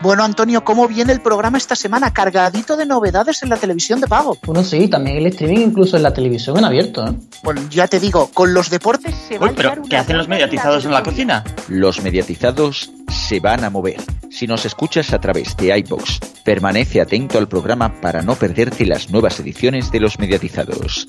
Bueno, 0.00 0.24
Antonio, 0.24 0.64
¿cómo 0.64 0.88
viene 0.88 1.12
el 1.12 1.20
programa 1.20 1.58
esta 1.58 1.76
semana? 1.76 2.12
Cargadito 2.12 2.76
de 2.76 2.86
novedades 2.86 3.42
en 3.42 3.50
la 3.50 3.56
televisión 3.56 4.00
de 4.00 4.08
pago. 4.08 4.36
Bueno, 4.44 4.64
sí, 4.64 4.88
también 4.88 5.18
el 5.18 5.26
streaming, 5.26 5.66
incluso 5.66 5.96
en 5.96 6.02
la 6.02 6.12
televisión 6.12 6.56
en 6.58 6.64
abierto, 6.64 7.06
¿eh? 7.06 7.14
Bueno, 7.44 7.60
ya 7.70 7.86
te 7.86 8.00
digo, 8.00 8.28
con 8.32 8.54
los 8.54 8.70
deportes 8.70 9.14
se 9.28 9.38
va 9.38 9.46
Uy, 9.46 9.52
a 9.52 9.54
pero 9.54 9.72
una 9.74 9.82
¿qué 9.88 9.96
hacen 9.98 10.16
los 10.16 10.28
mediatizados 10.28 10.84
en 10.86 10.92
la 10.92 11.02
cocina? 11.02 11.44
Los 11.68 12.02
mediatizados 12.02 12.90
se 13.08 13.38
van 13.38 13.64
a 13.64 13.70
mover. 13.70 14.00
Si 14.30 14.46
nos 14.46 14.64
escuchas 14.64 15.12
a 15.12 15.20
través 15.20 15.56
de 15.58 15.78
iBox, 15.78 16.18
permanece 16.42 17.00
atento 17.00 17.38
al 17.38 17.46
programa 17.46 18.00
para 18.00 18.22
no 18.22 18.34
perderte 18.34 18.86
las 18.86 19.10
nuevas 19.10 19.38
ediciones 19.40 19.92
de 19.92 20.00
los 20.00 20.18
mediatizados. 20.18 21.06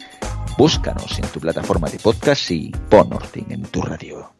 Búscanos 0.57 1.17
en 1.17 1.25
tu 1.29 1.39
plataforma 1.39 1.89
de 1.89 1.97
podcast 1.99 2.51
y 2.51 2.69
pon 2.89 3.11
orden 3.13 3.45
en 3.49 3.63
tu 3.63 3.81
radio. 3.81 4.33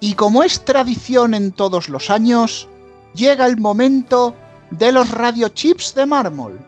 Y 0.00 0.14
como 0.14 0.42
es 0.42 0.64
tradición 0.64 1.34
en 1.34 1.52
todos 1.52 1.88
los 1.88 2.10
años, 2.10 2.68
llega 3.14 3.46
el 3.46 3.56
momento 3.56 4.34
de 4.70 4.92
los 4.92 5.10
radiochips 5.10 5.94
de 5.94 6.06
mármol. 6.06 6.58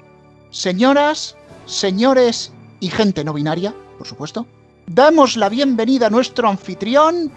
Señoras, 0.51 1.37
señores 1.67 2.53
y 2.81 2.89
gente 2.91 3.25
no 3.25 3.33
binaria, 3.35 3.75
por 3.99 4.07
supuesto, 4.07 4.47
damos 4.87 5.37
la 5.37 5.49
bienvenida 5.49 6.07
a 6.07 6.11
nuestro 6.11 6.49
anfitrión, 6.49 7.31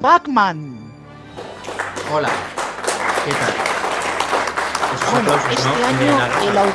Pac-Man. 0.00 0.78
Hola, 2.12 2.30
¿qué 3.24 3.32
tal? 3.32 3.54
Esos 4.94 5.10
Bueno, 5.12 5.32
aplausos, 5.32 5.52
este 5.52 5.84
año, 5.84 6.50
el 6.50 6.56
au- 6.58 6.72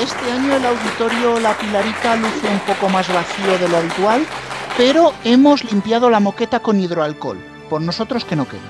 este 0.00 0.32
año 0.32 0.54
el 0.56 0.66
auditorio 0.66 1.38
La 1.40 1.56
Pilarica 1.58 2.16
luce 2.16 2.48
un 2.48 2.58
poco 2.60 2.88
más 2.88 3.06
vacío 3.12 3.58
de 3.58 3.68
lo 3.68 3.76
habitual, 3.76 4.26
pero 4.76 5.12
hemos 5.24 5.64
limpiado 5.70 6.10
la 6.10 6.20
moqueta 6.20 6.60
con 6.60 6.80
hidroalcohol. 6.80 7.38
Por 7.68 7.80
nosotros 7.80 8.24
que 8.24 8.36
no 8.36 8.46
quede. 8.46 8.60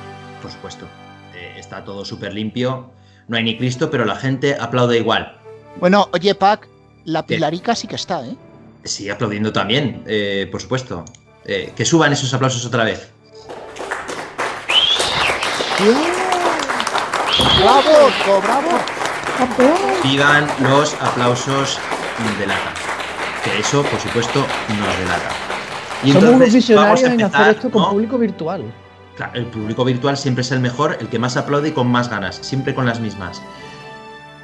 Por 0.40 0.50
supuesto. 0.50 0.86
Eh, 1.34 1.54
está 1.58 1.84
todo 1.84 2.04
súper 2.04 2.34
limpio. 2.34 2.90
No 3.28 3.36
hay 3.36 3.44
ni 3.44 3.56
Cristo, 3.56 3.90
pero 3.90 4.04
la 4.04 4.16
gente 4.16 4.56
aplaude 4.58 4.98
igual. 4.98 5.38
Bueno, 5.80 6.08
oye, 6.12 6.34
Pac, 6.34 6.68
la 7.04 7.22
¿Qué? 7.22 7.34
Pilarica 7.34 7.74
sí 7.74 7.86
que 7.86 7.96
está, 7.96 8.24
¿eh? 8.26 8.36
Sí, 8.84 9.08
aplaudiendo 9.08 9.52
también, 9.52 10.02
eh, 10.06 10.48
por 10.50 10.60
supuesto. 10.60 11.04
Eh, 11.44 11.72
que 11.74 11.84
suban 11.84 12.12
esos 12.12 12.32
aplausos 12.34 12.64
otra 12.66 12.84
vez. 12.84 13.10
¡Bravo, 17.60 18.10
Nico, 18.10 18.40
bravo! 18.42 18.70
Pidan 20.02 20.46
los 20.60 20.94
aplausos 21.00 21.78
de 22.38 22.46
lata. 22.46 22.72
Que 23.42 23.58
eso, 23.58 23.82
por 23.82 23.98
supuesto, 23.98 24.46
nos 24.78 24.98
delata. 24.98 25.51
Y 26.04 26.12
Somos 26.12 26.30
unos 26.30 26.52
visionarios 26.52 27.00
vamos 27.00 27.02
a 27.02 27.06
en 27.06 27.20
empezar, 27.20 27.42
hacer 27.42 27.56
esto 27.56 27.70
con 27.70 27.82
¿no? 27.82 27.90
público 27.90 28.18
virtual. 28.18 28.74
Claro, 29.16 29.32
el 29.34 29.46
público 29.46 29.84
virtual 29.84 30.16
siempre 30.16 30.42
es 30.42 30.50
el 30.52 30.60
mejor, 30.60 30.96
el 31.00 31.08
que 31.08 31.18
más 31.18 31.36
aplaude 31.36 31.68
y 31.68 31.72
con 31.72 31.86
más 31.86 32.08
ganas, 32.08 32.36
siempre 32.36 32.74
con 32.74 32.86
las 32.86 33.00
mismas. 33.00 33.42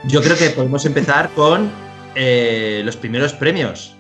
Yo 0.04 0.22
creo 0.22 0.36
que 0.36 0.50
podemos 0.50 0.84
empezar 0.84 1.30
con 1.30 1.70
eh, 2.14 2.82
los 2.84 2.96
primeros 2.96 3.32
premios. 3.32 3.94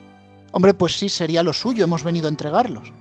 Hombre, 0.52 0.74
pues 0.74 0.96
sí, 0.96 1.08
sería 1.08 1.42
lo 1.42 1.52
suyo, 1.52 1.84
hemos 1.84 2.04
venido 2.04 2.26
a 2.26 2.30
entregarlos. 2.30 2.92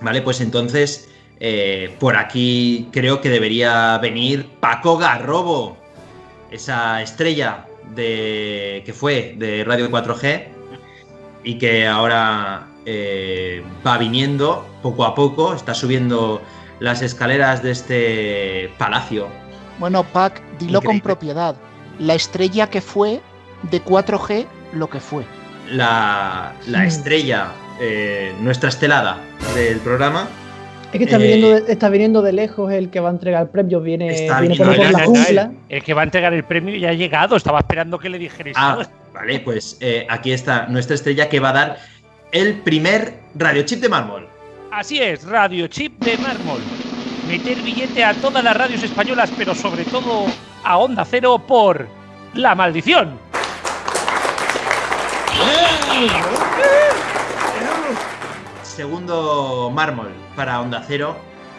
Vale, 0.00 0.22
pues 0.22 0.40
entonces 0.40 1.08
eh, 1.40 1.94
por 1.98 2.16
aquí 2.16 2.88
creo 2.92 3.20
que 3.20 3.28
debería 3.28 3.98
venir 3.98 4.48
Paco 4.60 4.96
Garrobo, 4.96 5.76
esa 6.50 7.02
estrella 7.02 7.66
de 7.94 8.82
que 8.86 8.92
fue 8.92 9.34
de 9.36 9.64
Radio 9.64 9.90
4G 9.90 10.48
y 11.42 11.58
que 11.58 11.86
ahora 11.86 12.66
eh, 12.86 13.62
va 13.86 13.98
viniendo 13.98 14.66
poco 14.82 15.04
a 15.04 15.14
poco, 15.14 15.54
está 15.54 15.74
subiendo 15.74 16.42
las 16.80 17.02
escaleras 17.02 17.62
de 17.62 17.70
este 17.70 18.70
palacio. 18.78 19.28
Bueno, 19.78 20.04
Pac, 20.04 20.42
dilo 20.58 20.80
con 20.82 21.00
propiedad. 21.00 21.56
La 21.98 22.14
estrella 22.14 22.68
que 22.68 22.80
fue 22.80 23.20
de 23.70 23.82
4G 23.82 24.46
lo 24.72 24.88
que 24.88 25.00
fue. 25.00 25.24
La, 25.70 26.52
la 26.66 26.84
estrella, 26.84 27.48
eh, 27.80 28.32
nuestra 28.40 28.68
estelada 28.68 29.16
del 29.54 29.78
programa, 29.78 30.28
Es 30.92 30.98
que 30.98 31.04
está, 31.04 31.16
Eh, 31.16 31.20
viniendo 31.22 31.48
de, 31.60 31.72
está 31.72 31.88
viniendo 31.88 32.22
de 32.22 32.32
lejos 32.32 32.70
el 32.72 32.90
que 32.90 33.00
va 33.00 33.08
a 33.08 33.12
entregar 33.12 33.42
el 33.42 33.48
premio. 33.48 33.80
Viene, 33.80 34.08
Está 34.12 34.40
viene 34.40 34.54
viniendo 34.56 34.76
por 34.76 34.86
de 34.86 34.92
la 34.92 34.98
lejos. 34.98 35.18
jungla. 35.18 35.52
El 35.68 35.82
que 35.82 35.94
va 35.94 36.00
a 36.02 36.04
entregar 36.04 36.34
el 36.34 36.44
premio 36.44 36.76
ya 36.76 36.90
ha 36.90 36.92
llegado, 36.92 37.34
estaba 37.36 37.58
esperando 37.60 37.98
que 37.98 38.08
le 38.10 38.18
dijerais 38.18 38.54
Ah, 38.58 38.78
vale, 39.12 39.40
pues 39.40 39.76
eh, 39.80 40.06
aquí 40.10 40.32
está 40.32 40.66
nuestra 40.68 40.94
estrella 40.94 41.28
que 41.28 41.40
va 41.40 41.50
a 41.50 41.52
dar 41.52 41.78
el 42.34 42.54
primer 42.62 43.20
radiochip 43.36 43.80
de 43.80 43.88
mármol. 43.88 44.28
Así 44.72 45.00
es, 45.00 45.22
radiochip 45.22 46.00
de 46.00 46.18
mármol. 46.18 46.60
Meter 47.28 47.62
billete 47.62 48.04
a 48.04 48.12
todas 48.14 48.42
las 48.42 48.56
radios 48.56 48.82
españolas, 48.82 49.30
pero 49.38 49.54
sobre 49.54 49.84
todo 49.84 50.26
a 50.64 50.78
Onda 50.78 51.04
Cero 51.04 51.38
por 51.38 51.86
la 52.34 52.56
maldición. 52.56 53.16
Segundo 58.64 59.70
mármol 59.72 60.12
para 60.34 60.60
Onda 60.60 60.82
Cero, 60.84 61.16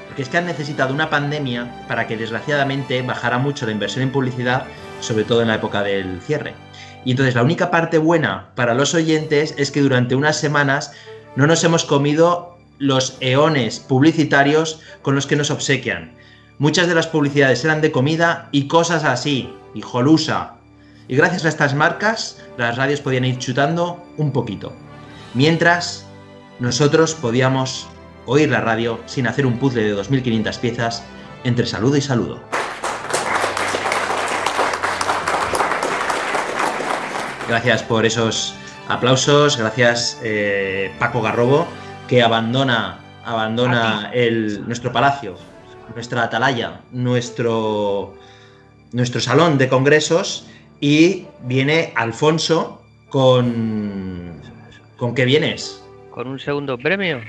porque 0.07 0.23
es 0.23 0.27
que 0.27 0.39
han 0.39 0.45
necesitado 0.45 0.93
una 0.93 1.09
pandemia 1.09 1.85
para 1.87 2.05
que 2.05 2.17
desgraciadamente 2.17 3.01
bajara 3.01 3.37
mucho 3.37 3.65
la 3.65 3.71
inversión 3.71 4.03
en 4.03 4.11
publicidad, 4.11 4.65
sobre 4.99 5.23
todo 5.23 5.41
en 5.41 5.47
la 5.47 5.55
época 5.55 5.83
del 5.83 6.21
cierre. 6.21 6.64
Y 7.05 7.11
entonces 7.11 7.35
la 7.35 7.43
única 7.43 7.71
parte 7.71 7.99
buena 7.99 8.49
para 8.55 8.73
los 8.73 8.93
oyentes 8.93 9.53
es 9.57 9.71
que 9.71 9.81
durante 9.81 10.15
unas 10.15 10.37
semanas 10.37 10.91
no 11.35 11.47
nos 11.47 11.63
hemos 11.63 11.85
comido 11.85 12.57
los 12.79 13.17
eones 13.21 13.79
publicitarios 13.79 14.81
con 15.01 15.15
los 15.15 15.27
que 15.27 15.35
nos 15.35 15.51
obsequian. 15.51 16.11
Muchas 16.57 16.87
de 16.87 16.95
las 16.95 17.07
publicidades 17.07 17.63
eran 17.63 17.81
de 17.81 17.91
comida 17.91 18.49
y 18.51 18.67
cosas 18.67 19.03
así, 19.03 19.53
hijolusa. 19.75 20.55
Y 21.07 21.15
gracias 21.15 21.45
a 21.45 21.49
estas 21.49 21.75
marcas, 21.75 22.41
las 22.57 22.77
radios 22.77 23.01
podían 23.01 23.25
ir 23.25 23.37
chutando 23.37 24.03
un 24.17 24.31
poquito. 24.31 24.73
Mientras, 25.33 26.05
nosotros 26.59 27.13
podíamos 27.13 27.87
oír 28.25 28.49
la 28.49 28.61
radio 28.61 28.99
sin 29.05 29.27
hacer 29.27 29.45
un 29.45 29.59
puzzle 29.59 29.83
de 29.83 29.95
2.500 29.95 30.59
piezas 30.59 31.03
entre 31.43 31.67
saludo 31.67 31.97
y 31.97 32.01
saludo. 32.01 32.64
Gracias 37.47 37.83
por 37.83 38.05
esos 38.07 38.55
aplausos, 38.87 39.57
gracias 39.57 40.19
eh, 40.23 40.91
Paco 40.97 41.21
Garrobo, 41.21 41.67
que 42.07 42.23
abandona, 42.23 42.99
abandona 43.23 44.09
el, 44.13 44.65
nuestro 44.65 44.91
palacio, 44.91 45.35
nuestra 45.93 46.23
atalaya, 46.23 46.81
nuestro, 46.91 48.15
nuestro 48.93 49.21
salón 49.21 49.59
de 49.59 49.69
congresos 49.69 50.47
y 50.79 51.25
viene 51.43 51.93
Alfonso 51.95 52.81
con... 53.09 54.41
¿Con 54.97 55.13
qué 55.13 55.25
vienes? 55.25 55.83
Con 56.09 56.27
un 56.27 56.39
segundo 56.39 56.77
premio. 56.79 57.21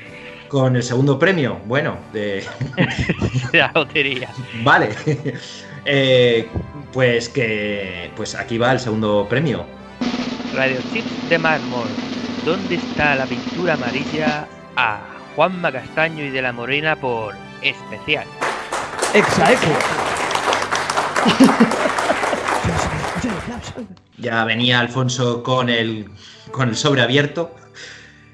Con 0.49 0.77
el 0.77 0.83
segundo 0.83 1.19
premio, 1.19 1.59
bueno, 1.67 1.99
de... 2.15 2.43
la 3.53 3.71
lotería. 3.75 4.31
Vale. 4.63 4.91
Eh, 5.89 6.49
pues 6.93 7.29
que... 7.29 8.11
Pues 8.17 8.35
aquí 8.35 8.59
va 8.59 8.73
el 8.73 8.81
segundo 8.81 9.25
premio. 9.31 9.65
Radio 10.57 10.81
Chips 10.91 11.29
de 11.29 11.39
mármol. 11.39 11.87
¿Dónde 12.43 12.77
está 12.77 13.15
la 13.15 13.27
pintura 13.27 13.75
amarilla 13.75 14.49
a 14.75 15.01
Juanma 15.35 15.71
Castaño 15.71 16.25
y 16.25 16.31
de 16.31 16.41
la 16.41 16.51
Morena 16.51 16.97
por 16.97 17.35
especial? 17.61 18.25
Exacto. 19.13 19.67
Ya 24.17 24.45
venía 24.45 24.81
Alfonso 24.81 25.43
con 25.43 25.69
el, 25.69 26.09
con 26.51 26.71
el 26.71 26.77
sobre 26.77 27.03
abierto. 27.03 27.55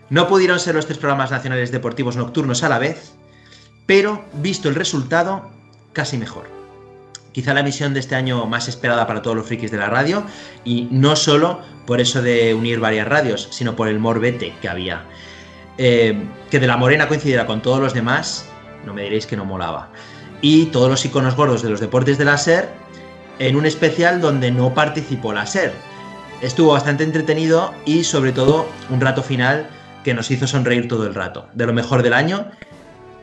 No 0.08 0.28
pudieron 0.28 0.60
ser 0.60 0.76
los 0.76 0.86
tres 0.86 0.98
programas 0.98 1.32
nacionales 1.32 1.72
deportivos 1.72 2.14
nocturnos 2.14 2.62
a 2.62 2.68
la 2.68 2.78
vez, 2.78 3.14
pero 3.84 4.24
visto 4.34 4.68
el 4.68 4.76
resultado, 4.76 5.50
casi 5.92 6.18
mejor. 6.18 6.61
Quizá 7.32 7.54
la 7.54 7.60
emisión 7.60 7.94
de 7.94 8.00
este 8.00 8.14
año 8.14 8.46
más 8.46 8.68
esperada 8.68 9.06
para 9.06 9.22
todos 9.22 9.36
los 9.36 9.46
frikis 9.46 9.70
de 9.70 9.78
la 9.78 9.88
radio, 9.88 10.24
y 10.64 10.88
no 10.90 11.16
solo 11.16 11.60
por 11.86 12.00
eso 12.00 12.22
de 12.22 12.54
unir 12.54 12.78
varias 12.78 13.08
radios, 13.08 13.48
sino 13.50 13.74
por 13.74 13.88
el 13.88 13.98
morbete 13.98 14.54
que 14.60 14.68
había. 14.68 15.04
Eh, 15.78 16.22
que 16.50 16.60
de 16.60 16.66
la 16.66 16.76
Morena 16.76 17.08
coincidiera 17.08 17.46
con 17.46 17.62
todos 17.62 17.80
los 17.80 17.94
demás, 17.94 18.48
no 18.84 18.92
me 18.92 19.02
diréis 19.02 19.26
que 19.26 19.36
no 19.36 19.44
molaba. 19.44 19.90
Y 20.40 20.66
todos 20.66 20.90
los 20.90 21.04
iconos 21.04 21.36
gordos 21.36 21.62
de 21.62 21.70
los 21.70 21.80
deportes 21.80 22.18
de 22.18 22.24
la 22.24 22.36
SER 22.36 22.68
en 23.38 23.56
un 23.56 23.66
especial 23.66 24.20
donde 24.20 24.50
no 24.50 24.74
participó 24.74 25.32
la 25.32 25.46
SER. 25.46 25.72
Estuvo 26.42 26.72
bastante 26.72 27.04
entretenido 27.04 27.72
y 27.84 28.04
sobre 28.04 28.32
todo 28.32 28.68
un 28.90 29.00
rato 29.00 29.22
final 29.22 29.68
que 30.04 30.14
nos 30.14 30.30
hizo 30.30 30.46
sonreír 30.46 30.88
todo 30.88 31.06
el 31.06 31.14
rato. 31.14 31.48
De 31.54 31.66
lo 31.66 31.72
mejor 31.72 32.02
del 32.02 32.12
año 32.12 32.50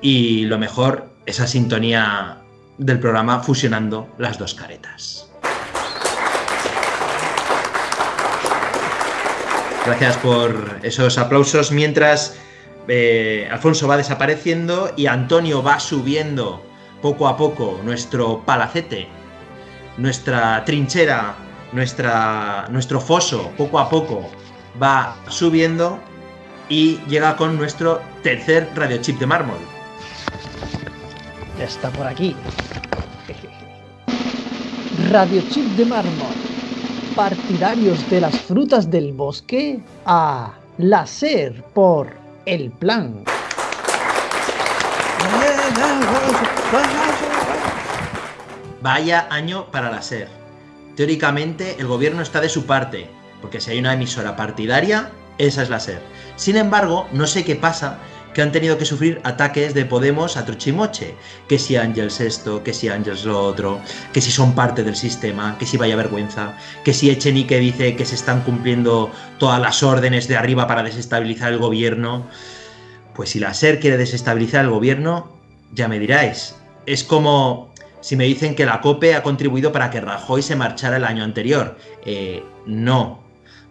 y 0.01 0.45
lo 0.45 0.57
mejor, 0.57 1.09
esa 1.25 1.45
sintonía 1.45 2.37
del 2.79 2.99
programa 2.99 3.43
fusionando 3.43 4.09
las 4.17 4.39
dos 4.39 4.55
caretas. 4.55 5.29
Gracias 9.85 10.17
por 10.17 10.79
esos 10.81 11.17
aplausos 11.17 11.71
mientras 11.71 12.37
eh, 12.87 13.47
Alfonso 13.51 13.87
va 13.87 13.97
desapareciendo 13.97 14.91
y 14.95 15.07
Antonio 15.07 15.61
va 15.61 15.79
subiendo 15.79 16.63
poco 17.01 17.27
a 17.27 17.37
poco 17.37 17.79
nuestro 17.83 18.43
palacete, 18.45 19.07
nuestra 19.97 20.63
trinchera, 20.65 21.35
nuestra, 21.71 22.67
nuestro 22.69 22.99
foso, 22.99 23.51
poco 23.57 23.79
a 23.79 23.89
poco 23.89 24.29
va 24.81 25.17
subiendo 25.27 25.99
y 26.67 26.99
llega 27.07 27.35
con 27.35 27.57
nuestro 27.57 28.01
tercer 28.23 28.69
radiochip 28.75 29.19
de 29.19 29.25
mármol. 29.25 29.78
Está 31.59 31.89
por 31.89 32.07
aquí. 32.07 32.35
Radiochip 35.09 35.65
de 35.75 35.85
mármol. 35.85 36.33
Partidarios 37.15 38.09
de 38.09 38.21
las 38.21 38.35
frutas 38.41 38.89
del 38.89 39.11
bosque 39.11 39.79
a 40.05 40.53
láser 40.77 41.63
por 41.73 42.15
el 42.45 42.71
plan. 42.71 43.23
Vaya 48.81 49.27
año 49.29 49.65
para 49.71 49.91
la 49.91 50.01
SER. 50.01 50.29
Teóricamente 50.95 51.75
el 51.79 51.87
gobierno 51.87 52.21
está 52.21 52.39
de 52.39 52.49
su 52.49 52.65
parte, 52.65 53.09
porque 53.41 53.59
si 53.59 53.71
hay 53.71 53.79
una 53.79 53.93
emisora 53.93 54.35
partidaria, 54.35 55.11
esa 55.37 55.63
es 55.63 55.69
la 55.69 55.79
SER. 55.79 56.01
Sin 56.37 56.55
embargo, 56.55 57.07
no 57.11 57.27
sé 57.27 57.43
qué 57.43 57.55
pasa, 57.55 57.99
que 58.33 58.41
han 58.41 58.51
tenido 58.51 58.77
que 58.77 58.85
sufrir 58.85 59.19
ataques 59.23 59.73
de 59.73 59.85
Podemos 59.85 60.37
a 60.37 60.45
trochimoche. 60.45 61.15
Que 61.47 61.59
si 61.59 61.75
Ángels 61.75 62.19
esto, 62.19 62.63
que 62.63 62.73
si 62.73 62.89
Ángels 62.89 63.25
lo 63.25 63.43
otro, 63.43 63.79
que 64.13 64.21
si 64.21 64.31
son 64.31 64.53
parte 64.53 64.83
del 64.83 64.95
sistema, 64.95 65.57
que 65.57 65.65
si 65.65 65.77
vaya 65.77 65.95
vergüenza, 65.95 66.57
que 66.83 66.93
si 66.93 67.09
Echenique 67.09 67.59
dice 67.59 67.95
que 67.95 68.05
se 68.05 68.15
están 68.15 68.41
cumpliendo 68.41 69.11
todas 69.37 69.59
las 69.59 69.83
órdenes 69.83 70.27
de 70.27 70.37
arriba 70.37 70.67
para 70.67 70.83
desestabilizar 70.83 71.51
el 71.51 71.59
gobierno. 71.59 72.27
Pues 73.15 73.31
si 73.31 73.39
la 73.39 73.53
SER 73.53 73.79
quiere 73.79 73.97
desestabilizar 73.97 74.63
el 74.63 74.71
gobierno, 74.71 75.31
ya 75.73 75.87
me 75.87 75.99
diráis. 75.99 76.55
Es 76.85 77.03
como 77.03 77.69
si 78.01 78.15
me 78.15 78.23
dicen 78.25 78.55
que 78.55 78.65
la 78.65 78.81
COPE 78.81 79.15
ha 79.15 79.23
contribuido 79.23 79.71
para 79.71 79.89
que 79.89 79.99
Rajoy 79.99 80.41
se 80.41 80.55
marchara 80.55 80.97
el 80.97 81.05
año 81.05 81.23
anterior. 81.23 81.77
Eh, 82.05 82.43
no. 82.65 83.19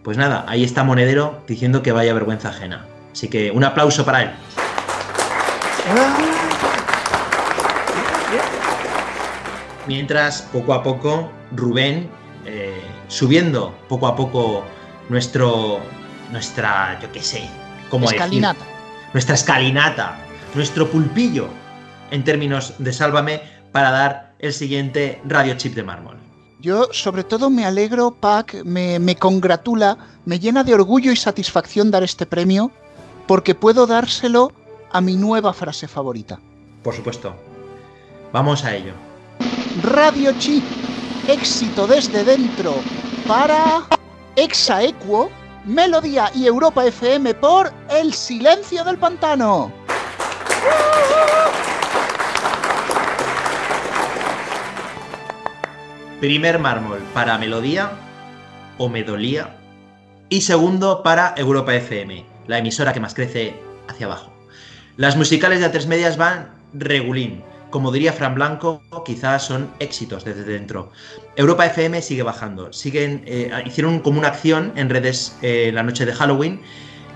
Pues 0.03 0.17
nada, 0.17 0.45
ahí 0.47 0.63
está 0.63 0.83
Monedero 0.83 1.43
diciendo 1.47 1.81
que 1.81 1.91
vaya 1.91 2.13
vergüenza 2.13 2.49
ajena. 2.49 2.85
Así 3.11 3.27
que 3.27 3.51
un 3.51 3.63
aplauso 3.63 4.05
para 4.05 4.23
él. 4.23 4.29
Mientras, 9.87 10.43
poco 10.43 10.73
a 10.73 10.83
poco, 10.83 11.31
Rubén, 11.55 12.09
eh, 12.45 12.79
subiendo 13.07 13.75
poco 13.87 14.05
a 14.07 14.15
poco 14.15 14.63
nuestro, 15.09 15.79
nuestra, 16.31 16.99
yo 17.01 17.11
qué 17.11 17.21
sé, 17.21 17.49
como 17.89 18.09
Escalinata. 18.09 18.65
nuestra 19.13 19.33
escalinata, 19.33 20.15
nuestro 20.53 20.87
pulpillo, 20.89 21.47
en 22.11 22.23
términos 22.23 22.75
de 22.77 22.93
Sálvame, 22.93 23.41
para 23.71 23.89
dar 23.89 24.35
el 24.37 24.53
siguiente 24.53 25.19
radio 25.25 25.55
chip 25.57 25.73
de 25.73 25.83
mármol. 25.83 26.17
Yo 26.59 26.89
sobre 26.91 27.23
todo 27.23 27.49
me 27.49 27.65
alegro, 27.65 28.11
Pac, 28.11 28.63
me, 28.63 28.99
me 28.99 29.15
congratula, 29.15 29.97
me 30.25 30.39
llena 30.39 30.63
de 30.63 30.75
orgullo 30.75 31.11
y 31.11 31.15
satisfacción 31.15 31.89
dar 31.89 32.03
este 32.03 32.27
premio, 32.27 32.71
porque 33.25 33.55
puedo 33.55 33.87
dárselo 33.87 34.51
a 34.91 35.01
mi 35.01 35.15
nueva 35.15 35.53
frase 35.53 35.87
favorita. 35.87 36.39
Por 36.83 36.95
supuesto. 36.95 37.35
Vamos 38.31 38.63
a 38.63 38.75
ello. 38.75 38.93
Radio 39.83 40.31
Chip, 40.39 40.63
éxito 41.27 41.87
desde 41.87 42.23
dentro 42.23 42.75
para 43.27 43.83
Exaequo, 44.35 45.29
Melodía 45.65 46.31
y 46.33 46.47
Europa 46.47 46.85
FM 46.85 47.33
por 47.35 47.71
El 47.89 48.13
Silencio 48.13 48.83
del 48.83 48.97
Pantano. 48.97 49.71
Primer 56.19 56.59
mármol 56.59 56.99
para 57.13 57.37
Melodía 57.37 57.91
o 58.77 58.89
Medolía. 58.89 59.55
Y 60.27 60.41
segundo 60.41 61.01
para 61.01 61.33
Europa 61.37 61.73
FM, 61.73 62.25
la 62.47 62.57
emisora 62.57 62.93
que 62.93 62.99
más 62.99 63.13
crece 63.13 63.55
hacia 63.87 64.05
abajo. 64.05 64.28
Las 64.99 65.15
musicales 65.15 65.61
de 65.61 65.71
A3 65.71 65.87
Medias 65.87 66.17
van 66.17 66.49
regulín. 66.73 67.41
Como 67.69 67.89
diría 67.89 68.11
Fran 68.11 68.35
Blanco, 68.35 68.83
quizás 69.05 69.45
son 69.45 69.71
éxitos 69.79 70.25
desde 70.25 70.43
dentro. 70.43 70.91
Europa 71.37 71.67
FM 71.67 72.01
sigue 72.01 72.21
bajando. 72.21 72.73
Siguen, 72.73 73.23
eh, 73.25 73.49
hicieron 73.65 74.01
como 74.01 74.19
una 74.19 74.27
acción 74.27 74.73
en 74.75 74.89
redes 74.89 75.37
eh, 75.41 75.71
la 75.73 75.83
noche 75.83 76.05
de 76.05 76.13
Halloween 76.13 76.59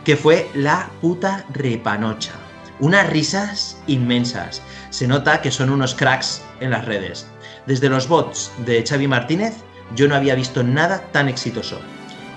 que 0.06 0.16
fue 0.16 0.50
la 0.54 0.90
puta 1.02 1.46
repanocha. 1.54 2.32
Unas 2.80 3.10
risas 3.10 3.78
inmensas. 3.86 4.62
Se 4.90 5.06
nota 5.06 5.42
que 5.42 5.52
son 5.52 5.70
unos 5.70 5.94
cracks 5.94 6.42
en 6.62 6.70
las 6.70 6.86
redes. 6.86 7.28
Desde 7.66 7.90
los 7.90 8.08
bots 8.08 8.50
de 8.66 8.82
Xavi 8.88 9.10
Martínez, 9.10 9.56
yo 9.94 10.08
no 10.08 10.16
había 10.16 10.36
visto 10.36 10.64
nada 10.64 11.02
tan 11.12 11.28
exitoso. 11.28 11.82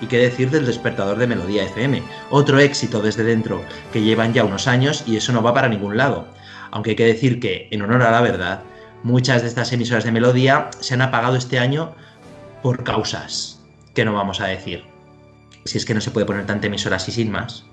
Y 0.01 0.07
qué 0.07 0.17
decir 0.17 0.49
del 0.51 0.65
despertador 0.65 1.17
de 1.17 1.27
Melodía 1.27 1.63
FM, 1.63 2.03
otro 2.29 2.59
éxito 2.59 3.01
desde 3.01 3.23
dentro, 3.23 3.63
que 3.91 4.01
llevan 4.01 4.33
ya 4.33 4.43
unos 4.43 4.67
años 4.67 5.03
y 5.07 5.17
eso 5.17 5.33
no 5.33 5.41
va 5.41 5.53
para 5.53 5.69
ningún 5.69 5.97
lado. 5.97 6.27
Aunque 6.71 6.91
hay 6.91 6.95
que 6.95 7.05
decir 7.05 7.39
que, 7.39 7.67
en 7.71 7.81
honor 7.81 8.03
a 8.03 8.11
la 8.11 8.21
verdad, 8.21 8.61
muchas 9.03 9.41
de 9.41 9.47
estas 9.47 9.71
emisoras 9.73 10.03
de 10.03 10.11
Melodía 10.11 10.69
se 10.79 10.93
han 10.93 11.01
apagado 11.01 11.35
este 11.35 11.59
año 11.59 11.95
por 12.61 12.83
causas 12.83 13.59
que 13.93 14.05
no 14.05 14.13
vamos 14.13 14.41
a 14.41 14.47
decir. 14.47 14.85
Si 15.65 15.77
es 15.77 15.85
que 15.85 15.93
no 15.93 16.01
se 16.01 16.11
puede 16.11 16.25
poner 16.25 16.45
tanta 16.45 16.67
emisora 16.67 16.97
así 16.97 17.11
sin 17.11 17.31
más. 17.31 17.65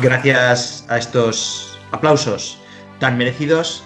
Gracias 0.00 0.84
a 0.88 0.98
estos 0.98 1.78
aplausos 1.92 2.58
tan 2.98 3.16
merecidos. 3.18 3.82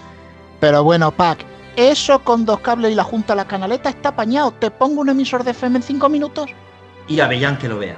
Pero 0.60 0.84
bueno, 0.84 1.10
Pac, 1.10 1.44
eso 1.88 2.18
con 2.20 2.44
dos 2.44 2.60
cables 2.60 2.92
y 2.92 2.94
la 2.94 3.04
junta 3.04 3.32
a 3.32 3.36
la 3.36 3.46
canaleta 3.46 3.88
está 3.88 4.10
apañado. 4.10 4.52
¿Te 4.52 4.70
pongo 4.70 5.00
un 5.00 5.08
emisor 5.08 5.44
de 5.44 5.52
FM 5.52 5.78
en 5.78 5.82
cinco 5.82 6.08
minutos? 6.08 6.50
Y 7.08 7.20
a 7.20 7.26
Bellán 7.26 7.56
que 7.58 7.68
lo 7.68 7.78
vea. 7.78 7.96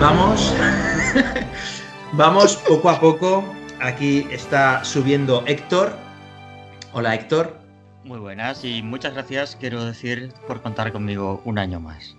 Vamos. 0.00 0.54
Vamos 2.12 2.56
poco 2.56 2.90
a 2.90 3.00
poco. 3.00 3.44
Aquí 3.80 4.26
está 4.30 4.84
subiendo 4.84 5.42
Héctor. 5.46 5.96
Hola 6.92 7.14
Héctor. 7.14 7.56
Muy 8.04 8.18
buenas 8.18 8.64
y 8.64 8.82
muchas 8.82 9.14
gracias, 9.14 9.56
quiero 9.58 9.84
decir, 9.84 10.32
por 10.46 10.62
contar 10.62 10.92
conmigo 10.92 11.42
un 11.44 11.58
año 11.58 11.80
más. 11.80 12.14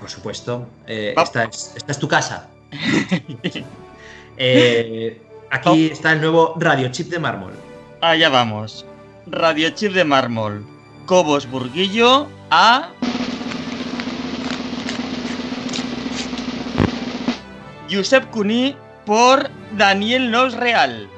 Por 0.00 0.10
supuesto. 0.10 0.66
Eh, 0.86 1.14
esta, 1.16 1.44
es, 1.44 1.72
esta 1.76 1.92
es 1.92 1.98
tu 1.98 2.08
casa. 2.08 2.48
Eh, 4.38 5.18
aquí 5.50 5.86
está 5.86 6.12
el 6.12 6.20
nuevo 6.20 6.52
Radio 6.58 6.90
Chip 6.90 7.08
de 7.08 7.18
mármol. 7.18 7.54
Allá 8.02 8.28
vamos. 8.28 8.84
Radio 9.28 9.70
Chip 9.70 9.92
de 9.92 10.04
mármol. 10.04 10.64
Cobos 11.04 11.50
Burguillo 11.50 12.28
a. 12.50 12.90
Josep 17.90 18.30
Cuní 18.30 18.76
por 19.04 19.50
Daniel 19.76 20.30
Nos 20.30 20.54
Real. 20.54 21.08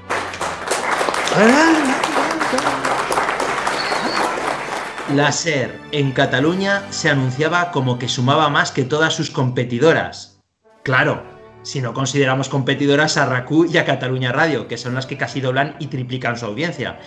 La 5.14 5.30
SER 5.30 5.78
en 5.92 6.12
Cataluña 6.12 6.84
se 6.88 7.10
anunciaba 7.10 7.70
como 7.72 7.98
que 7.98 8.08
sumaba 8.08 8.48
más 8.48 8.72
que 8.72 8.84
todas 8.84 9.12
sus 9.12 9.30
competidoras. 9.30 10.40
Claro, 10.82 11.22
si 11.62 11.82
no 11.82 11.92
consideramos 11.92 12.48
competidoras 12.48 13.18
a 13.18 13.26
RACU 13.26 13.66
y 13.66 13.76
a 13.76 13.84
Cataluña 13.84 14.32
Radio, 14.32 14.66
que 14.66 14.78
son 14.78 14.94
las 14.94 15.04
que 15.04 15.18
casi 15.18 15.42
doblan 15.42 15.76
y 15.78 15.88
triplican 15.88 16.38
su 16.38 16.46
audiencia. 16.46 16.98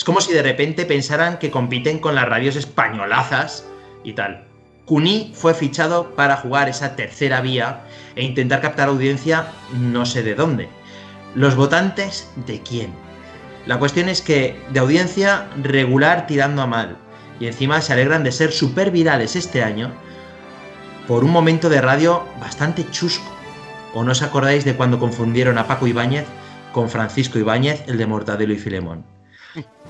Es 0.00 0.04
como 0.04 0.22
si 0.22 0.32
de 0.32 0.42
repente 0.42 0.86
pensaran 0.86 1.38
que 1.38 1.50
compiten 1.50 1.98
con 1.98 2.14
las 2.14 2.26
radios 2.26 2.56
españolazas 2.56 3.66
y 4.02 4.14
tal. 4.14 4.46
Cuní 4.86 5.30
fue 5.34 5.52
fichado 5.52 6.14
para 6.14 6.38
jugar 6.38 6.70
esa 6.70 6.96
tercera 6.96 7.42
vía 7.42 7.82
e 8.16 8.24
intentar 8.24 8.62
captar 8.62 8.88
audiencia 8.88 9.48
no 9.74 10.06
sé 10.06 10.22
de 10.22 10.34
dónde. 10.34 10.70
¿Los 11.34 11.54
votantes 11.54 12.30
de 12.46 12.62
quién? 12.62 12.94
La 13.66 13.78
cuestión 13.78 14.08
es 14.08 14.22
que 14.22 14.58
de 14.72 14.80
audiencia 14.80 15.50
regular 15.62 16.26
tirando 16.26 16.62
a 16.62 16.66
mal. 16.66 16.96
Y 17.38 17.46
encima 17.46 17.82
se 17.82 17.92
alegran 17.92 18.24
de 18.24 18.32
ser 18.32 18.52
super 18.52 18.90
virales 18.90 19.36
este 19.36 19.62
año 19.62 19.92
por 21.06 21.24
un 21.24 21.30
momento 21.30 21.68
de 21.68 21.82
radio 21.82 22.24
bastante 22.40 22.90
chusco. 22.90 23.30
¿O 23.92 24.02
no 24.02 24.12
os 24.12 24.22
acordáis 24.22 24.64
de 24.64 24.74
cuando 24.74 24.98
confundieron 24.98 25.58
a 25.58 25.66
Paco 25.66 25.86
Ibáñez 25.86 26.24
con 26.72 26.88
Francisco 26.88 27.38
Ibáñez, 27.38 27.84
el 27.86 27.98
de 27.98 28.06
Mortadelo 28.06 28.54
y 28.54 28.58
Filemón? 28.58 29.19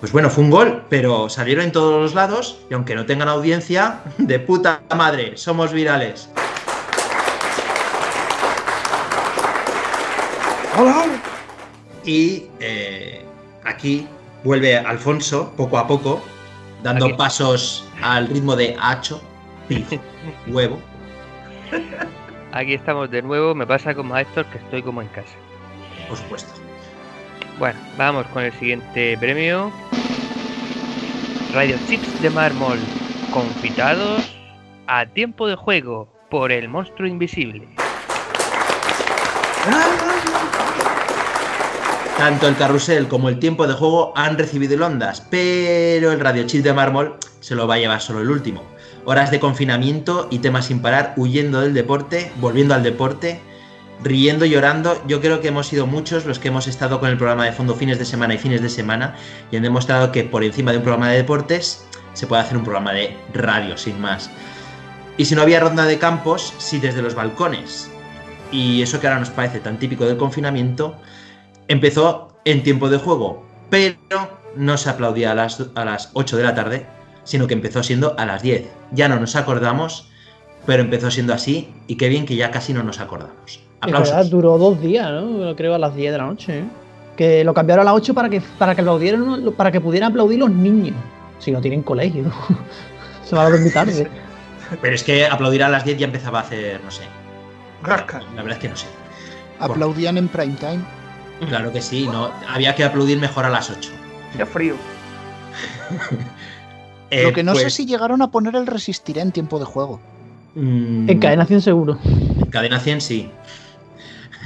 Pues 0.01 0.13
bueno, 0.13 0.31
fue 0.31 0.45
un 0.45 0.51
gol, 0.51 0.83
pero 0.89 1.29
salieron 1.29 1.65
en 1.65 1.73
todos 1.73 2.01
los 2.01 2.15
lados 2.15 2.59
y 2.71 2.75
aunque 2.75 2.95
no 2.95 3.05
tengan 3.05 3.29
audiencia, 3.29 4.01
de 4.19 4.41
puta 4.41 4.81
madre, 4.97 5.37
somos 5.37 5.73
virales. 5.73 6.31
¡Hola! 10.79 11.05
Y 12.05 12.47
eh, 12.61 13.27
aquí 13.65 14.07
vuelve 14.43 14.79
Alfonso, 14.79 15.53
poco 15.55 15.77
a 15.77 15.87
poco, 15.87 16.23
dando 16.83 17.07
Aquí. 17.07 17.15
pasos 17.15 17.87
al 18.01 18.29
ritmo 18.29 18.57
de 18.57 18.75
hacho, 18.81 19.21
pif, 19.69 19.93
huevo. 20.47 20.81
Aquí 22.53 22.73
estamos 22.75 23.11
de 23.11 23.21
nuevo. 23.21 23.55
Me 23.55 23.67
pasa 23.67 23.95
como 23.95 24.15
a 24.15 24.23
Héctor 24.23 24.47
que 24.47 24.59
estoy 24.59 24.83
como 24.83 25.03
en 25.03 25.09
casa. 25.09 25.37
Por 26.09 26.17
supuesto. 26.17 26.60
Bueno, 27.61 27.79
vamos 27.99 28.27
con 28.29 28.43
el 28.43 28.53
siguiente 28.55 29.19
premio. 29.19 29.71
Radio 31.53 31.77
Chips 31.87 32.23
de 32.23 32.31
mármol. 32.31 32.79
Confitados 33.35 34.35
a 34.87 35.05
tiempo 35.05 35.47
de 35.47 35.57
juego 35.57 36.09
por 36.31 36.53
el 36.53 36.71
monstruo 36.71 37.07
invisible. 37.07 37.69
Tanto 42.17 42.49
el 42.49 42.57
carrusel 42.57 43.09
como 43.09 43.29
el 43.29 43.39
tiempo 43.39 43.67
de 43.67 43.75
juego 43.75 44.15
han 44.17 44.39
recibido 44.39 44.83
ondas, 44.87 45.21
pero 45.31 46.13
el 46.13 46.21
radiochip 46.21 46.65
de 46.65 46.73
mármol 46.73 47.19
se 47.41 47.55
lo 47.55 47.67
va 47.67 47.75
a 47.75 47.79
llevar 47.79 48.01
solo 48.01 48.23
el 48.23 48.31
último. 48.31 48.65
Horas 49.05 49.31
de 49.31 49.39
confinamiento 49.39 50.29
y 50.31 50.39
temas 50.39 50.65
sin 50.65 50.81
parar, 50.81 51.13
huyendo 51.19 51.61
del 51.61 51.75
deporte, 51.75 52.33
volviendo 52.37 52.75
al 52.75 52.83
deporte, 52.83 53.43
riendo, 54.03 54.47
llorando. 54.47 55.03
Yo 55.07 55.21
creo 55.21 55.41
que 55.41 55.49
hemos 55.49 55.67
sido 55.67 55.87
muchos 55.87 56.25
los 56.25 56.39
que 56.39 56.49
hemos 56.49 56.67
estado 56.67 57.01
con 57.01 57.11
el 57.11 57.17
programa 57.17 57.45
de 57.45 57.53
fondo 57.53 57.75
fines 57.75 57.99
de 57.99 58.05
semana 58.05 58.35
y 58.35 58.39
fines 58.39 58.63
de 58.63 58.69
semana 58.69 59.17
y 59.51 59.57
han 59.57 59.63
demostrado 59.63 60.13
que 60.13 60.25
por 60.25 60.45
encima 60.45 60.73
de 60.73 60.79
un 60.79 60.85
programa 60.85 61.11
de 61.11 61.19
deportes 61.19 61.85
se 62.15 62.27
puede 62.27 62.43
hacer 62.43 62.57
un 62.57 62.65
programa 62.65 62.93
de 62.93 63.17
radio, 63.33 63.77
sin 63.77 64.01
más. 64.01 64.31
Y 65.17 65.27
si 65.27 65.35
no 65.35 65.43
había 65.43 65.61
ronda 65.61 65.85
de 65.85 65.99
campos, 65.99 66.55
sí 66.59 66.79
desde 66.79 67.03
los 67.03 67.15
balcones. 67.15 67.91
Y 68.53 68.83
eso 68.83 69.01
que 69.01 69.07
ahora 69.07 69.21
nos 69.21 69.31
parece 69.31 69.61
tan 69.61 69.79
típico 69.79 70.07
del 70.07 70.17
confinamiento, 70.17 70.97
empezó 71.69 72.41
en 72.45 72.63
tiempo 72.63 72.89
de 72.89 72.99
juego, 72.99 73.47
pero 73.69 73.97
no 74.57 74.77
se 74.77 74.91
aplaudía 74.91 75.33
a 75.33 75.35
las, 75.35 75.63
a 75.75 75.85
las 75.85 76.11
8 76.15 76.37
de 76.37 76.43
la 76.43 76.55
tarde, 76.55 76.87
sino 77.23 77.47
que 77.47 77.55
empezó 77.55 77.83
siendo 77.83 78.19
a 78.19 78.27
las 78.27 78.43
10. 78.43 78.69
Ya 78.93 79.09
no 79.09 79.21
nos 79.21 79.37
acordamos, 79.37 80.09
pero 80.67 80.83
empezó 80.83 81.11
siendo 81.11 81.33
así 81.33 81.73
y 81.87 81.97
qué 81.97 82.09
bien 82.09 82.27
que 82.27 82.37
ya 82.37 82.51
casi 82.51 82.73
no 82.73 82.83
nos 82.83 82.99
acordamos. 82.99 83.70
Es 83.83 83.93
verdad, 83.93 84.01
Aplausos. 84.09 84.31
duró 84.31 84.59
dos 84.59 84.81
días, 84.81 85.11
¿no? 85.11 85.55
Creo 85.57 85.75
a 85.75 85.79
las 85.79 85.95
10 85.95 86.13
de 86.13 86.19
la 86.19 86.25
noche. 86.27 86.59
¿eh? 86.61 86.65
Que 87.17 87.45
lo 87.45 87.55
cambiaron 87.55 87.83
a 87.83 87.91
las 87.93 87.95
8 88.01 88.15
para 88.15 88.29
que, 88.29 88.41
para 88.59 88.75
que 88.75 88.81
aplaudieran, 88.83 89.53
para 89.57 89.73
que 89.73 89.81
pudieran 89.81 90.11
aplaudir 90.11 90.39
los 90.39 90.51
niños. 90.51 90.95
Si 91.39 91.51
no 91.51 91.61
tienen 91.61 91.83
colegio. 91.83 92.25
Se 93.25 93.35
va 93.37 93.47
a 93.47 93.51
dormir 93.51 93.73
tarde. 93.73 94.09
Pero 94.83 94.95
es 94.95 95.03
que 95.03 95.27
aplaudir 95.27 95.63
a 95.63 95.69
las 95.69 95.85
10 95.85 95.99
ya 95.99 96.07
empezaba 96.07 96.39
a 96.41 96.43
hacer, 96.43 96.81
no 96.85 96.91
sé. 96.91 97.03
Rasca. 97.83 98.21
La 98.37 98.43
verdad 98.43 98.53
es 98.53 98.59
que 98.59 98.69
no 98.69 98.77
sé. 98.77 98.87
Aplaudían 99.59 100.17
en 100.19 100.29
prime 100.29 100.57
time. 100.61 100.81
Claro 101.49 101.73
que 101.73 101.81
sí, 101.81 102.07
no. 102.07 102.31
Había 102.49 102.75
que 102.75 102.85
aplaudir 102.85 103.19
mejor 103.19 103.47
a 103.47 103.51
las 103.51 103.71
8. 103.71 103.91
Ya 104.39 104.47
frío. 104.47 104.75
Eh, 107.13 107.25
Lo 107.25 107.33
que 107.33 107.43
no 107.43 107.57
sé 107.57 107.63
pues, 107.63 107.75
si 107.75 107.87
llegaron 107.87 108.23
a 108.23 108.31
poner 108.31 108.55
el 108.55 108.69
resistiré 108.69 109.21
en 109.21 109.33
tiempo 109.33 109.59
de 109.59 109.65
juego. 109.65 109.99
mm, 110.55 111.11
En 111.11 111.19
cadena 111.19 111.45
100 111.45 111.61
seguro. 111.61 111.99
Cadena 112.51 112.79
100 112.79 113.01
sí. 113.01 113.29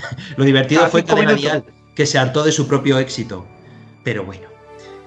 Lo 0.37 0.45
divertido 0.45 0.87
fue 0.89 1.05
Cadena. 1.05 1.35
Dial, 1.35 1.65
que 1.95 2.07
se 2.07 2.19
hartó 2.19 2.43
de 2.43 2.53
su 2.53 2.67
propio 2.67 2.99
éxito. 2.99 3.47
Pero 4.03 4.25
bueno. 4.25 4.49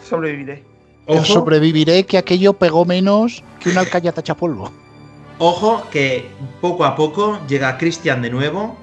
Sobreviviré. 0.08 0.64
Yo 1.08 1.16
Ojo, 1.16 1.26
sobreviviré 1.26 2.06
que 2.06 2.18
aquello 2.18 2.54
pegó 2.54 2.84
menos 2.86 3.44
que 3.60 3.70
una 3.70 3.82
alcaya 3.82 4.12
tachapolvo. 4.12 4.72
ojo 5.40 5.84
que 5.90 6.28
poco 6.60 6.84
a 6.84 6.96
poco 6.96 7.40
llega 7.48 7.78
Cristian 7.78 8.22
de 8.22 8.30
nuevo. 8.30 8.78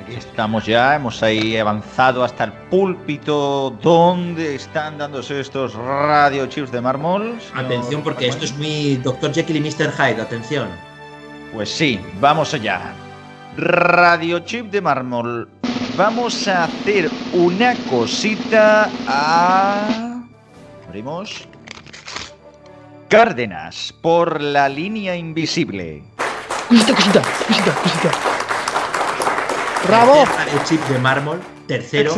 Aquí 0.00 0.14
estamos 0.14 0.64
ya, 0.66 0.94
hemos 0.94 1.20
ahí 1.24 1.56
avanzado 1.56 2.22
hasta 2.22 2.44
el 2.44 2.52
púlpito 2.52 3.76
donde 3.82 4.54
están 4.54 4.98
dándose 4.98 5.40
estos 5.40 5.74
radio 5.74 6.46
chips 6.46 6.70
de 6.70 6.80
mármol. 6.80 7.36
Atención 7.54 8.02
porque 8.02 8.28
esto 8.28 8.44
es 8.44 8.56
muy 8.56 8.96
Dr. 9.02 9.34
Jekyll 9.34 9.56
y 9.56 9.60
Mr. 9.60 9.90
Hyde, 9.90 10.22
atención. 10.22 10.68
Pues 11.52 11.68
sí, 11.68 11.98
vamos 12.20 12.54
allá. 12.54 12.94
Radio 13.56 14.40
chip 14.40 14.70
de 14.70 14.82
mármol. 14.82 15.48
Vamos 15.96 16.46
a 16.46 16.64
hacer 16.64 17.10
una 17.32 17.74
cosita 17.88 18.90
a... 19.08 20.22
Abrimos. 20.86 21.48
Cárdenas 23.08 23.94
por 24.02 24.42
la 24.42 24.68
línea 24.68 25.16
invisible. 25.16 26.04
Cosita, 26.68 26.94
cosita, 26.94 27.22
cosita, 27.22 27.72
cosita. 27.82 28.10
¡Bravo! 29.88 30.24
El 30.52 30.64
chip 30.64 30.82
de 30.88 30.98
mármol, 30.98 31.40
tercero, 31.66 32.14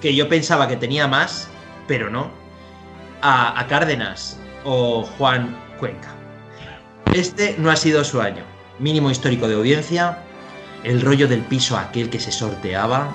que 0.00 0.14
yo 0.14 0.28
pensaba 0.28 0.68
que 0.68 0.76
tenía 0.76 1.08
más, 1.08 1.48
pero 1.88 2.08
no. 2.08 2.30
A, 3.20 3.58
a 3.58 3.66
Cárdenas 3.66 4.38
o 4.62 5.02
Juan 5.18 5.56
Cuenca. 5.80 6.10
Este 7.12 7.56
no 7.58 7.68
ha 7.70 7.76
sido 7.76 8.04
su 8.04 8.20
año. 8.20 8.49
Mínimo 8.80 9.10
histórico 9.10 9.46
de 9.46 9.54
audiencia, 9.54 10.18
el 10.84 11.02
rollo 11.02 11.28
del 11.28 11.40
piso 11.40 11.76
aquel 11.76 12.08
que 12.08 12.18
se 12.18 12.32
sorteaba, 12.32 13.14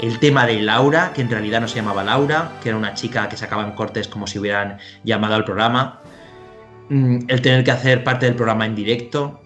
el 0.00 0.18
tema 0.18 0.46
de 0.46 0.60
Laura, 0.60 1.12
que 1.14 1.22
en 1.22 1.30
realidad 1.30 1.60
no 1.60 1.68
se 1.68 1.76
llamaba 1.76 2.04
Laura, 2.04 2.52
que 2.62 2.68
era 2.68 2.78
una 2.78 2.94
chica 2.94 3.28
que 3.28 3.36
sacaban 3.36 3.72
cortes 3.72 4.06
como 4.06 4.26
si 4.26 4.38
hubieran 4.38 4.78
llamado 5.04 5.34
al 5.34 5.44
programa, 5.44 6.00
mm, 6.90 7.20
el 7.28 7.42
tener 7.42 7.64
que 7.64 7.70
hacer 7.70 8.04
parte 8.04 8.26
del 8.26 8.36
programa 8.36 8.66
en 8.66 8.74
directo, 8.74 9.40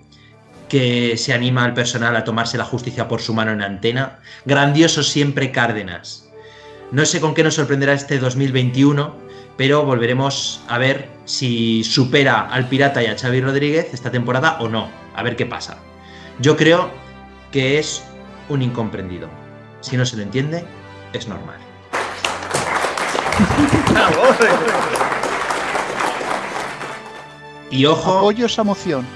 que 0.68 1.16
se 1.16 1.32
anima 1.32 1.64
al 1.64 1.74
personal 1.74 2.16
a 2.16 2.24
tomarse 2.24 2.58
la 2.58 2.64
justicia 2.64 3.06
por 3.06 3.20
su 3.20 3.34
mano 3.34 3.52
en 3.52 3.62
antena, 3.62 4.18
grandioso 4.44 5.02
siempre 5.02 5.52
Cárdenas. 5.52 6.28
No 6.90 7.04
sé 7.06 7.20
con 7.20 7.34
qué 7.34 7.42
nos 7.42 7.54
sorprenderá 7.54 7.92
este 7.92 8.18
2021, 8.18 9.14
pero 9.56 9.84
volveremos 9.84 10.62
a 10.68 10.78
ver 10.78 11.08
si 11.24 11.84
supera 11.84 12.48
al 12.48 12.68
Pirata 12.68 13.02
y 13.02 13.06
a 13.06 13.16
Xavi 13.16 13.40
Rodríguez 13.40 13.92
esta 13.92 14.10
temporada 14.10 14.58
o 14.60 14.68
no, 14.68 15.01
a 15.14 15.22
ver 15.22 15.36
qué 15.36 15.46
pasa. 15.46 15.78
Yo 16.40 16.56
creo 16.56 16.90
que 17.50 17.78
es 17.78 18.02
un 18.48 18.62
incomprendido. 18.62 19.28
Si 19.80 19.96
no 19.96 20.06
se 20.06 20.16
lo 20.16 20.22
entiende, 20.22 20.64
es 21.12 21.28
normal. 21.28 21.58
Y 27.72 27.86
ojo. 27.86 28.18
Apoyo 28.18 28.46
esa 28.46 28.62
moción. 28.62 29.06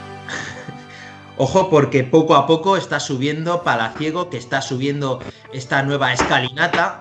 Ojo 1.37 1.69
porque 1.69 2.05
poco 2.05 2.35
a 2.35 2.47
poco 2.47 2.79
está 2.79 3.01
subiendo 3.01 3.63
Palaciego, 3.63 4.31
que 4.31 4.39
está 4.39 4.63
subiendo 4.63 5.21
esta 5.53 5.83
nueva 5.83 6.15
escalinata 6.15 7.01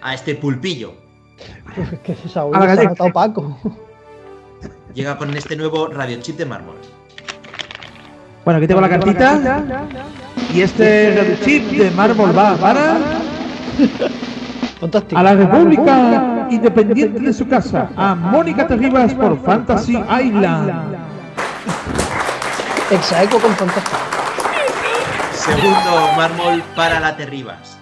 a 0.00 0.14
este 0.14 0.34
pulpillo. 0.34 0.94
Es 1.76 1.98
que 2.00 2.12
esa 2.12 2.46
Paco. 3.12 3.58
Llega 4.96 5.18
con 5.18 5.36
este 5.36 5.56
nuevo 5.56 5.88
radiochip 5.88 6.38
de 6.38 6.46
mármol. 6.46 6.76
Bueno, 8.46 8.56
aquí 8.56 8.66
tengo 8.66 8.80
la 8.80 8.88
cartita. 8.88 9.84
Y 10.54 10.62
este 10.62 11.14
radio 11.14 11.36
chip 11.44 11.70
de 11.72 11.90
mármol 11.90 12.36
va 12.36 12.56
para 12.56 12.96
Fantástico. 14.80 15.18
a 15.18 15.22
la 15.22 15.34
República 15.34 16.48
Independiente 16.50 17.20
de 17.20 17.32
su 17.34 17.46
casa, 17.46 17.90
a 17.94 18.14
Mónica 18.14 18.66
Terribas 18.66 19.12
por 19.12 19.38
Fantasy 19.44 19.98
Island. 19.98 20.96
Exaeco 22.90 23.38
con 23.38 23.52
fantástico. 23.54 23.96
Segundo 25.34 26.12
mármol 26.16 26.62
para 26.74 27.00
la 27.00 27.18
Terribas. 27.18 27.76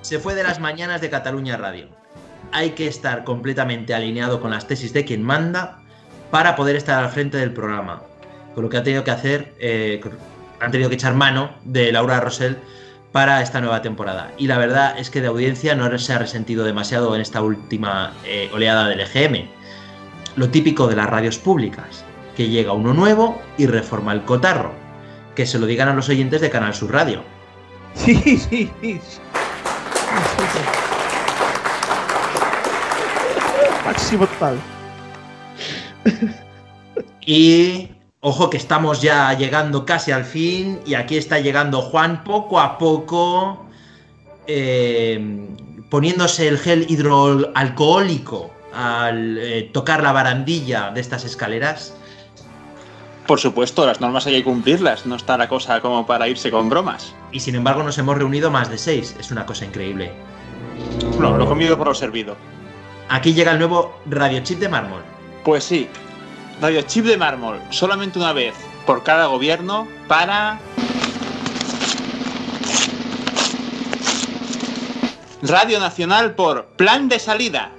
Se 0.00 0.18
fue 0.18 0.34
de 0.34 0.42
las 0.42 0.58
mañanas 0.58 1.00
de 1.00 1.08
Cataluña 1.08 1.56
Radio. 1.56 1.86
Hay 2.50 2.70
que 2.70 2.88
estar 2.88 3.22
completamente 3.22 3.94
alineado 3.94 4.40
con 4.40 4.50
las 4.50 4.66
tesis 4.66 4.92
de 4.92 5.04
quien 5.04 5.22
manda 5.22 5.82
para 6.30 6.56
poder 6.56 6.76
estar 6.76 7.02
al 7.02 7.10
frente 7.10 7.38
del 7.38 7.52
programa. 7.52 8.02
Con 8.54 8.64
lo 8.64 8.70
que 8.70 8.76
ha 8.76 8.82
tenido 8.82 9.04
que 9.04 9.10
hacer, 9.10 9.54
eh, 9.58 10.00
han 10.60 10.70
tenido 10.70 10.88
que 10.88 10.96
echar 10.96 11.14
mano 11.14 11.50
de 11.64 11.92
Laura 11.92 12.20
Rosell 12.20 12.56
para 13.12 13.42
esta 13.42 13.60
nueva 13.60 13.82
temporada. 13.82 14.32
Y 14.36 14.46
la 14.46 14.58
verdad 14.58 14.98
es 14.98 15.10
que 15.10 15.20
de 15.20 15.28
audiencia 15.28 15.74
no 15.74 15.98
se 15.98 16.12
ha 16.12 16.18
resentido 16.18 16.64
demasiado 16.64 17.14
en 17.14 17.20
esta 17.20 17.42
última 17.42 18.12
eh, 18.24 18.50
oleada 18.52 18.88
del 18.88 19.00
EGM. 19.00 19.48
Lo 20.36 20.50
típico 20.50 20.86
de 20.86 20.96
las 20.96 21.08
radios 21.08 21.38
públicas, 21.38 22.04
que 22.36 22.48
llega 22.48 22.72
uno 22.72 22.94
nuevo 22.94 23.40
y 23.56 23.66
reforma 23.66 24.12
el 24.12 24.22
cotarro. 24.22 24.72
Que 25.34 25.46
se 25.46 25.58
lo 25.58 25.66
digan 25.66 25.88
a 25.88 25.94
los 25.94 26.08
oyentes 26.08 26.40
de 26.40 26.50
Canal 26.50 26.74
Sur 26.74 26.92
Radio. 26.92 27.22
Sí, 27.94 28.14
sí, 28.16 28.70
sí. 28.80 29.00
Máximo 33.84 34.26
total. 34.26 34.58
Y 37.28 37.90
ojo 38.20 38.48
que 38.48 38.56
estamos 38.56 39.02
ya 39.02 39.32
llegando 39.34 39.84
casi 39.84 40.12
al 40.12 40.24
fin 40.24 40.80
y 40.86 40.94
aquí 40.94 41.18
está 41.18 41.40
llegando 41.40 41.82
Juan 41.82 42.24
poco 42.24 42.58
a 42.58 42.78
poco 42.78 43.66
eh, 44.46 45.46
poniéndose 45.90 46.48
el 46.48 46.58
gel 46.58 46.86
hidroalcohólico 46.88 48.50
al 48.72 49.38
eh, 49.38 49.70
tocar 49.74 50.02
la 50.02 50.12
barandilla 50.12 50.90
de 50.90 51.02
estas 51.02 51.26
escaleras. 51.26 51.94
Por 53.26 53.40
supuesto, 53.40 53.84
las 53.84 54.00
normas 54.00 54.26
hay 54.26 54.36
que 54.36 54.44
cumplirlas, 54.44 55.04
no 55.04 55.16
está 55.16 55.36
la 55.36 55.48
cosa 55.48 55.82
como 55.82 56.06
para 56.06 56.28
irse 56.28 56.50
con 56.50 56.70
bromas. 56.70 57.14
Y 57.30 57.40
sin 57.40 57.56
embargo 57.56 57.82
nos 57.82 57.98
hemos 57.98 58.16
reunido 58.16 58.50
más 58.50 58.70
de 58.70 58.78
seis, 58.78 59.14
es 59.20 59.30
una 59.30 59.44
cosa 59.44 59.66
increíble. 59.66 60.12
No, 61.20 61.36
lo 61.36 61.46
comido 61.46 61.76
por 61.76 61.88
lo 61.88 61.94
servido. 61.94 62.36
Aquí 63.10 63.34
llega 63.34 63.52
el 63.52 63.58
nuevo 63.58 63.98
radiochip 64.06 64.58
de 64.60 64.70
mármol. 64.70 65.02
Pues 65.44 65.64
sí, 65.64 65.88
radio 66.60 66.82
chip 66.82 67.06
de 67.06 67.16
mármol, 67.16 67.60
solamente 67.70 68.18
una 68.18 68.32
vez 68.32 68.54
por 68.86 69.02
cada 69.02 69.26
gobierno 69.26 69.88
para... 70.06 70.58
Radio 75.42 75.78
Nacional 75.78 76.34
por 76.34 76.66
Plan 76.76 77.08
de 77.08 77.20
Salida. 77.20 77.70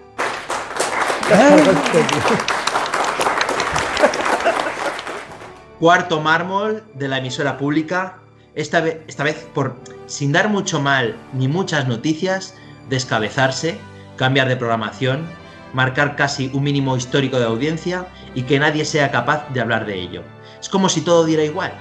Cuarto 5.80 6.22
mármol 6.22 6.84
de 6.94 7.08
la 7.08 7.18
emisora 7.18 7.58
pública, 7.58 8.18
esta 8.56 8.82
vez, 8.82 9.00
esta 9.08 9.24
vez 9.24 9.46
por, 9.54 9.76
sin 10.08 10.32
dar 10.32 10.50
mucho 10.50 10.82
mal 10.82 11.18
ni 11.34 11.48
muchas 11.48 11.88
noticias, 11.88 12.56
descabezarse, 12.90 13.78
cambiar 14.16 14.48
de 14.48 14.56
programación, 14.56 15.28
marcar 15.74 16.16
casi 16.16 16.50
un 16.54 16.64
mínimo 16.64 16.98
histórico 16.98 17.40
de 17.40 17.46
audiencia 17.46 18.08
y 18.36 18.44
que 18.44 18.60
nadie 18.60 18.86
sea 18.86 19.12
capaz 19.12 19.48
de 19.54 19.62
hablar 19.62 19.86
de 19.86 20.00
ello. 20.00 20.24
Es 20.60 20.70
como 20.70 20.90
si 20.90 21.02
todo 21.02 21.26
diera 21.26 21.44
igual. 21.44 21.72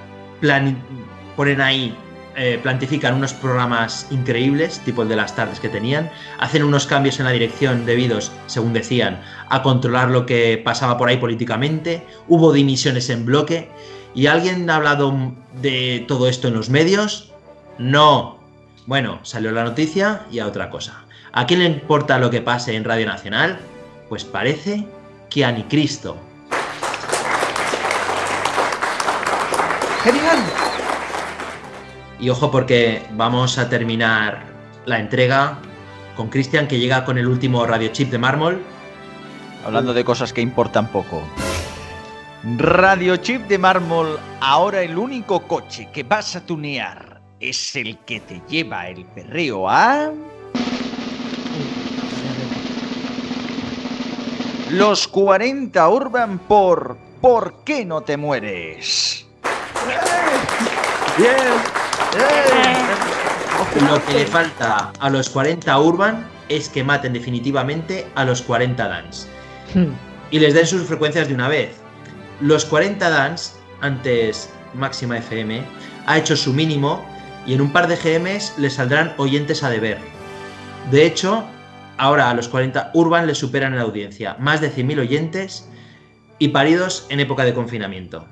Plan- 0.40 0.78
ponen 1.36 1.60
ahí, 1.60 1.96
eh, 2.36 2.58
plantifican 2.62 3.14
unos 3.14 3.32
programas 3.32 4.06
increíbles, 4.10 4.80
tipo 4.84 5.02
el 5.02 5.08
de 5.08 5.16
las 5.16 5.34
tardes 5.34 5.60
que 5.60 5.68
tenían, 5.68 6.10
hacen 6.38 6.62
unos 6.62 6.86
cambios 6.86 7.18
en 7.18 7.26
la 7.26 7.32
dirección 7.32 7.86
debidos, 7.86 8.32
según 8.46 8.72
decían, 8.72 9.20
a 9.48 9.62
controlar 9.62 10.10
lo 10.10 10.26
que 10.26 10.60
pasaba 10.64 10.98
por 10.98 11.08
ahí 11.08 11.16
políticamente, 11.16 12.04
hubo 12.28 12.52
dimisiones 12.52 13.10
en 13.10 13.24
bloque, 13.24 13.68
¿y 14.14 14.26
alguien 14.26 14.68
ha 14.70 14.76
hablado 14.76 15.14
de 15.60 16.04
todo 16.06 16.28
esto 16.28 16.48
en 16.48 16.54
los 16.54 16.70
medios? 16.70 17.32
No. 17.78 18.38
Bueno, 18.86 19.20
salió 19.22 19.52
la 19.52 19.64
noticia 19.64 20.22
y 20.30 20.38
a 20.38 20.46
otra 20.46 20.70
cosa. 20.70 21.04
¿A 21.32 21.46
quién 21.46 21.60
le 21.60 21.66
importa 21.66 22.18
lo 22.18 22.30
que 22.30 22.40
pase 22.40 22.74
en 22.74 22.84
Radio 22.84 23.06
Nacional? 23.06 23.58
Pues 24.08 24.24
parece 24.24 24.86
que 25.28 25.44
a 25.44 25.52
ni 25.52 25.64
Cristo. 25.64 26.16
¡Genial! 30.02 30.38
Y 32.20 32.30
ojo 32.30 32.50
porque 32.50 33.02
vamos 33.12 33.58
a 33.58 33.68
terminar 33.68 34.44
la 34.86 34.98
entrega 34.98 35.58
con 36.16 36.28
Cristian 36.28 36.66
que 36.66 36.78
llega 36.78 37.04
con 37.04 37.18
el 37.18 37.28
último 37.28 37.64
radiochip 37.66 38.10
de 38.10 38.18
mármol. 38.18 38.62
Hablando 39.64 39.92
de 39.92 40.04
cosas 40.04 40.32
que 40.32 40.40
importan 40.40 40.90
poco. 40.90 41.22
Radiochip 42.56 43.46
de 43.48 43.58
mármol, 43.58 44.18
ahora 44.40 44.82
el 44.82 44.96
único 44.96 45.46
coche 45.46 45.88
que 45.92 46.04
vas 46.04 46.36
a 46.36 46.40
tunear 46.40 47.20
es 47.40 47.76
el 47.76 47.98
que 47.98 48.20
te 48.20 48.40
lleva 48.48 48.88
el 48.88 49.04
perreo 49.04 49.68
a... 49.68 50.10
Los 54.70 55.08
40 55.08 55.88
Urban 55.88 56.38
por 56.38 56.96
¿Por 57.20 57.64
qué 57.64 57.84
no 57.84 58.02
te 58.02 58.16
mueres? 58.16 59.26
Lo 63.88 64.06
que 64.06 64.12
le 64.12 64.26
falta 64.26 64.92
a 65.00 65.10
los 65.10 65.28
40 65.30 65.80
Urban 65.80 66.28
es 66.48 66.68
que 66.68 66.84
maten 66.84 67.12
definitivamente 67.12 68.06
a 68.14 68.24
los 68.24 68.42
40 68.42 68.88
Dance. 68.88 69.26
Y 70.30 70.38
les 70.38 70.54
den 70.54 70.66
sus 70.66 70.86
frecuencias 70.86 71.26
de 71.26 71.34
una 71.34 71.48
vez. 71.48 71.74
Los 72.40 72.64
40 72.66 73.10
Dance, 73.10 73.56
antes 73.80 74.48
Máxima 74.74 75.18
FM, 75.18 75.64
ha 76.06 76.18
hecho 76.18 76.36
su 76.36 76.52
mínimo 76.52 77.04
y 77.46 77.54
en 77.54 77.62
un 77.62 77.72
par 77.72 77.88
de 77.88 77.96
GMs 77.96 78.54
le 78.58 78.70
saldrán 78.70 79.12
oyentes 79.16 79.64
a 79.64 79.70
deber. 79.70 79.98
De 80.92 81.04
hecho, 81.04 81.44
ahora 81.98 82.30
a 82.30 82.34
los 82.34 82.48
40 82.48 82.92
Urban 82.94 83.26
le 83.26 83.34
superan 83.34 83.74
en 83.74 83.80
audiencia, 83.80 84.36
más 84.38 84.60
de 84.60 84.72
100.000 84.72 85.00
oyentes 85.00 85.68
y 86.38 86.48
paridos 86.48 87.06
en 87.10 87.20
época 87.20 87.44
de 87.44 87.54
confinamiento. 87.54 88.26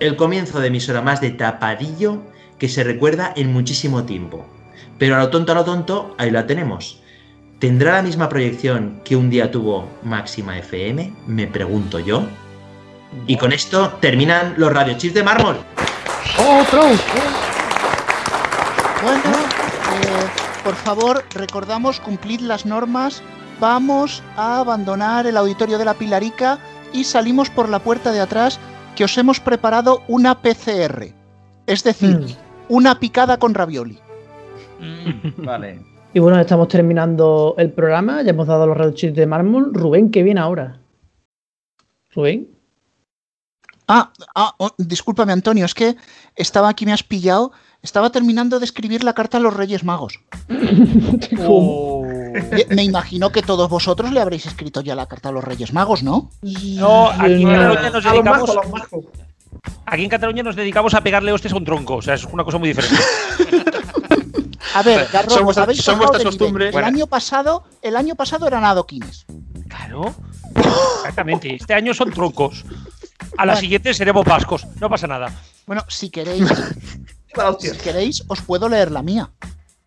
El 0.00 0.16
comienzo 0.16 0.60
de 0.60 0.68
emisora 0.68 1.02
más 1.02 1.20
de 1.20 1.30
tapadillo 1.30 2.22
que 2.58 2.68
se 2.68 2.84
recuerda 2.84 3.32
en 3.36 3.52
muchísimo 3.52 4.04
tiempo. 4.04 4.46
Pero 4.98 5.16
a 5.16 5.18
lo 5.18 5.30
tonto, 5.30 5.52
a 5.52 5.54
lo 5.54 5.64
tonto, 5.64 6.14
ahí 6.18 6.30
la 6.30 6.46
tenemos. 6.46 7.00
¿Tendrá 7.58 7.92
la 7.92 8.02
misma 8.02 8.28
proyección 8.28 9.00
que 9.04 9.16
un 9.16 9.28
día 9.28 9.50
tuvo 9.50 9.88
Máxima 10.02 10.58
FM? 10.58 11.12
Me 11.26 11.46
pregunto 11.46 11.98
yo. 11.98 12.22
Y 13.26 13.36
con 13.36 13.52
esto 13.52 13.98
terminan 14.00 14.54
los 14.56 14.72
radiochips 14.72 15.14
de 15.14 15.22
mármol. 15.22 15.56
¡Otro! 16.38 16.82
Por 20.64 20.74
favor, 20.74 21.24
recordamos, 21.34 22.00
cumplid 22.00 22.40
las 22.40 22.66
normas. 22.66 23.22
Vamos 23.60 24.22
a 24.36 24.60
abandonar 24.60 25.26
el 25.26 25.36
auditorio 25.36 25.78
de 25.78 25.84
la 25.84 25.94
Pilarica 25.94 26.58
y 26.92 27.04
salimos 27.04 27.50
por 27.50 27.68
la 27.68 27.78
puerta 27.78 28.12
de 28.12 28.20
atrás 28.20 28.58
que 28.96 29.04
os 29.04 29.16
hemos 29.18 29.40
preparado 29.40 30.02
una 30.08 30.40
PCR. 30.40 31.14
Es 31.66 31.84
decir, 31.84 32.18
Mm. 32.18 32.26
una 32.68 32.98
picada 32.98 33.38
con 33.38 33.54
ravioli. 33.54 33.98
Vale. 35.38 35.80
Y 36.12 36.18
bueno, 36.18 36.40
estamos 36.40 36.66
terminando 36.66 37.54
el 37.56 37.70
programa. 37.70 38.20
Ya 38.22 38.30
hemos 38.30 38.48
dado 38.48 38.66
los 38.66 38.76
red 38.76 38.94
chips 38.94 39.14
de 39.14 39.26
mármol. 39.26 39.72
Rubén, 39.72 40.10
¿qué 40.10 40.24
viene 40.24 40.40
ahora? 40.40 40.80
Rubén. 42.12 42.48
Ah, 43.86 44.10
ah, 44.34 44.52
oh, 44.58 44.70
discúlpame 44.76 45.32
Antonio, 45.32 45.64
es 45.64 45.72
que 45.72 45.94
estaba 46.34 46.68
aquí, 46.68 46.84
me 46.84 46.92
has 46.92 47.04
pillado. 47.04 47.52
Estaba 47.82 48.10
terminando 48.10 48.58
de 48.58 48.64
escribir 48.66 49.04
la 49.04 49.14
carta 49.14 49.38
a 49.38 49.40
los 49.40 49.54
Reyes 49.54 49.84
Magos. 49.84 50.20
Oh. 51.42 52.04
Eh, 52.06 52.66
Me 52.70 52.84
imagino 52.84 53.30
que 53.32 53.42
todos 53.42 53.68
vosotros 53.68 54.12
le 54.12 54.20
habréis 54.20 54.46
escrito 54.46 54.80
ya 54.82 54.94
la 54.94 55.06
carta 55.06 55.30
a 55.30 55.32
los 55.32 55.42
Reyes 55.42 55.72
Magos, 55.72 56.02
¿no? 56.02 56.30
No, 56.42 57.10
aquí 57.10 57.42
en. 57.42 57.48
Cataluña 57.48 57.90
nos 57.90 58.04
dedicamos. 58.04 58.50
Aquí 59.86 60.04
en 60.04 60.08
Cataluña 60.10 60.42
nos 60.44 60.56
dedicamos 60.56 60.94
a 60.94 61.00
pegarle 61.02 61.32
hostias 61.32 61.52
a 61.52 61.56
un 61.56 61.64
tronco. 61.64 61.96
O 61.96 62.02
sea, 62.02 62.14
es 62.14 62.24
una 62.24 62.44
cosa 62.44 62.58
muy 62.58 62.68
diferente. 62.68 62.96
A 64.74 64.82
ver, 64.84 65.08
Son 65.28 65.42
vuestras- 65.44 65.64
habéis 65.64 65.82
son 65.82 65.98
vuestras 65.98 66.22
costumbres. 66.22 66.66
El 66.68 66.72
Bueno. 66.72 66.86
año 66.86 67.06
pasado, 67.08 67.64
el 67.82 67.96
año 67.96 68.14
pasado 68.14 68.46
eran 68.46 68.64
adoquines. 68.64 69.26
Claro. 69.68 70.14
Exactamente. 71.00 71.56
Este 71.56 71.74
año 71.74 71.92
son 71.92 72.12
troncos. 72.12 72.64
A 73.36 73.46
la 73.46 73.56
siguiente 73.56 73.92
seremos 73.94 74.24
vascos. 74.24 74.66
No 74.80 74.88
pasa 74.88 75.08
nada. 75.08 75.32
Bueno, 75.66 75.84
si 75.88 76.08
queréis, 76.10 76.48
Si 77.60 77.70
queréis, 77.78 78.24
os 78.28 78.40
puedo 78.42 78.68
leer 78.68 78.90
la 78.90 79.02
mía. 79.02 79.30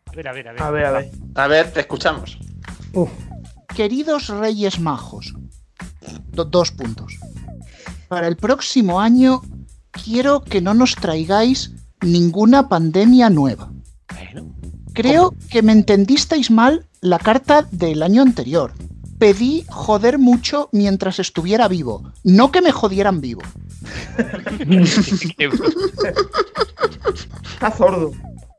A 0.05 0.11
ver, 0.15 0.27
a 0.27 0.33
ver, 0.33 0.47
a 0.47 0.51
ver. 0.53 0.61
A 0.61 0.69
ver, 0.71 0.85
a 0.85 0.91
ver. 0.91 1.11
A 1.35 1.47
ver, 1.47 1.71
te 1.73 1.79
escuchamos. 1.81 2.37
Uf. 2.93 3.09
Queridos 3.75 4.27
Reyes 4.27 4.79
Majos, 4.79 5.33
do- 6.31 6.45
dos 6.45 6.71
puntos. 6.71 7.13
Para 8.07 8.27
el 8.27 8.37
próximo 8.37 8.99
año 9.01 9.41
quiero 9.91 10.41
que 10.41 10.61
no 10.61 10.73
nos 10.73 10.95
traigáis 10.95 11.71
ninguna 12.01 12.69
pandemia 12.69 13.29
nueva. 13.29 13.71
Bueno. 14.13 14.53
Creo 14.93 15.33
que 15.49 15.63
me 15.63 15.71
entendisteis 15.71 16.51
mal 16.51 16.87
la 17.01 17.17
carta 17.17 17.67
del 17.71 18.03
año 18.03 18.21
anterior. 18.21 18.73
Pedí 19.23 19.63
joder 19.69 20.19
mucho 20.19 20.67
mientras 20.73 21.17
estuviera 21.17 21.69
vivo, 21.69 22.11
no 22.25 22.51
que 22.51 22.61
me 22.61 22.73
jodieran 22.73 23.21
vivo. 23.21 23.41
Está 27.53 27.71
sordo. 27.71 28.11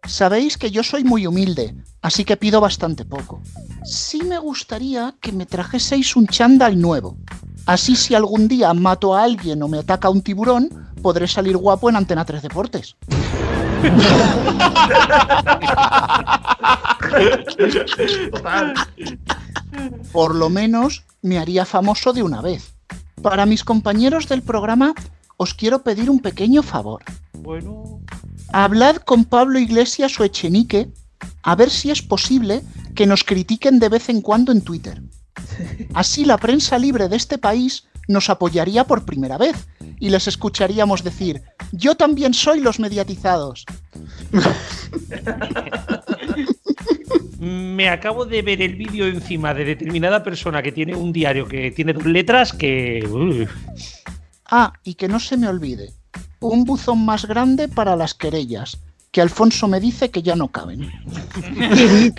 Sabéis 0.06 0.56
que 0.56 0.70
yo 0.70 0.82
soy 0.82 1.04
muy 1.04 1.26
humilde, 1.26 1.74
así 2.00 2.24
que 2.24 2.38
pido 2.38 2.62
bastante 2.62 3.04
poco. 3.04 3.42
Sí 3.84 4.22
me 4.22 4.38
gustaría 4.38 5.14
que 5.20 5.32
me 5.32 5.44
trajeseis 5.44 6.16
un 6.16 6.28
chándal 6.28 6.80
nuevo. 6.80 7.18
Así 7.66 7.94
si 7.94 8.14
algún 8.14 8.48
día 8.48 8.72
mato 8.72 9.14
a 9.14 9.22
alguien 9.22 9.62
o 9.62 9.68
me 9.68 9.80
ataca 9.80 10.08
un 10.08 10.22
tiburón, 10.22 10.70
podré 11.02 11.28
salir 11.28 11.58
guapo 11.58 11.90
en 11.90 11.96
Antena 11.96 12.24
3 12.24 12.40
Deportes. 12.40 12.96
Total. 18.30 18.74
Por 20.12 20.34
lo 20.34 20.50
menos 20.50 21.04
me 21.22 21.38
haría 21.38 21.64
famoso 21.64 22.12
de 22.12 22.22
una 22.22 22.40
vez. 22.40 22.74
Para 23.22 23.46
mis 23.46 23.64
compañeros 23.64 24.28
del 24.28 24.42
programa, 24.42 24.94
os 25.36 25.54
quiero 25.54 25.82
pedir 25.82 26.10
un 26.10 26.20
pequeño 26.20 26.62
favor. 26.62 27.02
Bueno. 27.32 28.00
Hablad 28.52 28.96
con 28.96 29.24
Pablo 29.24 29.58
Iglesias 29.58 30.18
o 30.20 30.24
Echenique 30.24 30.92
a 31.42 31.54
ver 31.54 31.70
si 31.70 31.90
es 31.90 32.02
posible 32.02 32.62
que 32.94 33.06
nos 33.06 33.24
critiquen 33.24 33.78
de 33.78 33.88
vez 33.88 34.08
en 34.08 34.20
cuando 34.20 34.52
en 34.52 34.62
Twitter. 34.62 35.02
Así 35.94 36.24
la 36.24 36.38
prensa 36.38 36.78
libre 36.78 37.08
de 37.08 37.16
este 37.16 37.38
país 37.38 37.84
nos 38.08 38.30
apoyaría 38.30 38.84
por 38.84 39.04
primera 39.04 39.38
vez 39.38 39.68
y 39.98 40.10
les 40.10 40.28
escucharíamos 40.28 41.04
decir, 41.04 41.42
yo 41.72 41.96
también 41.96 42.34
soy 42.34 42.60
los 42.60 42.80
mediatizados. 42.80 43.64
Me 47.38 47.90
acabo 47.90 48.24
de 48.24 48.42
ver 48.42 48.62
el 48.62 48.76
vídeo 48.76 49.06
encima 49.06 49.52
de 49.52 49.64
determinada 49.64 50.22
persona 50.22 50.62
que 50.62 50.70
tiene 50.72 50.94
un 50.94 51.12
diario 51.12 51.46
que 51.46 51.70
tiene 51.72 51.92
dos 51.92 52.06
letras 52.06 52.52
que. 52.52 53.46
Ah, 54.46 54.72
y 54.82 54.94
que 54.94 55.08
no 55.08 55.20
se 55.20 55.36
me 55.36 55.48
olvide, 55.48 55.92
un 56.40 56.64
buzón 56.64 57.04
más 57.04 57.26
grande 57.26 57.68
para 57.68 57.96
las 57.96 58.14
querellas, 58.14 58.78
que 59.10 59.20
Alfonso 59.20 59.68
me 59.68 59.80
dice 59.80 60.10
que 60.10 60.22
ya 60.22 60.36
no 60.36 60.48
caben. 60.48 60.90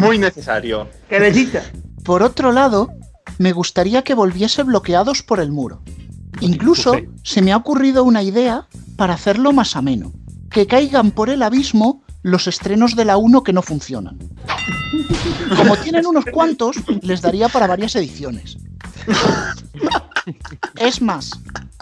Muy 0.00 0.18
necesario. 0.18 0.88
Querellita. 1.08 1.62
Por 2.04 2.22
otro 2.22 2.52
lado, 2.52 2.88
me 3.38 3.52
gustaría 3.52 4.02
que 4.02 4.14
volviese 4.14 4.62
bloqueados 4.62 5.22
por 5.22 5.40
el 5.40 5.52
muro. 5.52 5.82
Incluso 6.40 6.94
se 7.22 7.42
me 7.42 7.52
ha 7.52 7.56
ocurrido 7.56 8.04
una 8.04 8.22
idea 8.22 8.68
para 8.96 9.14
hacerlo 9.14 9.52
más 9.52 9.76
ameno. 9.76 10.12
Que 10.50 10.66
caigan 10.66 11.10
por 11.10 11.30
el 11.30 11.42
abismo 11.42 12.02
los 12.22 12.46
estrenos 12.46 12.96
de 12.96 13.04
la 13.04 13.16
1 13.16 13.42
que 13.42 13.52
no 13.52 13.62
funcionan. 13.62 14.18
Como 15.56 15.76
tienen 15.76 16.06
unos 16.06 16.24
cuantos, 16.26 16.76
les 17.02 17.22
daría 17.22 17.48
para 17.48 17.66
varias 17.66 17.94
ediciones. 17.96 18.58
Es 20.76 21.00
más, 21.00 21.30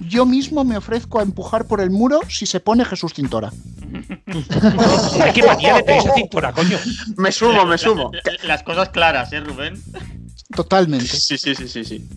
yo 0.00 0.26
mismo 0.26 0.64
me 0.64 0.76
ofrezco 0.76 1.18
a 1.18 1.22
empujar 1.22 1.66
por 1.66 1.80
el 1.80 1.90
muro 1.90 2.20
si 2.28 2.46
se 2.46 2.60
pone 2.60 2.84
Jesús 2.84 3.14
Cintora. 3.14 3.50
Ay, 5.20 5.32
qué 5.32 5.42
manía 5.42 5.76
de 5.76 5.82
tener 5.82 6.00
esa 6.00 6.14
cintura, 6.14 6.52
coño. 6.52 6.78
Me 7.16 7.32
sumo, 7.32 7.64
me 7.64 7.78
sumo. 7.78 8.10
Las 8.44 8.62
cosas 8.62 8.90
claras, 8.90 9.32
¿eh, 9.32 9.40
Rubén? 9.40 9.82
Totalmente. 10.56 11.06
Sí, 11.06 11.38
sí, 11.38 11.54
sí, 11.54 11.68
sí, 11.68 11.84
sí. 11.84 12.08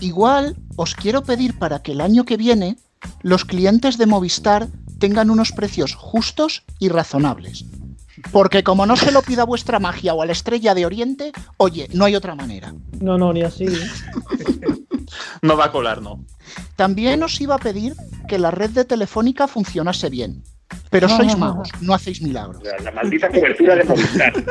Igual 0.00 0.56
os 0.76 0.94
quiero 0.94 1.24
pedir 1.24 1.58
para 1.58 1.82
que 1.82 1.92
el 1.92 2.00
año 2.00 2.24
que 2.24 2.36
viene 2.36 2.76
los 3.22 3.44
clientes 3.44 3.98
de 3.98 4.06
Movistar 4.06 4.68
tengan 4.98 5.30
unos 5.30 5.52
precios 5.52 5.94
justos 5.94 6.64
y 6.78 6.88
razonables. 6.88 7.64
Porque 8.32 8.62
como 8.62 8.84
no 8.84 8.96
se 8.96 9.12
lo 9.12 9.22
pida 9.22 9.44
vuestra 9.44 9.78
magia 9.78 10.12
o 10.14 10.22
a 10.22 10.26
la 10.26 10.32
estrella 10.32 10.74
de 10.74 10.86
Oriente, 10.86 11.32
oye, 11.56 11.88
no 11.92 12.04
hay 12.04 12.16
otra 12.16 12.34
manera. 12.34 12.74
No, 13.00 13.16
no, 13.16 13.32
ni 13.32 13.42
así. 13.42 13.66
No 15.40 15.56
va 15.56 15.66
a 15.66 15.72
colar, 15.72 16.02
no. 16.02 16.24
También 16.76 17.22
os 17.22 17.40
iba 17.40 17.54
a 17.54 17.58
pedir 17.58 17.94
que 18.28 18.38
la 18.38 18.50
red 18.50 18.70
de 18.70 18.84
Telefónica 18.84 19.48
funcionase 19.48 20.10
bien. 20.10 20.42
Pero 20.90 21.08
sois 21.08 21.36
magos, 21.36 21.70
no 21.80 21.94
hacéis 21.94 22.20
milagros. 22.20 22.62
La 22.82 22.90
maldita 22.90 23.28
cobertura 23.28 23.74
de 23.76 23.84
Movistar. 23.84 24.32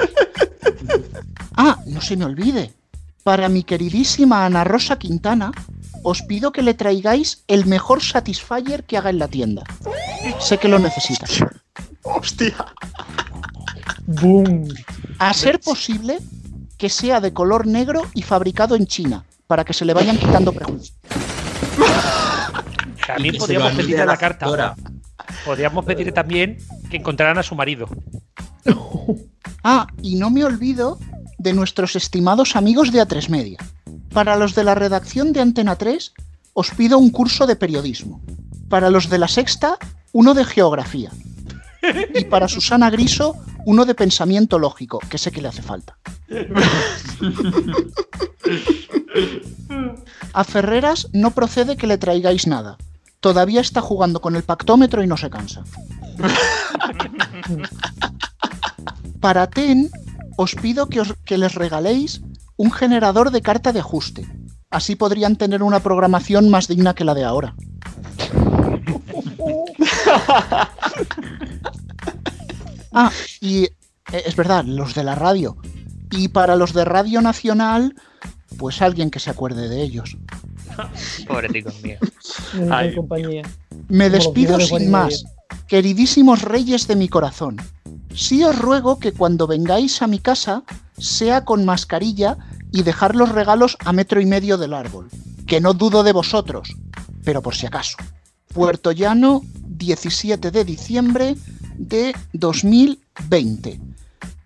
Ah, 1.60 1.76
no 1.88 2.02
se 2.02 2.16
me 2.16 2.26
olvide. 2.26 2.72
Para 3.28 3.50
mi 3.50 3.64
queridísima 3.64 4.46
Ana 4.46 4.64
Rosa 4.64 4.98
Quintana, 4.98 5.52
os 6.02 6.22
pido 6.22 6.54
que 6.54 6.62
le 6.62 6.74
traigáis 6.74 7.44
el 7.50 7.66
mejor 7.66 8.02
Satisfyer 8.02 8.86
que 8.86 8.96
haga 8.96 9.10
en 9.10 9.20
la 9.20 9.28
tienda. 9.28 9.64
Sé 10.40 10.58
que 10.58 10.70
lo 10.70 10.80
necesita. 10.80 11.26
Hostia. 12.04 12.56
Boom. 14.06 14.70
A 15.20 15.34
ser 15.34 15.60
posible 15.60 16.20
que 16.78 16.88
sea 16.88 17.20
de 17.20 17.34
color 17.34 17.68
negro 17.68 18.04
y 18.14 18.22
fabricado 18.22 18.78
en 18.78 18.88
China, 18.88 19.26
para 19.46 19.66
que 19.66 19.74
se 19.74 19.84
le 19.84 19.94
vayan 19.94 20.18
quitando 20.18 20.54
prejuicios. 20.54 20.98
También 23.08 23.36
podríamos 23.36 23.74
pedirle 23.74 24.04
a 24.04 24.06
la 24.06 24.16
carta. 24.16 24.46
factora. 24.46 24.76
Podríamos 25.44 25.84
pedirle 25.84 26.14
también 26.14 26.60
que 26.90 26.96
encontraran 26.96 27.38
a 27.38 27.44
su 27.44 27.56
marido. 27.56 27.90
Ah, 29.66 29.86
y 30.02 30.16
no 30.16 30.30
me 30.30 30.46
olvido 30.46 30.98
de 31.38 31.54
nuestros 31.54 31.96
estimados 31.96 32.56
amigos 32.56 32.92
de 32.92 33.02
A3 33.02 33.30
Media. 33.30 33.58
Para 34.12 34.36
los 34.36 34.56
de 34.56 34.64
la 34.64 34.76
redacción 34.76 35.34
de 35.34 35.42
Antena 35.42 35.76
3, 35.76 36.14
os 36.54 36.72
pido 36.72 36.98
un 36.98 37.12
curso 37.12 37.46
de 37.46 37.56
periodismo. 37.56 38.22
Para 38.70 38.90
los 38.90 39.10
de 39.10 39.18
la 39.20 39.28
Sexta, 39.28 39.78
uno 40.12 40.34
de 40.34 40.46
geografía. 40.46 41.12
Y 42.16 42.26
para 42.26 42.48
Susana 42.48 42.90
Griso, 42.90 43.36
uno 43.66 43.86
de 43.86 43.96
pensamiento 43.96 44.58
lógico, 44.58 45.00
que 45.10 45.18
sé 45.18 45.32
que 45.32 45.42
le 45.42 45.50
hace 45.50 45.62
falta. 45.62 45.98
A 50.34 50.44
Ferreras 50.44 51.08
no 51.14 51.32
procede 51.32 51.78
que 51.78 51.88
le 51.88 51.98
traigáis 51.98 52.48
nada. 52.48 52.78
Todavía 53.20 53.62
está 53.62 53.82
jugando 53.82 54.22
con 54.22 54.36
el 54.36 54.44
pactómetro 54.44 55.04
y 55.04 55.08
no 55.08 55.18
se 55.18 55.30
cansa. 55.30 55.64
Para 59.20 59.48
TEN, 59.48 59.90
os 60.38 60.56
pido 60.56 60.88
que, 60.88 61.02
os- 61.02 61.14
que 61.26 61.38
les 61.38 61.54
regaléis 61.56 62.22
un 62.56 62.72
generador 62.72 63.32
de 63.32 63.42
carta 63.42 63.74
de 63.74 63.82
ajuste. 63.82 64.26
Así 64.70 64.96
podrían 64.96 65.36
tener 65.36 65.62
una 65.64 65.82
programación 65.82 66.50
más 66.50 66.68
digna 66.70 66.94
que 66.96 67.04
la 67.04 67.14
de 67.14 67.26
ahora. 67.26 67.54
Ah, 72.94 73.12
y 73.42 73.64
eh, 73.66 73.70
es 74.26 74.36
verdad, 74.36 74.64
los 74.66 74.96
de 74.96 75.04
la 75.04 75.16
radio. 75.16 75.58
Y 76.12 76.30
para 76.30 76.56
los 76.56 76.74
de 76.74 76.86
Radio 76.86 77.22
Nacional, 77.22 77.94
pues 78.58 78.82
alguien 78.82 79.12
que 79.12 79.20
se 79.20 79.30
acuerde 79.30 79.68
de 79.70 79.84
ellos. 79.84 80.18
Pobreticos 81.28 81.82
míos. 81.84 82.00
Ay, 82.72 82.96
compañía. 82.96 83.44
Me 83.90 84.10
despido 84.10 84.60
sin 84.60 84.90
más. 84.90 85.26
Queridísimos 85.68 86.42
reyes 86.42 86.88
de 86.88 86.96
mi 86.96 87.10
corazón, 87.10 87.58
sí 88.14 88.44
os 88.44 88.58
ruego 88.58 89.00
que 89.00 89.12
cuando 89.14 89.48
vengáis 89.48 90.02
a 90.02 90.08
mi 90.08 90.20
casa 90.20 90.64
sea 90.98 91.46
con 91.46 91.66
mascarilla 91.66 92.38
y 92.72 92.84
dejar 92.84 93.16
los 93.16 93.30
regalos 93.30 93.78
a 93.86 93.94
metro 93.94 94.20
y 94.22 94.26
medio 94.26 94.58
del 94.58 94.74
árbol. 94.74 95.10
que 95.48 95.62
no 95.62 95.74
dudo 95.74 96.04
de 96.04 96.12
vosotros, 96.12 96.76
pero 97.24 97.42
por 97.42 97.56
si 97.56 97.66
acaso. 97.66 97.96
Puerto 98.54 98.92
Llano, 98.92 99.44
17 99.66 100.52
de 100.52 100.66
diciembre 100.66 101.38
de 101.78 102.14
2020. 102.34 103.80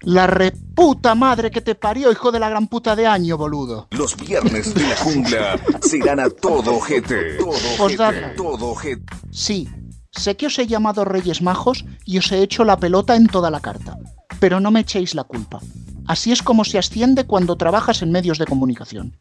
La 0.02 0.28
reputa 0.28 1.16
madre 1.16 1.52
que 1.52 1.62
te 1.62 1.76
parió, 1.76 2.12
hijo 2.12 2.32
de 2.32 2.40
la 2.40 2.50
gran 2.50 2.68
puta 2.68 2.96
de 2.96 3.06
año, 3.08 3.38
boludo. 3.38 3.88
Los 3.92 4.16
viernes 4.18 4.74
de 4.74 4.82
la 4.82 4.96
jungla 4.96 5.60
serán 5.82 6.20
a 6.20 6.30
todo 6.30 6.76
ojete. 6.76 7.38
Todo 7.38 7.56
ojete. 7.80 8.34
Todo 8.36 8.68
ojete. 8.68 9.04
Sí, 9.32 9.70
sé 10.12 10.36
que 10.36 10.48
os 10.48 10.60
he 10.60 10.68
llamado 10.68 11.06
Reyes 11.06 11.42
Majos 11.42 11.86
y 12.06 12.18
os 12.18 12.32
he 12.32 12.42
hecho 12.44 12.64
la 12.66 12.78
pelota 12.78 13.16
en 13.16 13.28
toda 13.28 13.50
la 13.50 13.60
carta, 13.62 13.98
pero 14.40 14.60
no 14.60 14.72
me 14.72 14.82
echéis 14.82 15.16
la 15.16 15.24
culpa. 15.24 15.60
Así 16.08 16.32
es 16.32 16.42
como 16.44 16.66
se 16.66 16.78
asciende 16.78 17.26
cuando 17.26 17.56
trabajas 17.56 18.02
en 18.02 18.12
medios 18.12 18.38
de 18.38 18.46
comunicación. 18.46 19.14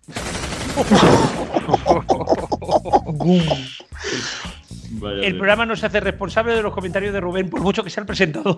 El 5.23 5.37
programa 5.37 5.65
no 5.67 5.77
se 5.77 5.87
hace 5.87 6.01
responsable 6.01 6.55
de 6.55 6.63
los 6.63 6.75
comentarios 6.75 7.13
de 7.13 7.21
Rubén, 7.21 7.49
por 7.49 7.61
mucho 7.61 7.85
que 7.85 7.91
sea 7.91 8.01
el 8.03 8.07
presentador. 8.07 8.57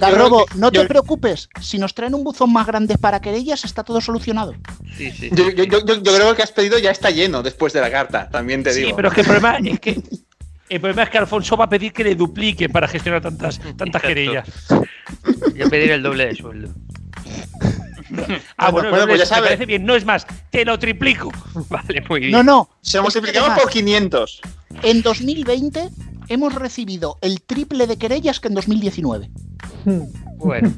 Garrobo, 0.00 0.46
no 0.56 0.70
te 0.72 0.84
preocupes, 0.86 1.48
si 1.60 1.78
nos 1.78 1.94
traen 1.94 2.14
un 2.14 2.24
buzón 2.24 2.52
más 2.52 2.66
grande 2.66 2.98
para 2.98 3.20
querellas 3.20 3.64
está 3.64 3.84
todo 3.84 4.00
solucionado. 4.00 4.54
Sí, 4.96 5.10
sí. 5.12 5.30
Yo, 5.32 5.50
yo- 5.50 5.64
yo- 5.64 5.78
yo 5.84 6.02
creo 6.02 6.02
que 6.02 6.30
el 6.30 6.36
que 6.36 6.42
has 6.42 6.52
pedido 6.52 6.78
ya 6.78 6.90
está 6.90 7.10
lleno 7.10 7.42
después 7.42 7.72
de 7.72 7.80
la 7.80 7.90
carta, 7.90 8.28
también 8.30 8.62
te 8.64 8.74
digo. 8.74 8.88
Sí, 8.88 8.94
pero 8.96 9.08
es 9.08 9.14
que 9.14 9.20
el 9.20 9.26
problema 9.26 9.58
es 9.58 9.80
que 9.80 10.02
el 10.74 10.80
problema 10.80 11.02
es 11.04 11.10
que 11.10 11.18
Alfonso 11.18 11.56
va 11.56 11.64
a 11.66 11.68
pedir 11.68 11.92
que 11.92 12.04
le 12.04 12.14
duplique 12.14 12.68
para 12.68 12.88
gestionar 12.88 13.20
tantas, 13.22 13.60
tantas 13.76 14.02
querellas. 14.02 14.48
Yo 15.54 15.68
pedir 15.70 15.90
el 15.92 16.02
doble 16.02 16.26
de 16.26 16.34
sueldo. 16.34 16.68
Ah, 18.56 18.70
Bueno, 18.70 18.90
bueno, 18.90 18.90
bueno, 18.90 18.98
no, 18.98 19.06
pues 19.06 19.18
ya 19.18 19.24
me 19.24 19.26
sabe. 19.26 19.46
parece 19.46 19.66
bien. 19.66 19.84
No 19.84 19.94
es 19.96 20.04
más, 20.04 20.26
te 20.50 20.64
lo 20.64 20.78
triplico. 20.78 21.32
Vale, 21.68 22.02
muy 22.08 22.20
bien. 22.20 22.32
No, 22.32 22.42
no. 22.42 22.68
Se 22.80 22.96
lo 22.98 23.04
multiplicamos 23.04 23.58
por 23.58 23.70
500. 23.70 24.40
En 24.82 25.02
2020 25.02 25.88
hemos 26.28 26.54
recibido 26.54 27.18
el 27.22 27.42
triple 27.42 27.86
de 27.86 27.96
querellas 27.96 28.40
que 28.40 28.48
en 28.48 28.54
2019. 28.54 29.30
Bueno, 30.36 30.72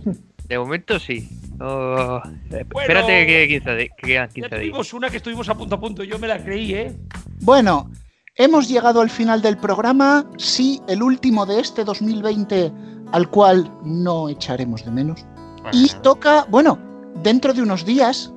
de 0.48 0.58
momento 0.58 0.98
sí. 0.98 1.28
No- 1.58 2.22
Espérate 2.50 3.26
que, 3.26 3.46
15 3.48 3.70
de- 3.70 3.88
que 3.96 4.06
quedan 4.06 4.28
15 4.28 4.48
días. 4.48 4.60
Tuvimos 4.60 4.92
una 4.94 5.10
que 5.10 5.16
estuvimos 5.18 5.48
a 5.48 5.54
punto 5.56 5.74
a 5.76 5.80
punto, 5.80 6.04
yo 6.04 6.18
me 6.18 6.28
la 6.28 6.42
creí, 6.42 6.74
¿eh? 6.74 6.96
Bueno, 7.40 7.90
hemos 8.36 8.68
llegado 8.68 9.00
al 9.00 9.10
final 9.10 9.42
del 9.42 9.56
programa, 9.56 10.26
sí, 10.36 10.80
el 10.86 11.02
último 11.02 11.46
de 11.46 11.60
este 11.60 11.84
2020, 11.84 12.72
al 13.12 13.30
cual 13.30 13.70
no 13.82 14.28
echaremos 14.28 14.84
de 14.84 14.90
menos. 14.90 15.24
Y 15.72 15.88
toca, 16.02 16.46
bueno, 16.48 16.78
dentro 17.22 17.52
de 17.52 17.62
unos 17.62 17.84
días 17.84 18.32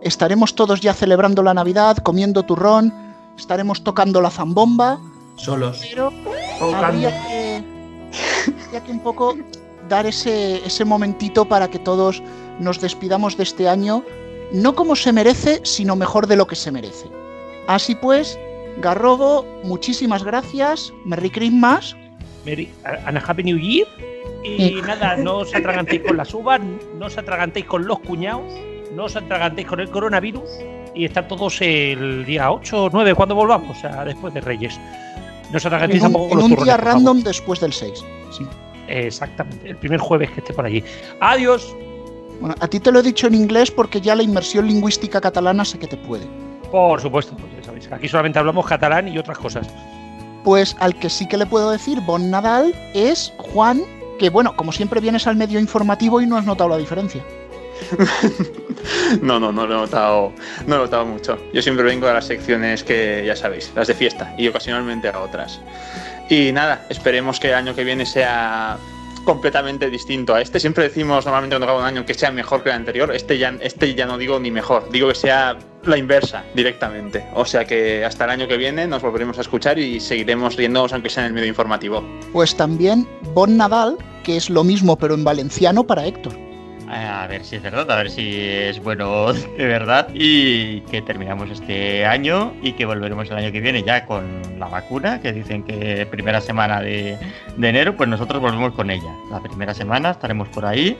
estaremos 0.00 0.54
todos 0.54 0.80
ya 0.80 0.94
celebrando 0.94 1.42
la 1.42 1.54
Navidad, 1.54 1.98
comiendo 1.98 2.42
turrón, 2.42 2.92
estaremos 3.36 3.84
tocando 3.84 4.20
la 4.20 4.30
zambomba, 4.30 4.98
Solos. 5.36 5.80
pero 5.88 6.10
habría 6.76 7.10
que, 7.26 7.64
habría 8.64 8.84
que 8.84 8.92
un 8.92 9.00
poco 9.00 9.36
dar 9.88 10.06
ese, 10.06 10.64
ese 10.66 10.84
momentito 10.84 11.44
para 11.44 11.68
que 11.68 11.78
todos 11.78 12.22
nos 12.58 12.80
despidamos 12.80 13.36
de 13.36 13.44
este 13.44 13.68
año, 13.68 14.02
no 14.52 14.74
como 14.74 14.96
se 14.96 15.12
merece, 15.12 15.60
sino 15.64 15.94
mejor 15.94 16.26
de 16.26 16.36
lo 16.36 16.46
que 16.46 16.56
se 16.56 16.70
merece. 16.70 17.10
Así 17.68 17.94
pues, 17.94 18.38
Garrobo, 18.82 19.46
muchísimas 19.64 20.22
gracias, 20.24 20.92
Merry 21.06 21.30
Christmas. 21.30 21.96
Merry, 22.44 22.68
and 23.06 23.16
a 23.16 23.22
Happy 23.26 23.42
New 23.44 23.56
Year. 23.58 23.86
Y 24.44 24.80
nada, 24.86 25.16
no 25.16 25.38
os 25.38 25.54
atragantéis 25.54 26.02
con 26.02 26.16
las 26.16 26.34
uvas, 26.34 26.60
no 26.98 27.06
os 27.06 27.16
atragantéis 27.16 27.64
con 27.66 27.86
los 27.86 28.00
cuñados, 28.00 28.52
no 28.94 29.04
os 29.04 29.16
atragantéis 29.16 29.66
con 29.68 29.80
el 29.80 29.88
coronavirus 29.88 30.50
y 30.94 31.04
estar 31.04 31.26
todos 31.28 31.60
el 31.62 32.24
día 32.26 32.50
8 32.52 32.84
o 32.84 32.90
9 32.92 33.14
cuando 33.14 33.34
volvamos, 33.34 33.78
o 33.78 33.80
sea, 33.80 34.04
después 34.04 34.34
de 34.34 34.40
Reyes. 34.40 34.78
No 35.50 35.56
os 35.58 35.64
atragantéis 35.66 36.02
En 36.02 36.08
un, 36.08 36.12
tampoco 36.12 36.28
con 36.30 36.38
en 36.38 36.38
los 36.38 36.44
un 36.44 36.50
turrones, 36.56 36.64
día 36.64 36.76
random 36.76 37.22
después 37.22 37.60
del 37.60 37.72
6. 37.72 38.04
sí. 38.36 38.46
Exactamente, 38.88 39.70
el 39.70 39.76
primer 39.76 40.00
jueves 40.00 40.30
que 40.32 40.40
esté 40.40 40.52
por 40.52 40.66
allí. 40.66 40.82
Adiós. 41.20 41.74
Bueno, 42.40 42.56
a 42.58 42.66
ti 42.66 42.80
te 42.80 42.90
lo 42.90 42.98
he 42.98 43.02
dicho 43.02 43.28
en 43.28 43.34
inglés 43.36 43.70
porque 43.70 44.00
ya 44.00 44.16
la 44.16 44.24
inmersión 44.24 44.66
lingüística 44.66 45.20
catalana 45.20 45.64
sé 45.64 45.78
que 45.78 45.86
te 45.86 45.96
puede. 45.96 46.26
Por 46.72 47.02
supuesto, 47.02 47.36
pues 47.36 47.52
ya 47.54 47.62
sabéis, 47.62 47.92
aquí 47.92 48.08
solamente 48.08 48.38
hablamos 48.38 48.66
catalán 48.66 49.06
y 49.06 49.18
otras 49.18 49.36
cosas. 49.36 49.68
Pues 50.42 50.74
al 50.80 50.98
que 50.98 51.10
sí 51.10 51.28
que 51.28 51.36
le 51.36 51.44
puedo 51.44 51.70
decir 51.70 52.00
Bon 52.00 52.30
Nadal 52.30 52.74
es 52.94 53.32
Juan, 53.36 53.82
que 54.18 54.30
bueno, 54.30 54.56
como 54.56 54.72
siempre 54.72 55.00
vienes 55.00 55.26
al 55.26 55.36
medio 55.36 55.60
informativo 55.60 56.22
y 56.22 56.26
no 56.26 56.38
has 56.38 56.46
notado 56.46 56.70
la 56.70 56.78
diferencia. 56.78 57.22
No, 59.20 59.38
no, 59.38 59.52
no 59.52 59.66
lo 59.66 59.74
he 59.74 59.76
notado, 59.76 60.32
no 60.66 60.76
lo 60.76 60.82
he 60.82 60.84
notado 60.86 61.06
mucho. 61.06 61.38
Yo 61.52 61.62
siempre 61.62 61.84
vengo 61.84 62.08
a 62.08 62.14
las 62.14 62.24
secciones 62.24 62.82
que 62.82 63.22
ya 63.24 63.36
sabéis, 63.36 63.70
las 63.76 63.86
de 63.86 63.94
fiesta, 63.94 64.34
y 64.36 64.48
ocasionalmente 64.48 65.08
a 65.08 65.20
otras. 65.20 65.60
Y 66.28 66.50
nada, 66.50 66.84
esperemos 66.88 67.38
que 67.38 67.48
el 67.48 67.54
año 67.54 67.74
que 67.76 67.84
viene 67.84 68.06
sea 68.06 68.78
completamente 69.24 69.88
distinto 69.88 70.34
a 70.34 70.40
este. 70.40 70.58
Siempre 70.58 70.84
decimos 70.84 71.24
normalmente 71.26 71.54
cuando 71.54 71.66
acaba 71.66 71.80
un 71.80 71.86
año 71.86 72.04
que 72.04 72.14
sea 72.14 72.32
mejor 72.32 72.64
que 72.64 72.70
el 72.70 72.76
anterior. 72.76 73.14
Este 73.14 73.38
ya, 73.38 73.54
este 73.60 73.94
ya 73.94 74.06
no 74.06 74.18
digo 74.18 74.40
ni 74.40 74.50
mejor, 74.50 74.90
digo 74.90 75.08
que 75.08 75.14
sea 75.14 75.56
la 75.84 75.96
inversa 75.96 76.44
directamente. 76.54 77.24
O 77.34 77.44
sea 77.44 77.64
que 77.64 78.04
hasta 78.04 78.24
el 78.24 78.30
año 78.30 78.48
que 78.48 78.56
viene 78.56 78.86
nos 78.86 79.02
volveremos 79.02 79.38
a 79.38 79.42
escuchar 79.42 79.78
y 79.78 80.00
seguiremos 80.00 80.56
riéndonos 80.56 80.92
aunque 80.92 81.10
sea 81.10 81.24
en 81.24 81.28
el 81.28 81.32
medio 81.34 81.48
informativo. 81.48 82.04
Pues 82.32 82.56
también 82.56 83.06
Bon 83.34 83.56
Nadal, 83.56 83.96
que 84.24 84.36
es 84.36 84.50
lo 84.50 84.64
mismo 84.64 84.96
pero 84.96 85.14
en 85.14 85.24
valenciano 85.24 85.84
para 85.84 86.06
Héctor. 86.06 86.34
A 86.88 87.26
ver 87.26 87.42
si 87.42 87.56
es 87.56 87.62
verdad, 87.62 87.90
a 87.90 87.96
ver 87.96 88.10
si 88.10 88.38
es 88.38 88.82
bueno 88.82 89.32
de 89.32 89.66
verdad 89.66 90.08
y 90.12 90.82
que 90.82 91.00
terminamos 91.00 91.50
este 91.50 92.04
año 92.04 92.52
y 92.62 92.72
que 92.72 92.84
volveremos 92.84 93.30
el 93.30 93.36
año 93.38 93.50
que 93.50 93.60
viene 93.60 93.82
ya 93.82 94.04
con 94.04 94.42
la 94.58 94.66
vacuna, 94.66 95.20
que 95.20 95.32
dicen 95.32 95.62
que 95.62 96.06
primera 96.10 96.42
semana 96.42 96.82
de, 96.82 97.16
de 97.56 97.68
enero, 97.68 97.96
pues 97.96 98.10
nosotros 98.10 98.42
volvemos 98.42 98.74
con 98.74 98.90
ella. 98.90 99.10
La 99.30 99.40
primera 99.40 99.72
semana 99.72 100.10
estaremos 100.10 100.48
por 100.48 100.66
ahí 100.66 100.98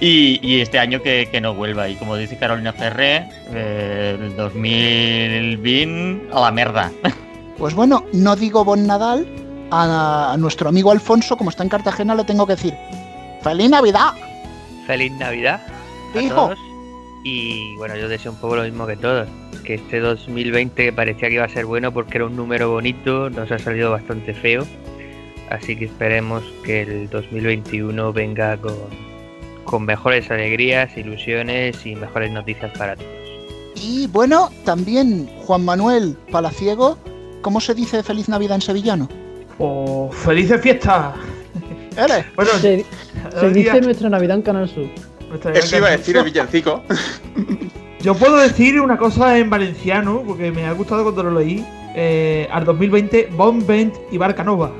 y, 0.00 0.38
y 0.42 0.60
este 0.60 0.78
año 0.78 1.02
que, 1.02 1.28
que 1.30 1.40
no 1.40 1.54
vuelva. 1.54 1.88
Y 1.88 1.96
como 1.96 2.16
dice 2.16 2.36
Carolina 2.38 2.72
Ferré, 2.72 3.28
eh, 3.52 4.16
el 4.20 4.36
2020 4.36 6.28
a 6.32 6.40
la 6.40 6.50
merda. 6.52 6.92
Pues 7.58 7.74
bueno, 7.74 8.04
no 8.12 8.36
digo 8.36 8.64
Bon 8.64 8.86
Nadal, 8.86 9.26
a, 9.72 10.32
a 10.32 10.36
nuestro 10.36 10.68
amigo 10.68 10.92
Alfonso, 10.92 11.36
como 11.36 11.50
está 11.50 11.64
en 11.64 11.68
Cartagena, 11.68 12.14
le 12.14 12.22
tengo 12.22 12.46
que 12.46 12.52
decir 12.54 12.72
¡Feliz 13.42 13.68
Navidad! 13.68 14.12
Feliz 14.86 15.10
Navidad 15.18 15.60
a 16.14 16.22
Hijo. 16.22 16.34
todos. 16.34 16.58
Y 17.24 17.74
bueno, 17.76 17.96
yo 17.96 18.08
deseo 18.08 18.30
un 18.30 18.38
poco 18.38 18.54
lo 18.54 18.62
mismo 18.62 18.86
que 18.86 18.96
todos. 18.96 19.28
Que 19.64 19.74
este 19.74 19.98
2020 19.98 20.84
que 20.84 20.92
parecía 20.92 21.28
que 21.28 21.34
iba 21.34 21.44
a 21.44 21.48
ser 21.48 21.66
bueno 21.66 21.92
porque 21.92 22.18
era 22.18 22.26
un 22.26 22.36
número 22.36 22.70
bonito, 22.70 23.28
nos 23.28 23.50
ha 23.50 23.58
salido 23.58 23.90
bastante 23.90 24.34
feo. 24.34 24.64
Así 25.50 25.74
que 25.74 25.86
esperemos 25.86 26.44
que 26.64 26.82
el 26.82 27.10
2021 27.10 28.12
venga 28.12 28.56
con, 28.58 28.76
con 29.68 29.84
mejores 29.84 30.30
alegrías, 30.30 30.96
ilusiones 30.96 31.84
y 31.84 31.94
mejores 31.94 32.32
noticias 32.32 32.76
para 32.76 32.96
todos. 32.96 33.10
Y 33.76 34.06
bueno, 34.08 34.50
también 34.64 35.28
Juan 35.44 35.64
Manuel 35.64 36.16
Palaciego, 36.32 36.98
¿cómo 37.42 37.60
se 37.60 37.74
dice 37.74 38.02
Feliz 38.02 38.28
Navidad 38.28 38.56
en 38.56 38.62
sevillano? 38.62 39.08
Oh, 39.58 40.10
¡Felices 40.10 40.60
fiestas! 40.60 41.14
¿Eres? 41.96 42.24
Bueno, 42.34 42.50
Se, 42.52 42.84
dice 43.52 43.80
nuestra 43.82 44.08
Navidad 44.08 44.38
en 44.38 44.42
Canal 44.42 44.68
Sur. 44.68 44.88
Eso 45.54 45.76
iba 45.76 45.88
a 45.88 45.90
decir 45.92 46.16
el 46.16 46.24
villancico. 46.24 46.82
Yo 48.00 48.14
puedo 48.14 48.38
decir 48.38 48.80
una 48.80 48.96
cosa 48.96 49.36
en 49.38 49.50
valenciano, 49.50 50.22
porque 50.26 50.50
me 50.50 50.64
ha 50.64 50.72
gustado 50.72 51.02
cuando 51.02 51.24
lo 51.24 51.38
leí. 51.38 51.64
Eh, 51.94 52.48
al 52.50 52.64
2020, 52.64 53.30
Bon 53.36 53.66
Vent 53.66 53.94
y 54.10 54.16
Barcanova. 54.16 54.72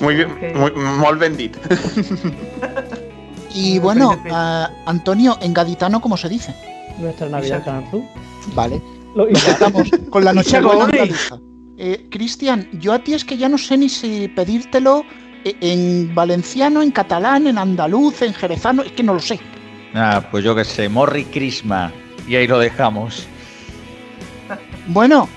Muy 0.00 0.14
bien, 0.14 0.28
muy, 0.54 0.72
molt 0.98 1.18
ben 1.18 1.36
dit. 1.36 1.56
Y 3.54 3.78
bueno, 3.78 4.20
a- 4.30 4.68
Antonio, 4.86 5.38
en 5.40 5.54
gaditano, 5.54 6.00
¿cómo 6.00 6.16
se 6.16 6.28
dice? 6.28 6.54
Nuestra 6.98 7.28
Navidad 7.28 7.58
en 7.58 7.64
Canal. 7.64 8.08
Vale. 8.54 8.82
Lo 9.14 9.26
dejamos 9.26 9.88
con 10.10 10.24
la 10.24 10.32
noche 10.32 10.58
eh, 11.76 12.06
Cristian, 12.10 12.68
yo 12.72 12.92
a 12.92 13.00
ti 13.00 13.14
es 13.14 13.24
que 13.24 13.36
ya 13.36 13.48
no 13.48 13.58
sé 13.58 13.76
ni 13.76 13.88
si 13.88 14.28
pedírtelo 14.28 15.04
eh, 15.44 15.56
en 15.60 16.14
valenciano, 16.14 16.82
en 16.82 16.92
catalán, 16.92 17.46
en 17.48 17.58
andaluz, 17.58 18.22
en 18.22 18.32
jerezano, 18.32 18.82
es 18.82 18.92
que 18.92 19.02
no 19.02 19.14
lo 19.14 19.20
sé. 19.20 19.40
Ah, 19.94 20.22
pues 20.30 20.44
yo 20.44 20.54
qué 20.54 20.64
sé, 20.64 20.88
Morri 20.88 21.24
Crisma. 21.24 21.92
Y 22.28 22.36
ahí 22.36 22.46
lo 22.46 22.58
dejamos. 22.58 23.26
Bueno, 24.86 25.28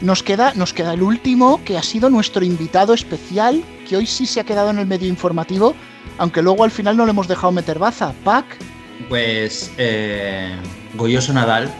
nos 0.00 0.22
queda, 0.22 0.52
nos 0.54 0.72
queda 0.72 0.94
el 0.94 1.02
último, 1.02 1.60
que 1.64 1.78
ha 1.78 1.82
sido 1.82 2.10
nuestro 2.10 2.44
invitado 2.44 2.92
especial, 2.92 3.62
que 3.88 3.96
hoy 3.96 4.06
sí 4.06 4.26
se 4.26 4.40
ha 4.40 4.44
quedado 4.44 4.70
en 4.70 4.78
el 4.78 4.86
medio 4.86 5.08
informativo, 5.08 5.74
aunque 6.18 6.42
luego 6.42 6.64
al 6.64 6.70
final 6.70 6.96
no 6.96 7.04
le 7.04 7.10
hemos 7.10 7.28
dejado 7.28 7.52
meter 7.52 7.78
baza. 7.78 8.12
Pac, 8.24 8.44
Pues 9.08 9.72
eh, 9.78 10.56
Goyoso 10.94 11.32
Nadal, 11.32 11.72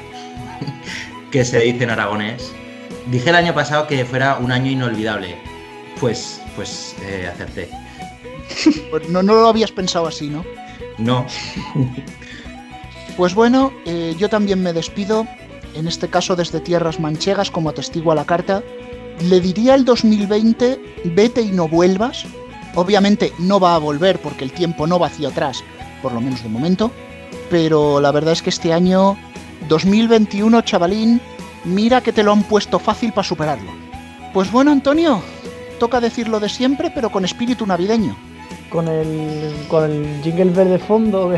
que 1.31 1.45
se 1.45 1.61
dice 1.61 1.85
en 1.85 1.91
aragonés. 1.91 2.53
Dije 3.11 3.31
el 3.31 3.37
año 3.37 3.55
pasado 3.55 3.87
que 3.87 4.05
fuera 4.05 4.37
un 4.37 4.53
año 4.53 4.71
inolvidable. 4.71 5.37
Pues, 6.01 6.41
pues 6.55 6.97
eh, 7.03 7.29
acerté. 7.33 7.69
pues 8.91 9.09
no, 9.09 9.23
no 9.23 9.35
lo 9.35 9.49
habías 9.49 9.73
pensado 9.73 10.07
así, 10.07 10.29
¿no? 10.29 10.45
No. 10.99 11.27
Pues 13.17 13.35
bueno, 13.35 13.73
eh, 13.87 14.15
yo 14.19 14.29
también 14.29 14.63
me 14.63 14.73
despido. 14.73 15.27
en 15.75 15.89
este 15.89 16.09
caso 16.09 16.37
desde 16.37 16.61
tierras 16.61 17.01
manchegas 17.01 17.51
como 17.51 17.73
testigo 17.73 18.13
a 18.13 18.15
la 18.15 18.25
carta, 18.25 18.63
le 19.21 19.41
diría 19.41 19.75
el 19.75 19.85
2020, 19.85 20.79
vete 21.05 21.41
y 21.41 21.53
no 21.53 21.69
vuelvas. 21.69 22.27
Obviamente 22.77 23.33
no 23.39 23.59
va 23.59 23.75
a 23.75 23.79
volver 23.79 24.21
porque 24.21 24.45
el 24.45 24.53
tiempo 24.53 24.87
no 24.87 24.99
va 24.99 25.07
hacia 25.07 25.29
atrás, 25.29 25.65
por 26.03 26.13
lo 26.13 26.21
menos 26.21 26.43
de 26.43 26.51
momento, 26.51 26.93
pero 27.51 28.01
la 28.01 28.13
verdad 28.13 28.35
es 28.35 28.43
que 28.43 28.51
este 28.51 28.73
año 28.73 29.17
2021, 29.69 30.61
chavalín, 30.61 31.21
mira 31.65 32.03
que 32.03 32.13
te 32.13 32.23
lo 32.23 32.33
han 32.33 32.45
puesto 32.45 32.79
fácil 32.79 33.13
para 33.13 33.27
superarlo. 33.27 33.73
Pues 34.35 34.53
bueno, 34.53 34.71
Antonio, 34.71 35.23
toca 35.81 36.01
decirlo 36.01 36.39
de 36.39 36.51
siempre, 36.51 36.91
pero 36.95 37.11
con 37.11 37.25
espíritu 37.25 37.67
navideño. 37.67 38.15
Con 38.69 38.89
el, 38.89 39.55
con 39.69 39.91
el 39.91 40.21
jingle 40.23 40.51
verde 40.51 40.79
fondo. 40.79 41.33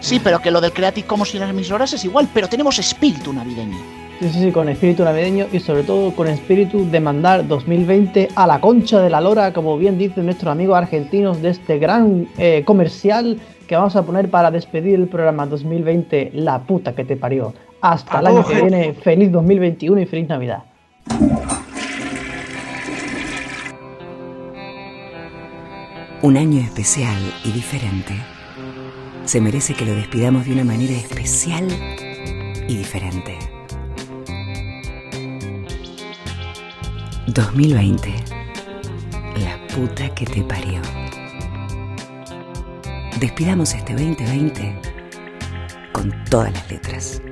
Sí, 0.00 0.20
pero 0.22 0.40
que 0.40 0.50
lo 0.50 0.60
del 0.60 0.72
Creative 0.72 1.06
Commons 1.06 1.34
y 1.34 1.38
las 1.38 1.50
emisoras 1.50 1.92
es 1.92 2.04
igual, 2.04 2.28
pero 2.34 2.48
tenemos 2.48 2.78
espíritu 2.78 3.32
navideño. 3.32 4.03
Sí, 4.20 4.28
sí, 4.28 4.40
sí, 4.40 4.52
con 4.52 4.68
espíritu 4.68 5.04
navideño 5.04 5.46
y 5.52 5.58
sobre 5.58 5.82
todo 5.82 6.14
con 6.14 6.28
espíritu 6.28 6.88
de 6.88 7.00
mandar 7.00 7.46
2020 7.46 8.28
a 8.34 8.46
la 8.46 8.60
concha 8.60 9.00
de 9.00 9.10
la 9.10 9.20
lora, 9.20 9.52
como 9.52 9.76
bien 9.76 9.98
dicen 9.98 10.24
nuestros 10.26 10.52
amigos 10.52 10.76
argentinos 10.76 11.42
de 11.42 11.50
este 11.50 11.78
gran 11.78 12.28
eh, 12.38 12.62
comercial 12.64 13.38
que 13.66 13.76
vamos 13.76 13.96
a 13.96 14.02
poner 14.04 14.30
para 14.30 14.50
despedir 14.50 14.94
el 14.94 15.08
programa 15.08 15.46
2020, 15.46 16.30
la 16.34 16.60
puta 16.60 16.94
que 16.94 17.04
te 17.04 17.16
parió. 17.16 17.54
Hasta 17.80 18.20
el 18.20 18.28
año 18.28 18.46
que 18.46 18.54
viene, 18.54 18.92
feliz 18.94 19.32
2021 19.32 20.00
y 20.00 20.06
feliz 20.06 20.28
Navidad. 20.28 20.64
Un 26.22 26.36
año 26.36 26.60
especial 26.60 27.18
y 27.44 27.52
diferente 27.52 28.14
se 29.24 29.40
merece 29.40 29.74
que 29.74 29.84
lo 29.84 29.94
despidamos 29.94 30.44
de 30.44 30.52
una 30.52 30.64
manera 30.64 30.92
especial 30.92 31.66
y 32.68 32.76
diferente. 32.76 33.53
2020. 37.26 38.14
La 39.36 39.66
puta 39.74 40.14
que 40.14 40.26
te 40.26 40.42
parió. 40.42 40.80
Despidamos 43.18 43.74
este 43.74 43.94
2020 43.94 44.80
con 45.92 46.12
todas 46.26 46.52
las 46.52 46.70
letras. 46.70 47.22